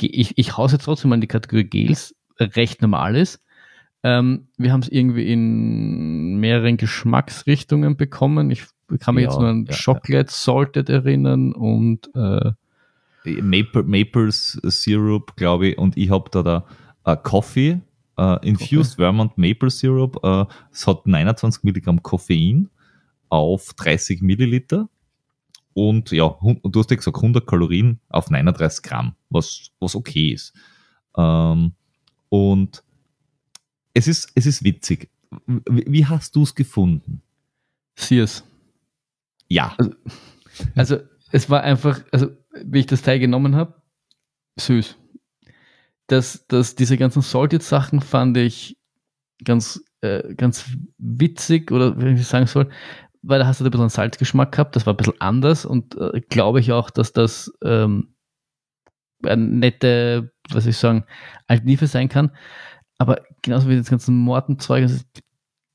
[0.00, 3.43] ich, ich hause jetzt trotzdem mal in die Kategorie Gels, recht normal ist.
[4.04, 8.50] Ähm, wir haben es irgendwie in mehreren Geschmacksrichtungen bekommen.
[8.50, 8.66] Ich
[9.00, 12.52] kann mich Ja, jetzt nur an ja, Chocolate Salted erinnern und äh,
[13.40, 16.66] Maple, Maple Syrup, glaube ich, und ich habe da da
[17.04, 17.80] äh, Coffee,
[18.18, 20.22] äh, Infused Vermont Maple Syrup.
[20.22, 22.68] Äh, es hat 29 Milligramm Koffein
[23.30, 24.90] auf 30 Milliliter.
[25.72, 30.52] Und ja, du hast ja gesagt 100 Kalorien auf 39 Gramm, was, was okay ist.
[31.16, 31.72] Ähm,
[32.28, 32.83] und
[33.94, 35.08] es ist, es ist witzig.
[35.46, 37.22] Wie, hast du es gefunden?
[37.96, 38.44] Sears.
[39.48, 39.76] Ja,
[40.74, 40.98] Also
[41.32, 42.28] es war einfach, also
[42.64, 43.74] wie ich das Teil genommen habe,
[44.56, 44.96] süß.
[46.06, 48.78] Das, das, diese ganzen Salted-Sachen fand ich
[49.42, 52.70] ganz, äh, ganz witzig oder wie ich sagen soll,
[53.22, 55.96] weil da hast du ein bisschen einen Salzgeschmack gehabt, das war ein bisschen anders und
[55.96, 58.14] äh, glaube ich auch, dass das ähm,
[59.24, 61.04] eine nette, was ich sagen,
[61.46, 62.30] Alternative sein kann.
[62.98, 65.00] Aber genauso wie das ganze Mortenzeug, also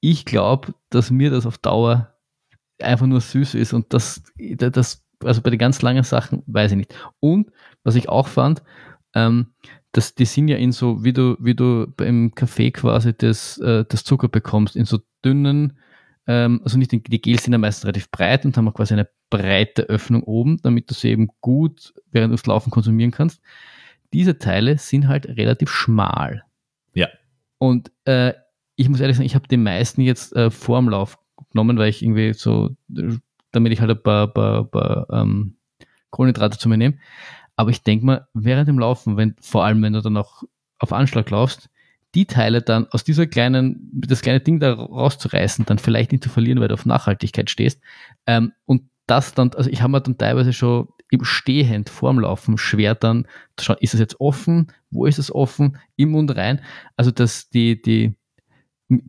[0.01, 2.13] ich glaube, dass mir das auf Dauer
[2.81, 6.77] einfach nur süß ist und das, das, also bei den ganz langen Sachen weiß ich
[6.77, 6.95] nicht.
[7.19, 7.51] Und
[7.83, 8.63] was ich auch fand,
[9.13, 9.47] ähm,
[9.91, 13.85] dass die sind ja in so, wie du, wie du im Kaffee quasi das, äh,
[13.87, 15.77] das Zucker bekommst, in so dünnen,
[16.27, 18.93] ähm, also nicht, die die Gels sind ja meistens relativ breit und haben auch quasi
[18.93, 23.41] eine breite Öffnung oben, damit du sie eben gut während des Laufen konsumieren kannst.
[24.13, 26.43] Diese Teile sind halt relativ schmal.
[26.93, 27.07] Ja.
[27.57, 28.33] Und äh,
[28.75, 31.19] ich muss ehrlich sagen, ich habe die meisten jetzt äh, vor dem Lauf
[31.51, 33.17] genommen, weil ich irgendwie so, äh,
[33.51, 35.57] damit ich halt ein paar, paar, paar ähm,
[36.09, 36.97] Kohlenhydrate zu mir nehme.
[37.55, 40.43] Aber ich denke mal, während dem Laufen, wenn, vor allem wenn du dann auch
[40.79, 41.69] auf Anschlag laufst,
[42.15, 46.29] die Teile dann aus dieser kleinen, das kleine Ding da rauszureißen, dann vielleicht nicht zu
[46.29, 47.81] verlieren, weil du auf Nachhaltigkeit stehst.
[48.25, 52.57] Ähm, und das dann, also ich habe mir dann teilweise schon im Stehend vorm Laufen
[52.57, 53.25] schwer dann
[53.57, 54.71] zu schauen, ist es jetzt offen?
[54.91, 55.77] Wo ist es offen?
[55.95, 56.61] Im Mund rein.
[56.95, 58.15] Also dass die, die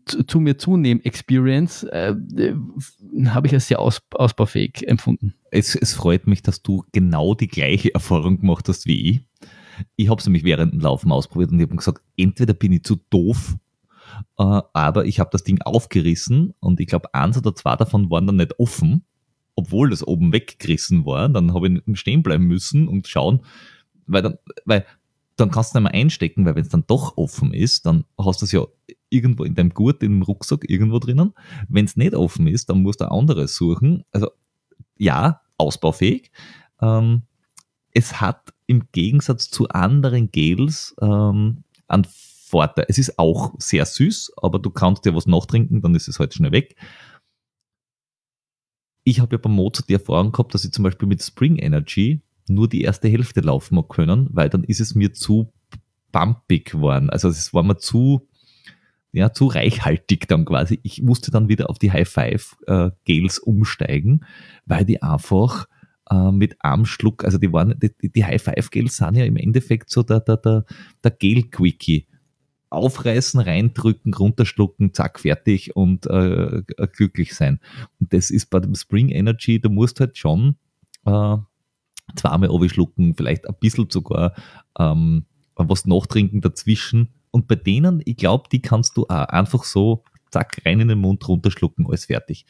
[0.04, 2.14] zu, zu mir zunehmen Experience äh,
[3.26, 5.34] habe ich als sehr aus, ausbaufähig empfunden.
[5.50, 9.20] es, es freut mich, dass du genau die gleiche Erfahrung gemacht hast wie ich.
[9.96, 12.84] Ich habe es nämlich während dem Laufen ausprobiert und ich habe gesagt, entweder bin ich
[12.84, 13.56] zu doof,
[14.38, 18.26] äh, aber ich habe das Ding aufgerissen und ich glaube, eins oder zwei davon waren
[18.26, 19.04] dann nicht offen,
[19.60, 21.28] obwohl das oben weggerissen war.
[21.28, 23.42] Dann habe ich stehen bleiben müssen und schauen,
[24.06, 24.34] weil dann,
[24.64, 24.86] weil
[25.36, 28.42] dann kannst du nicht mehr einstecken, weil wenn es dann doch offen ist, dann hast
[28.42, 28.66] du es ja
[29.08, 31.32] irgendwo in deinem Gurt, im Rucksack, irgendwo drinnen.
[31.68, 34.04] Wenn es nicht offen ist, dann musst du ein anderes suchen.
[34.12, 34.30] Also
[34.96, 36.30] ja, ausbaufähig.
[36.80, 37.22] Ähm,
[37.92, 42.06] es hat im Gegensatz zu anderen Gels ähm, einen
[42.50, 42.86] Vorteil.
[42.88, 46.34] Es ist auch sehr süß, aber du kannst dir was nachtrinken, dann ist es halt
[46.34, 46.76] schnell weg.
[49.04, 52.22] Ich habe ja beim Mozart die Erfahrung gehabt, dass ich zum Beispiel mit Spring Energy
[52.48, 55.52] nur die erste Hälfte laufen mag können, weil dann ist es mir zu
[56.12, 57.10] bumpig geworden.
[57.10, 58.28] Also es war mir zu,
[59.12, 60.80] ja, zu reichhaltig dann quasi.
[60.82, 64.24] Ich musste dann wieder auf die High Five äh, Gels umsteigen,
[64.66, 65.66] weil die einfach
[66.10, 69.36] äh, mit einem Schluck, also die waren, die, die High Five Gels sind ja im
[69.36, 70.64] Endeffekt so der, der, der,
[71.02, 72.06] der Gel Quickie.
[72.70, 77.60] Aufreißen, reindrücken, runterschlucken, zack, fertig und äh, glücklich sein.
[77.98, 80.56] Und das ist bei dem Spring Energy, du musst halt schon
[81.04, 81.36] äh,
[82.16, 84.34] zweimal schlucken, vielleicht ein bisschen sogar
[84.78, 85.24] ähm,
[85.56, 87.08] was nachtrinken dazwischen.
[87.30, 90.98] Und bei denen, ich glaube, die kannst du auch einfach so, zack, rein in den
[90.98, 92.46] Mund runterschlucken, alles fertig.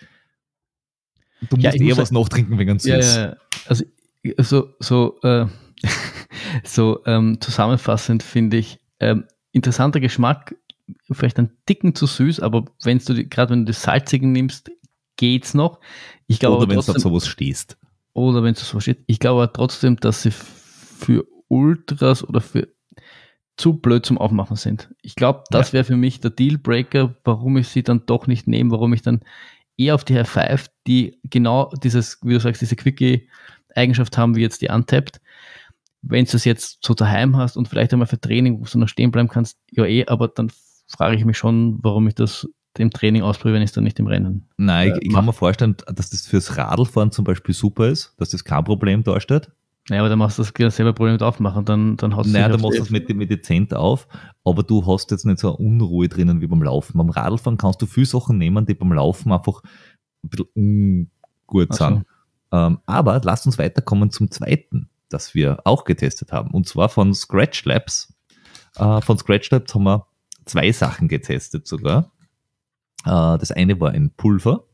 [1.49, 2.79] Du Ja, musst ich eher muss was nachtrinken wegen.
[2.79, 3.37] Ja, ja, ja.
[3.67, 3.85] also
[4.39, 5.47] so, so, äh,
[6.65, 10.55] so ähm, zusammenfassend finde ich, ähm, interessanter Geschmack,
[11.11, 14.71] vielleicht ein Ticken zu süß, aber wenn du die- gerade wenn du das Salzigen nimmst,
[15.17, 15.81] geht's noch.
[16.27, 17.77] Ich glaube Oder wenn du auf sowas stehst.
[18.13, 22.69] oder wenn es so steht, ich glaube aber trotzdem, dass sie für Ultras oder für
[23.57, 24.89] zu blöd zum Aufmachen sind.
[25.03, 28.71] Ich glaube, das wäre für mich der Dealbreaker, warum ich sie dann doch nicht nehme,
[28.71, 29.21] warum ich dann
[29.77, 34.41] eher auf die High Five, die genau dieses, wie du sagst, diese Quickie-Eigenschaft haben, wie
[34.41, 35.21] jetzt die Untapped.
[36.03, 38.89] Wenn du es jetzt so daheim hast und vielleicht einmal für Training, wo du noch
[38.89, 40.51] stehen bleiben kannst, ja eh, aber dann
[40.87, 42.49] frage ich mich schon, warum ich das
[42.79, 44.49] im Training ausprobiere, wenn ich es dann nicht im Rennen.
[44.57, 48.15] Nein, Äh, ich, ich kann mir vorstellen, dass das fürs Radlfahren zum Beispiel super ist,
[48.17, 49.51] dass das kein Problem darstellt.
[49.89, 52.49] Naja, aber dann machst du das selber Problem mit aufmachen, dann, dann haust Nein, dich
[52.49, 54.07] da aufs machst du das mit, mit dezent auf,
[54.45, 56.97] aber du hast jetzt nicht so eine Unruhe drinnen wie beim Laufen.
[56.97, 59.63] Beim Radlfahren kannst du viele Sachen nehmen, die beim Laufen einfach
[60.23, 61.85] ein bisschen ungut Ach so.
[61.87, 62.07] sind.
[62.53, 67.15] Ähm, aber lasst uns weiterkommen zum zweiten, das wir auch getestet haben, und zwar von
[67.15, 68.15] Scratch Labs.
[68.77, 70.07] Äh, von Scratch Labs haben wir
[70.47, 72.13] zwei Sachen getestet sogar.
[73.05, 74.65] Äh, das eine war ein Pulver,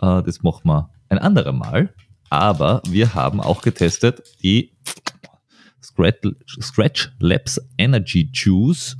[0.00, 1.94] äh, das machen wir ein anderer Mal,
[2.30, 4.76] aber wir haben auch getestet die
[5.82, 8.96] Scratch, Labs Energy Juice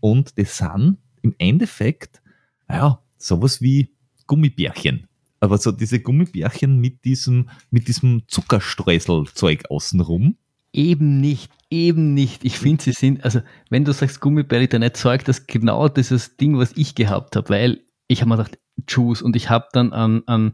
[0.00, 2.20] und das sind im Endeffekt,
[2.68, 3.94] ja, sowas wie
[4.26, 5.08] Gummibärchen.
[5.42, 10.36] Aber so diese Gummibärchen mit diesem, mit diesem Zuckerstreuselzeug außenrum.
[10.72, 12.44] Eben nicht, eben nicht.
[12.44, 16.58] Ich finde, sie sind, also wenn du sagst Gummibärli, dann erzeugt das genau dieses Ding,
[16.58, 18.58] was ich gehabt habe, weil ich habe mir gedacht,
[18.88, 20.52] Juice und ich habe dann an, an,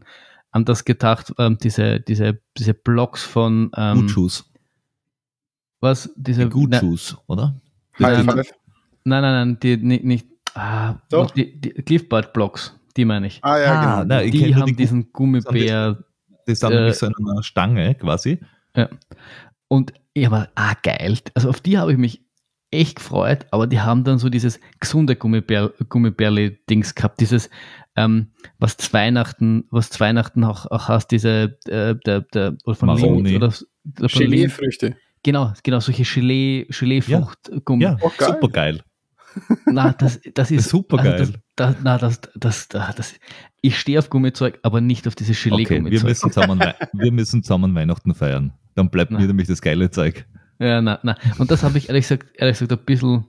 [0.49, 4.45] an das gedacht, ähm, diese, diese, diese Blocks von ähm, Good Juice.
[5.81, 7.61] was, diese Die Good na- Juice, oder?
[7.99, 8.35] High Nein.
[9.05, 11.29] Nein, nein, nein, die nicht, nicht ah, Doch.
[11.31, 13.39] die, die Cliff-Bar Blocks, die meine ich.
[13.41, 14.15] Ah ja, Ah, genau.
[14.21, 15.97] na, die haben die diesen Gummibär
[16.45, 18.39] Das sind Äh, nämlich so in einer Stange quasi.
[19.67, 22.23] und ich habe ah geil, also auf die habe ich mich
[22.71, 27.49] echt gefreut, aber die haben dann so dieses gesunde Gummibär, Gummibärli-Dings gehabt, dieses
[27.95, 28.27] ähm,
[28.59, 32.87] was zu Weihnachten, was zu Weihnachten auch, auch hast, diese äh, der, der oder von
[32.87, 33.35] Maroni.
[33.35, 33.47] Oder,
[33.99, 34.07] oder.
[34.07, 34.95] Gelee-Früchte.
[35.23, 37.83] Genau, genau, solche Gelee, Gelee-Frucht-Gummi.
[37.83, 38.27] Ja, Oh, geil.
[38.29, 38.81] super geil.
[39.65, 41.13] Na, das, das ist Supergeil.
[41.13, 43.13] Also das, das, na, das, das, das, das,
[43.61, 46.03] ich stehe auf Gummizeug, aber nicht auf dieses Okay, wir Gelee-Gummizeug.
[46.03, 48.53] müssen, zusammen, wir müssen zusammen Weihnachten feiern.
[48.75, 49.19] Dann bleibt Na.
[49.19, 50.25] mir nämlich das geile Zeug.
[50.59, 51.15] ja, na, na.
[51.37, 53.25] Und das habe ich ehrlich gesagt, ehrlich gesagt ein bisschen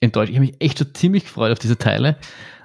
[0.00, 0.30] enttäuscht.
[0.30, 2.16] Ich habe mich echt schon ziemlich gefreut auf diese Teile.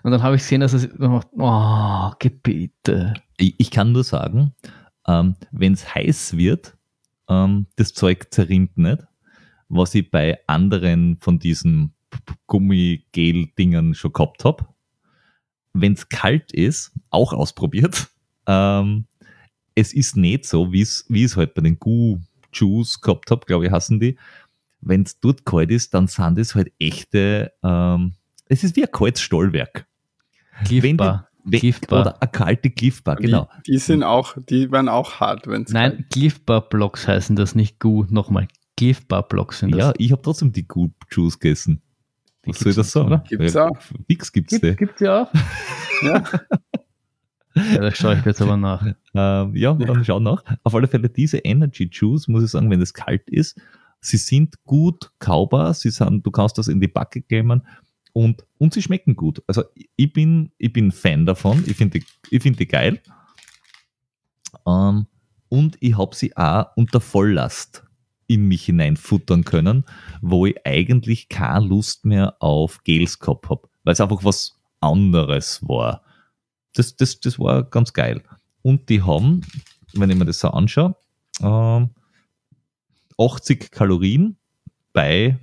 [0.03, 3.13] Und dann habe ich gesehen, dass es oh, Gebete.
[3.37, 4.53] Ich, ich kann nur sagen,
[5.07, 6.75] ähm, wenn es heiß wird,
[7.29, 8.99] ähm, das Zeug zerrinnt nicht,
[9.69, 11.92] was ich bei anderen von diesen
[12.47, 14.65] Gummigel-Dingern schon gehabt habe.
[15.73, 18.09] Wenn es kalt ist, auch ausprobiert.
[18.45, 19.05] Ähm,
[19.73, 24.01] es ist nicht so, wie es halt bei den Gu-Juice gehabt habe, glaube ich, hassen
[24.01, 24.17] die.
[24.81, 28.15] Wenn es dort kalt ist, dann sind es halt echte, ähm,
[28.49, 29.87] es ist wie ein kaltes Stahlwerk.
[30.65, 31.29] Cliff-Bar.
[31.45, 32.01] Wenn- Cliff-Bar.
[32.01, 33.49] Oder eine kalte Cliffbar, genau.
[33.65, 37.79] Die, die sind auch, die werden auch hart, wenn es Nein, Cliff-Bar-Blocks heißen das nicht
[37.79, 38.03] Gu.
[38.09, 38.49] Nochmal.
[38.75, 39.79] Cliff-Bar-Blocks sind das.
[39.79, 41.81] Ja, ich habe trotzdem die Good Juice gegessen.
[42.45, 43.07] Die Was soll das sagen?
[43.07, 43.23] oder?
[43.29, 43.77] Gibt's Ja, auch.
[44.07, 44.59] Fix gibt's die.
[44.59, 45.33] Gibt, gibt's ja auch.
[46.03, 46.21] Ja.
[47.55, 48.85] Ja, das schaue ich jetzt aber nach.
[49.13, 50.43] Ähm, ja, dann schau nach.
[50.63, 53.61] Auf alle Fälle diese Energy Juice, muss ich sagen, wenn es kalt ist,
[54.01, 57.65] sie sind gut kaubar, sie sind, du kannst das in die Backe klemmen
[58.11, 59.41] und, und sie schmecken gut.
[59.47, 59.63] Also
[59.95, 62.99] ich bin, ich bin Fan davon, ich finde die, ich find die geil.
[64.67, 65.05] Ähm,
[65.47, 67.82] und ich habe sie auch unter Volllast
[68.27, 69.85] in mich hineinfuttern können,
[70.21, 75.61] wo ich eigentlich keine Lust mehr auf Gels gehabt habe, weil es einfach was anderes
[75.67, 76.01] war.
[76.73, 78.23] Das, das, das war ganz geil.
[78.61, 79.41] Und die haben,
[79.93, 80.95] wenn ich mir das so anschaue,
[81.41, 81.89] ähm,
[83.17, 84.37] 80 Kalorien
[84.91, 85.37] bei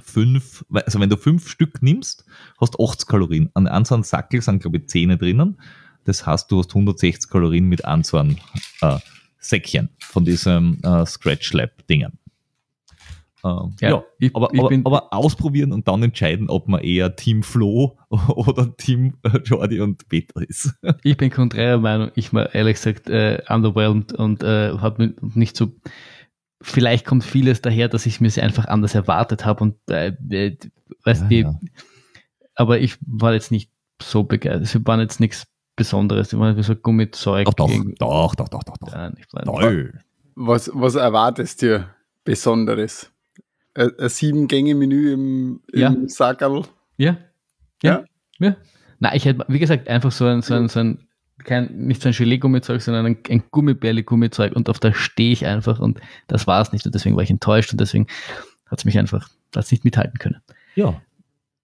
[0.00, 2.24] fünf, also wenn du fünf Stück nimmst,
[2.60, 3.50] hast du 80 Kalorien.
[3.54, 5.60] An einem so Sackel sind, glaube ich, 10 drinnen.
[6.04, 8.36] Das heißt, du hast 160 Kalorien mit einem so einem
[8.80, 8.98] äh,
[9.42, 12.18] Säckchen von diesem äh, Scratch Lab Dingen.
[13.44, 17.16] Ähm, Ja, ja, ich- aber, ich aber, aber ausprobieren und dann entscheiden, ob man eher
[17.16, 20.72] Team Flo oder Team äh, Jordi und Peter ist.
[21.02, 22.12] Ich bin konträrer Meinung.
[22.14, 25.72] Ich war ehrlich gesagt äh, underwhelmed und äh, habe nicht so.
[26.64, 30.56] Vielleicht kommt vieles daher, dass ich mir es einfach anders erwartet habe und äh, äh,
[31.02, 31.58] weißt Ja, die, ja.
[32.54, 34.68] aber ich war jetzt nicht so begeistert.
[34.68, 35.48] Sie waren jetzt nichts
[35.82, 36.38] Besonderes.
[36.38, 37.44] Waren wie so Gummizeug.
[37.46, 38.92] Doch, doch, doch, doch, doch, doch, doch.
[38.92, 39.92] Ja, ich Toll.
[40.34, 41.86] Was, was erwartest du
[42.24, 43.10] Besonderes?
[43.74, 45.94] Ein, ein Sieben-Gänge-Menü im, im Ja.
[46.06, 46.64] Sackerl?
[46.96, 47.16] Ja.
[47.82, 48.04] Ja.
[48.38, 48.56] ja.
[49.00, 51.08] Na, ich hätte, wie gesagt, einfach so ein, so ein, so ein
[51.42, 55.80] kein, nicht so ein Gelee-Gummizeug, sondern ein, ein Gummibärli-Gummizeug und auf das stehe ich einfach
[55.80, 58.06] und das war es nicht und deswegen war ich enttäuscht und deswegen
[58.66, 60.40] hat es mich einfach, hat es nicht mithalten können.
[60.76, 61.00] Ja.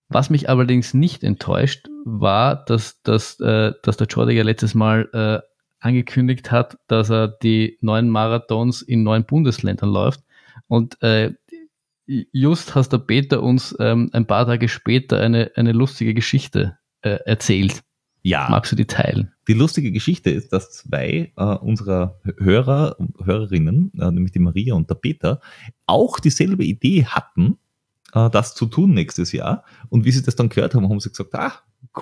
[0.09, 5.09] Was mich allerdings nicht enttäuscht, war, dass, dass, äh, dass der Jordi ja letztes Mal
[5.13, 5.47] äh,
[5.81, 10.23] angekündigt hat, dass er die neuen Marathons in neuen Bundesländern läuft.
[10.67, 11.35] Und äh,
[12.07, 17.19] just hast der Peter uns ähm, ein paar Tage später eine, eine lustige Geschichte äh,
[17.27, 17.83] erzählt.
[18.23, 18.49] Ja.
[18.51, 19.33] Magst du die teilen?
[19.47, 24.75] Die lustige Geschichte ist, dass zwei äh, unserer Hörer und Hörerinnen, äh, nämlich die Maria
[24.75, 25.41] und der Peter,
[25.87, 27.59] auch dieselbe Idee hatten,
[28.15, 29.65] äh, das zu tun nächstes Jahr.
[29.89, 31.53] Und wie sie das dann gehört haben, haben sie gesagt, ah,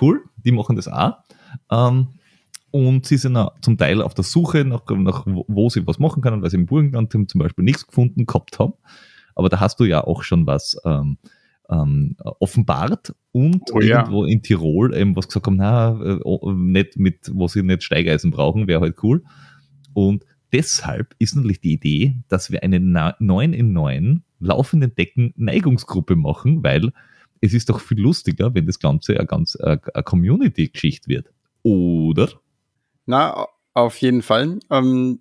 [0.01, 1.17] cool, die machen das auch.
[1.71, 2.07] Ähm,
[2.71, 6.21] und sie sind auch zum Teil auf der Suche nach, nach wo sie was machen
[6.21, 8.73] können, weil sie im Burgenland zum Beispiel nichts gefunden gehabt haben.
[9.35, 11.17] Aber da hast du ja auch schon was ähm,
[11.69, 13.99] ähm, offenbart und Oh ja.
[13.99, 17.83] irgendwo in Tirol eben was gesagt haben, na, äh, oh, nicht mit, wo sie nicht
[17.83, 19.23] Steigeisen brauchen, wäre halt cool.
[19.93, 25.33] Und deshalb ist natürlich die Idee, dass wir eine na- 9 in 9 laufenden Decken
[25.35, 26.91] Neigungsgruppe machen, weil
[27.41, 31.27] es ist doch viel lustiger, wenn das Ganze eine ganz äh, eine Community-Geschichte wird.
[31.63, 32.29] Oder?
[33.05, 34.59] Na, auf jeden Fall.
[34.71, 35.19] Ähm,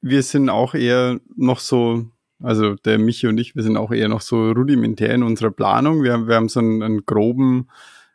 [0.00, 2.06] wir sind auch eher noch so
[2.42, 6.02] Also der Michi und ich, wir sind auch eher noch so rudimentär in unserer Planung.
[6.02, 7.68] Wir, wir haben so einen, einen groben,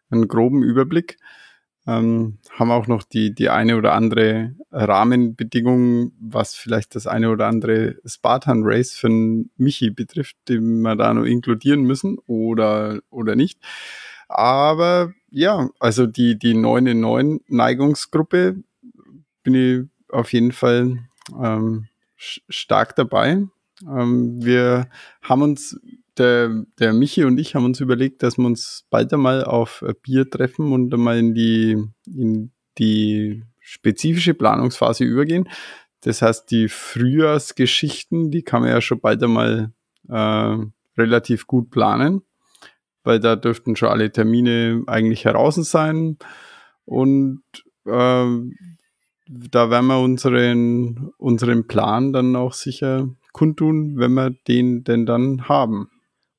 [0.10, 1.18] einen groben Überblick.
[1.88, 7.48] Ähm, haben auch noch die, die eine oder andere Rahmenbedingung, was vielleicht das eine oder
[7.48, 9.10] andere Spartan Race für
[9.56, 13.60] Michi betrifft, den wir da noch inkludieren müssen oder, oder nicht.
[14.28, 18.58] Aber ja, also die, die 9 in 9 Neigungsgruppe
[19.44, 21.00] bin ich auf jeden Fall
[21.42, 21.88] ähm,
[22.18, 23.44] stark dabei.
[23.84, 24.88] Ähm, wir
[25.22, 25.80] haben uns,
[26.18, 30.30] der, der Michi und ich haben uns überlegt, dass wir uns bald einmal auf Bier
[30.30, 35.50] treffen und einmal in die, in die spezifische Planungsphase übergehen.
[36.02, 39.72] Das heißt, die Frühjahrsgeschichten, die kann man ja schon bald einmal
[40.08, 40.58] äh,
[40.98, 42.22] relativ gut planen,
[43.04, 46.18] weil da dürften schon alle Termine eigentlich heraus sein.
[46.86, 47.42] Und
[47.86, 48.26] äh,
[49.30, 55.50] da werden wir unseren, unseren Plan dann auch sicher kundtun, wenn wir den denn dann
[55.50, 55.90] haben.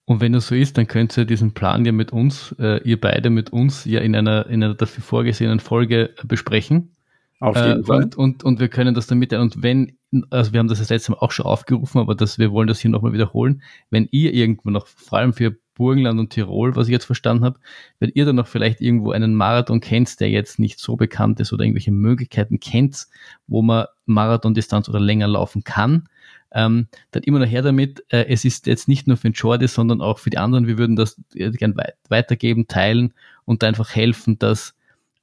[0.08, 2.98] Und wenn das so ist, dann könnt ihr diesen Plan ja mit uns, äh, ihr
[2.98, 6.96] beide mit uns ja in einer, in einer dafür vorgesehenen Folge besprechen.
[7.40, 8.04] Auf jeden äh, Fall.
[8.04, 9.98] Und, und, und wir können das dann mit, und wenn,
[10.30, 12.80] also wir haben das das letzte Mal auch schon aufgerufen, aber das, wir wollen das
[12.80, 13.60] hier nochmal wiederholen.
[13.90, 17.60] Wenn ihr irgendwo noch, vor allem für Burgenland und Tirol, was ich jetzt verstanden habe,
[17.98, 21.52] wenn ihr dann noch vielleicht irgendwo einen Marathon kennt, der jetzt nicht so bekannt ist
[21.52, 23.08] oder irgendwelche Möglichkeiten kennt,
[23.46, 26.08] wo man Marathondistanz oder länger laufen kann,
[26.52, 28.04] ähm, dann immer noch her damit.
[28.08, 30.66] Äh, es ist jetzt nicht nur für den Jordi, sondern auch für die anderen.
[30.66, 33.14] Wir würden das äh, gern weit weitergeben, teilen
[33.44, 34.74] und einfach helfen, dass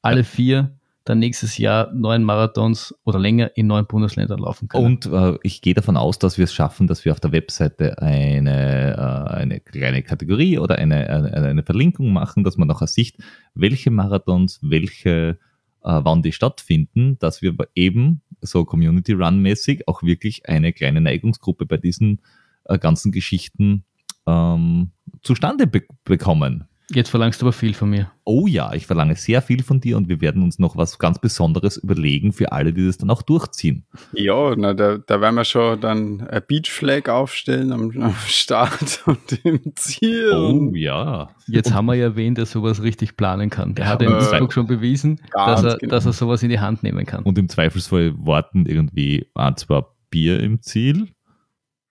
[0.01, 0.75] alle vier
[1.05, 4.85] dann nächstes Jahr neun Marathons oder länger in neun Bundesländern laufen können.
[4.85, 8.01] Und äh, ich gehe davon aus, dass wir es schaffen, dass wir auf der Webseite
[8.01, 13.17] eine, äh, eine kleine Kategorie oder eine, eine, eine Verlinkung machen, dass man nachher sieht,
[13.53, 15.35] welche Marathons, welche, äh,
[15.83, 21.65] wann die stattfinden, dass wir eben so Community Run mäßig auch wirklich eine kleine Neigungsgruppe
[21.65, 22.21] bei diesen
[22.65, 23.83] äh, ganzen Geschichten
[24.27, 24.91] ähm,
[25.21, 26.65] zustande be bekommen.
[26.91, 28.11] Jetzt verlangst du aber viel von mir.
[28.25, 31.17] Oh ja, ich verlange sehr viel von dir und wir werden uns noch was ganz
[31.17, 33.85] Besonderes überlegen für alle, die das dann auch durchziehen.
[34.13, 39.01] Ja, na, da, da werden wir schon dann ein Beach Flag aufstellen am, am Start
[39.05, 40.31] und im Ziel.
[40.33, 41.29] Oh ja.
[41.47, 43.73] Jetzt haben wir ja wen, der sowas richtig planen kann.
[43.73, 45.91] Der hat in äh, Innsbruck schon bewiesen, dass er, genau.
[45.91, 47.23] dass er sowas in die Hand nehmen kann.
[47.23, 51.07] Und im Zweifelsfall warten irgendwie ein, zwei Bier im Ziel.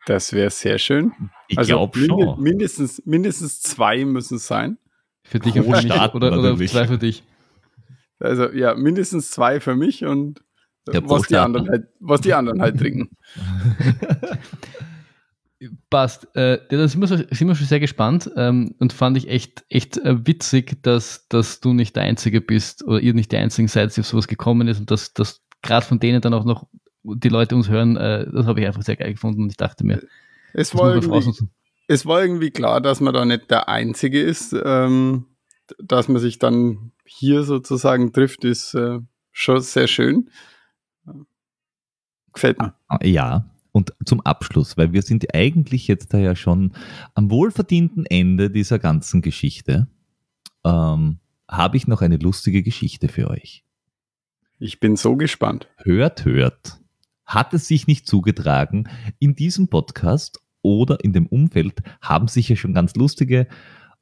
[0.06, 1.12] Das wäre sehr schön.
[1.48, 2.40] Ich also glaube schon.
[2.40, 4.78] Mindestens, mindestens zwei müssen es sein.
[5.24, 7.24] Für dich Pro und für mich Staat oder, oder zwei für dich.
[8.18, 10.40] Also ja, mindestens zwei für mich und
[10.88, 13.10] äh, Ja, was, die anderen halt, was die anderen halt trinken.
[15.88, 16.28] Passt.
[16.36, 19.64] Äh, da sind wir, so, sind wir schon sehr gespannt ähm, und fand ich echt,
[19.70, 23.68] echt äh, witzig, dass, dass du nicht der Einzige bist oder ihr nicht die Einzigen
[23.68, 26.66] seid, die auf sowas gekommen ist und dass, dass gerade von denen dann auch noch
[27.02, 29.84] die Leute uns hören, äh, das habe ich einfach sehr geil gefunden und ich dachte
[29.84, 30.02] mir,
[30.52, 31.50] Es das war, muss man irgendwie, ausnutzen.
[31.86, 34.54] Es war irgendwie klar, dass man da nicht der Einzige ist.
[34.64, 35.26] Ähm,
[35.78, 38.98] dass man sich dann hier sozusagen trifft, ist äh,
[39.32, 40.30] schon sehr schön.
[42.32, 42.74] Gefällt mir.
[43.02, 46.74] Ja, und zum Abschluss, weil wir sind eigentlich jetzt da ja schon
[47.14, 49.88] am wohlverdienten Ende dieser ganzen Geschichte,
[50.64, 53.64] ähm, habe ich noch eine lustige Geschichte für euch.
[54.58, 55.68] Ich bin so gespannt.
[55.78, 56.80] Hört, hört.
[57.26, 58.88] Hat es sich nicht zugetragen,
[59.18, 63.46] in diesem Podcast oder in dem Umfeld haben sich ja schon ganz lustige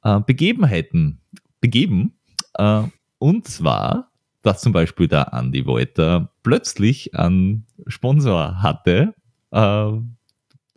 [0.05, 1.21] äh, Begebenheiten
[1.61, 2.15] begeben.
[2.55, 2.85] Äh,
[3.19, 4.11] und zwar,
[4.43, 9.15] dass zum Beispiel der Andy Wolter plötzlich einen Sponsor hatte,
[9.51, 9.93] äh,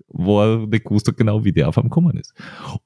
[0.08, 2.34] wo er nicht gewusst hat genau, wie der auf ihm gekommen ist.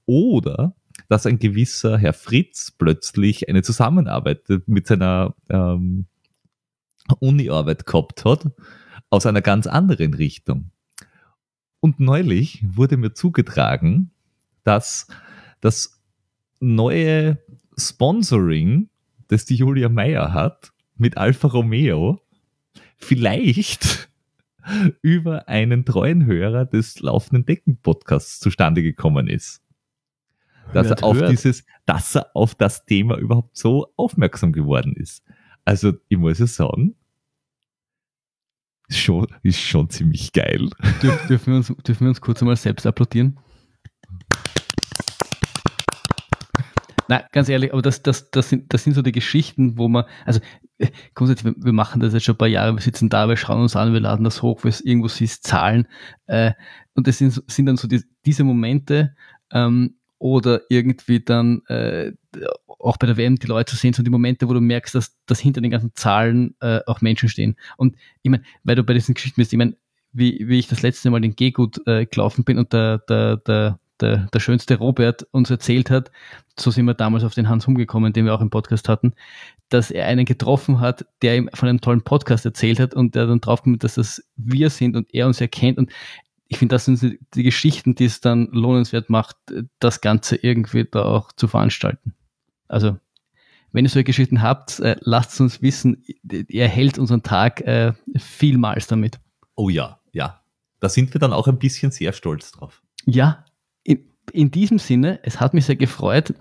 [0.05, 0.76] Oder
[1.07, 6.05] dass ein gewisser Herr Fritz plötzlich eine Zusammenarbeit mit seiner ähm,
[7.19, 8.51] Uni-Arbeit gehabt hat,
[9.09, 10.71] aus einer ganz anderen Richtung.
[11.80, 14.11] Und neulich wurde mir zugetragen,
[14.64, 15.07] dass
[15.61, 16.01] das
[16.60, 17.39] neue
[17.77, 18.89] Sponsoring,
[19.27, 22.22] das die Julia Meyer hat, mit Alfa Romeo,
[22.97, 24.10] vielleicht
[25.01, 29.61] über einen treuen Hörer des laufenden Decken-Podcasts zustande gekommen ist.
[30.73, 31.31] Dass er, auf hört.
[31.31, 35.23] dieses, dass er auf das Thema überhaupt so aufmerksam geworden ist.
[35.65, 36.95] Also, ich muss ja sagen,
[38.89, 40.69] ist schon, ist schon ziemlich geil.
[41.01, 43.39] Dürf, dürfen, wir uns, dürfen wir uns kurz einmal selbst applaudieren?
[47.07, 50.05] Nein, ganz ehrlich, aber das, das, das, sind, das sind so die Geschichten, wo man,
[50.25, 50.41] also
[50.77, 53.61] äh, grundsätzlich, wir, machen das jetzt schon ein paar Jahre, wir sitzen da, wir schauen
[53.61, 55.87] uns an, wir laden das hoch, wir irgendwo siehst Zahlen
[56.27, 56.51] äh,
[56.93, 59.15] und das sind, sind dann so die, diese Momente
[59.51, 62.11] ähm, oder irgendwie dann äh,
[62.67, 65.39] auch bei der WM die Leute sehen, so die Momente, wo du merkst, dass, dass
[65.39, 67.55] hinter den ganzen Zahlen äh, auch Menschen stehen.
[67.77, 69.75] Und ich meine, weil du bei diesen Geschichten bist, ich meine,
[70.11, 73.79] wie, wie ich das letzte Mal in Gehgut äh, gelaufen bin und der, der, der,
[74.01, 76.11] der, der schönste Robert uns erzählt hat,
[76.57, 79.13] so sind wir damals auf den Hans umgekommen, den wir auch im Podcast hatten,
[79.69, 83.27] dass er einen getroffen hat, der ihm von einem tollen Podcast erzählt hat und der
[83.27, 85.91] dann draufkommt, dass das wir sind und er uns erkennt und
[86.49, 89.38] ich finde, das sind die Geschichten, die es dann lohnenswert macht,
[89.77, 92.15] das Ganze irgendwie da auch zu veranstalten.
[92.67, 92.97] Also,
[93.71, 96.03] wenn ihr solche Geschichten habt, äh, lasst es uns wissen.
[96.23, 99.19] Ihr erhält unseren Tag äh, vielmals damit.
[99.55, 100.41] Oh ja, ja.
[100.80, 102.81] Da sind wir dann auch ein bisschen sehr stolz drauf.
[103.05, 103.45] Ja,
[103.84, 106.34] in, in diesem Sinne, es hat mich sehr gefreut.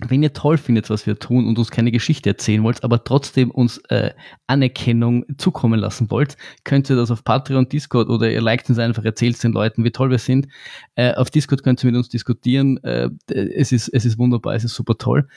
[0.00, 3.50] Wenn ihr toll findet, was wir tun und uns keine Geschichte erzählen wollt, aber trotzdem
[3.50, 4.10] uns äh,
[4.48, 9.04] Anerkennung zukommen lassen wollt, könnt ihr das auf Patreon, Discord oder ihr liked uns einfach,
[9.04, 10.48] erzählt den Leuten, wie toll wir sind.
[10.96, 12.82] Äh, auf Discord könnt ihr mit uns diskutieren.
[12.82, 15.28] Äh, es, ist, es ist wunderbar, es ist super toll.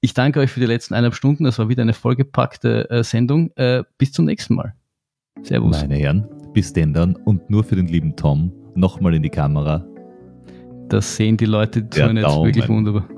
[0.00, 1.42] Ich danke euch für die letzten eineinhalb Stunden.
[1.42, 3.50] Das war wieder eine vollgepackte äh, Sendung.
[3.56, 4.74] Äh, bis zum nächsten Mal.
[5.42, 5.80] Servus.
[5.80, 9.84] Meine Herren, bis denn dann und nur für den lieben Tom nochmal in die Kamera.
[10.88, 13.08] Das sehen die Leute, die jetzt wirklich wunderbar.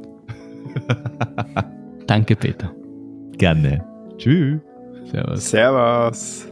[2.06, 2.70] Danke, Peter.
[3.38, 3.84] Gerne.
[4.18, 4.60] Tschüss.
[5.10, 5.50] Servus.
[5.50, 6.46] Servus.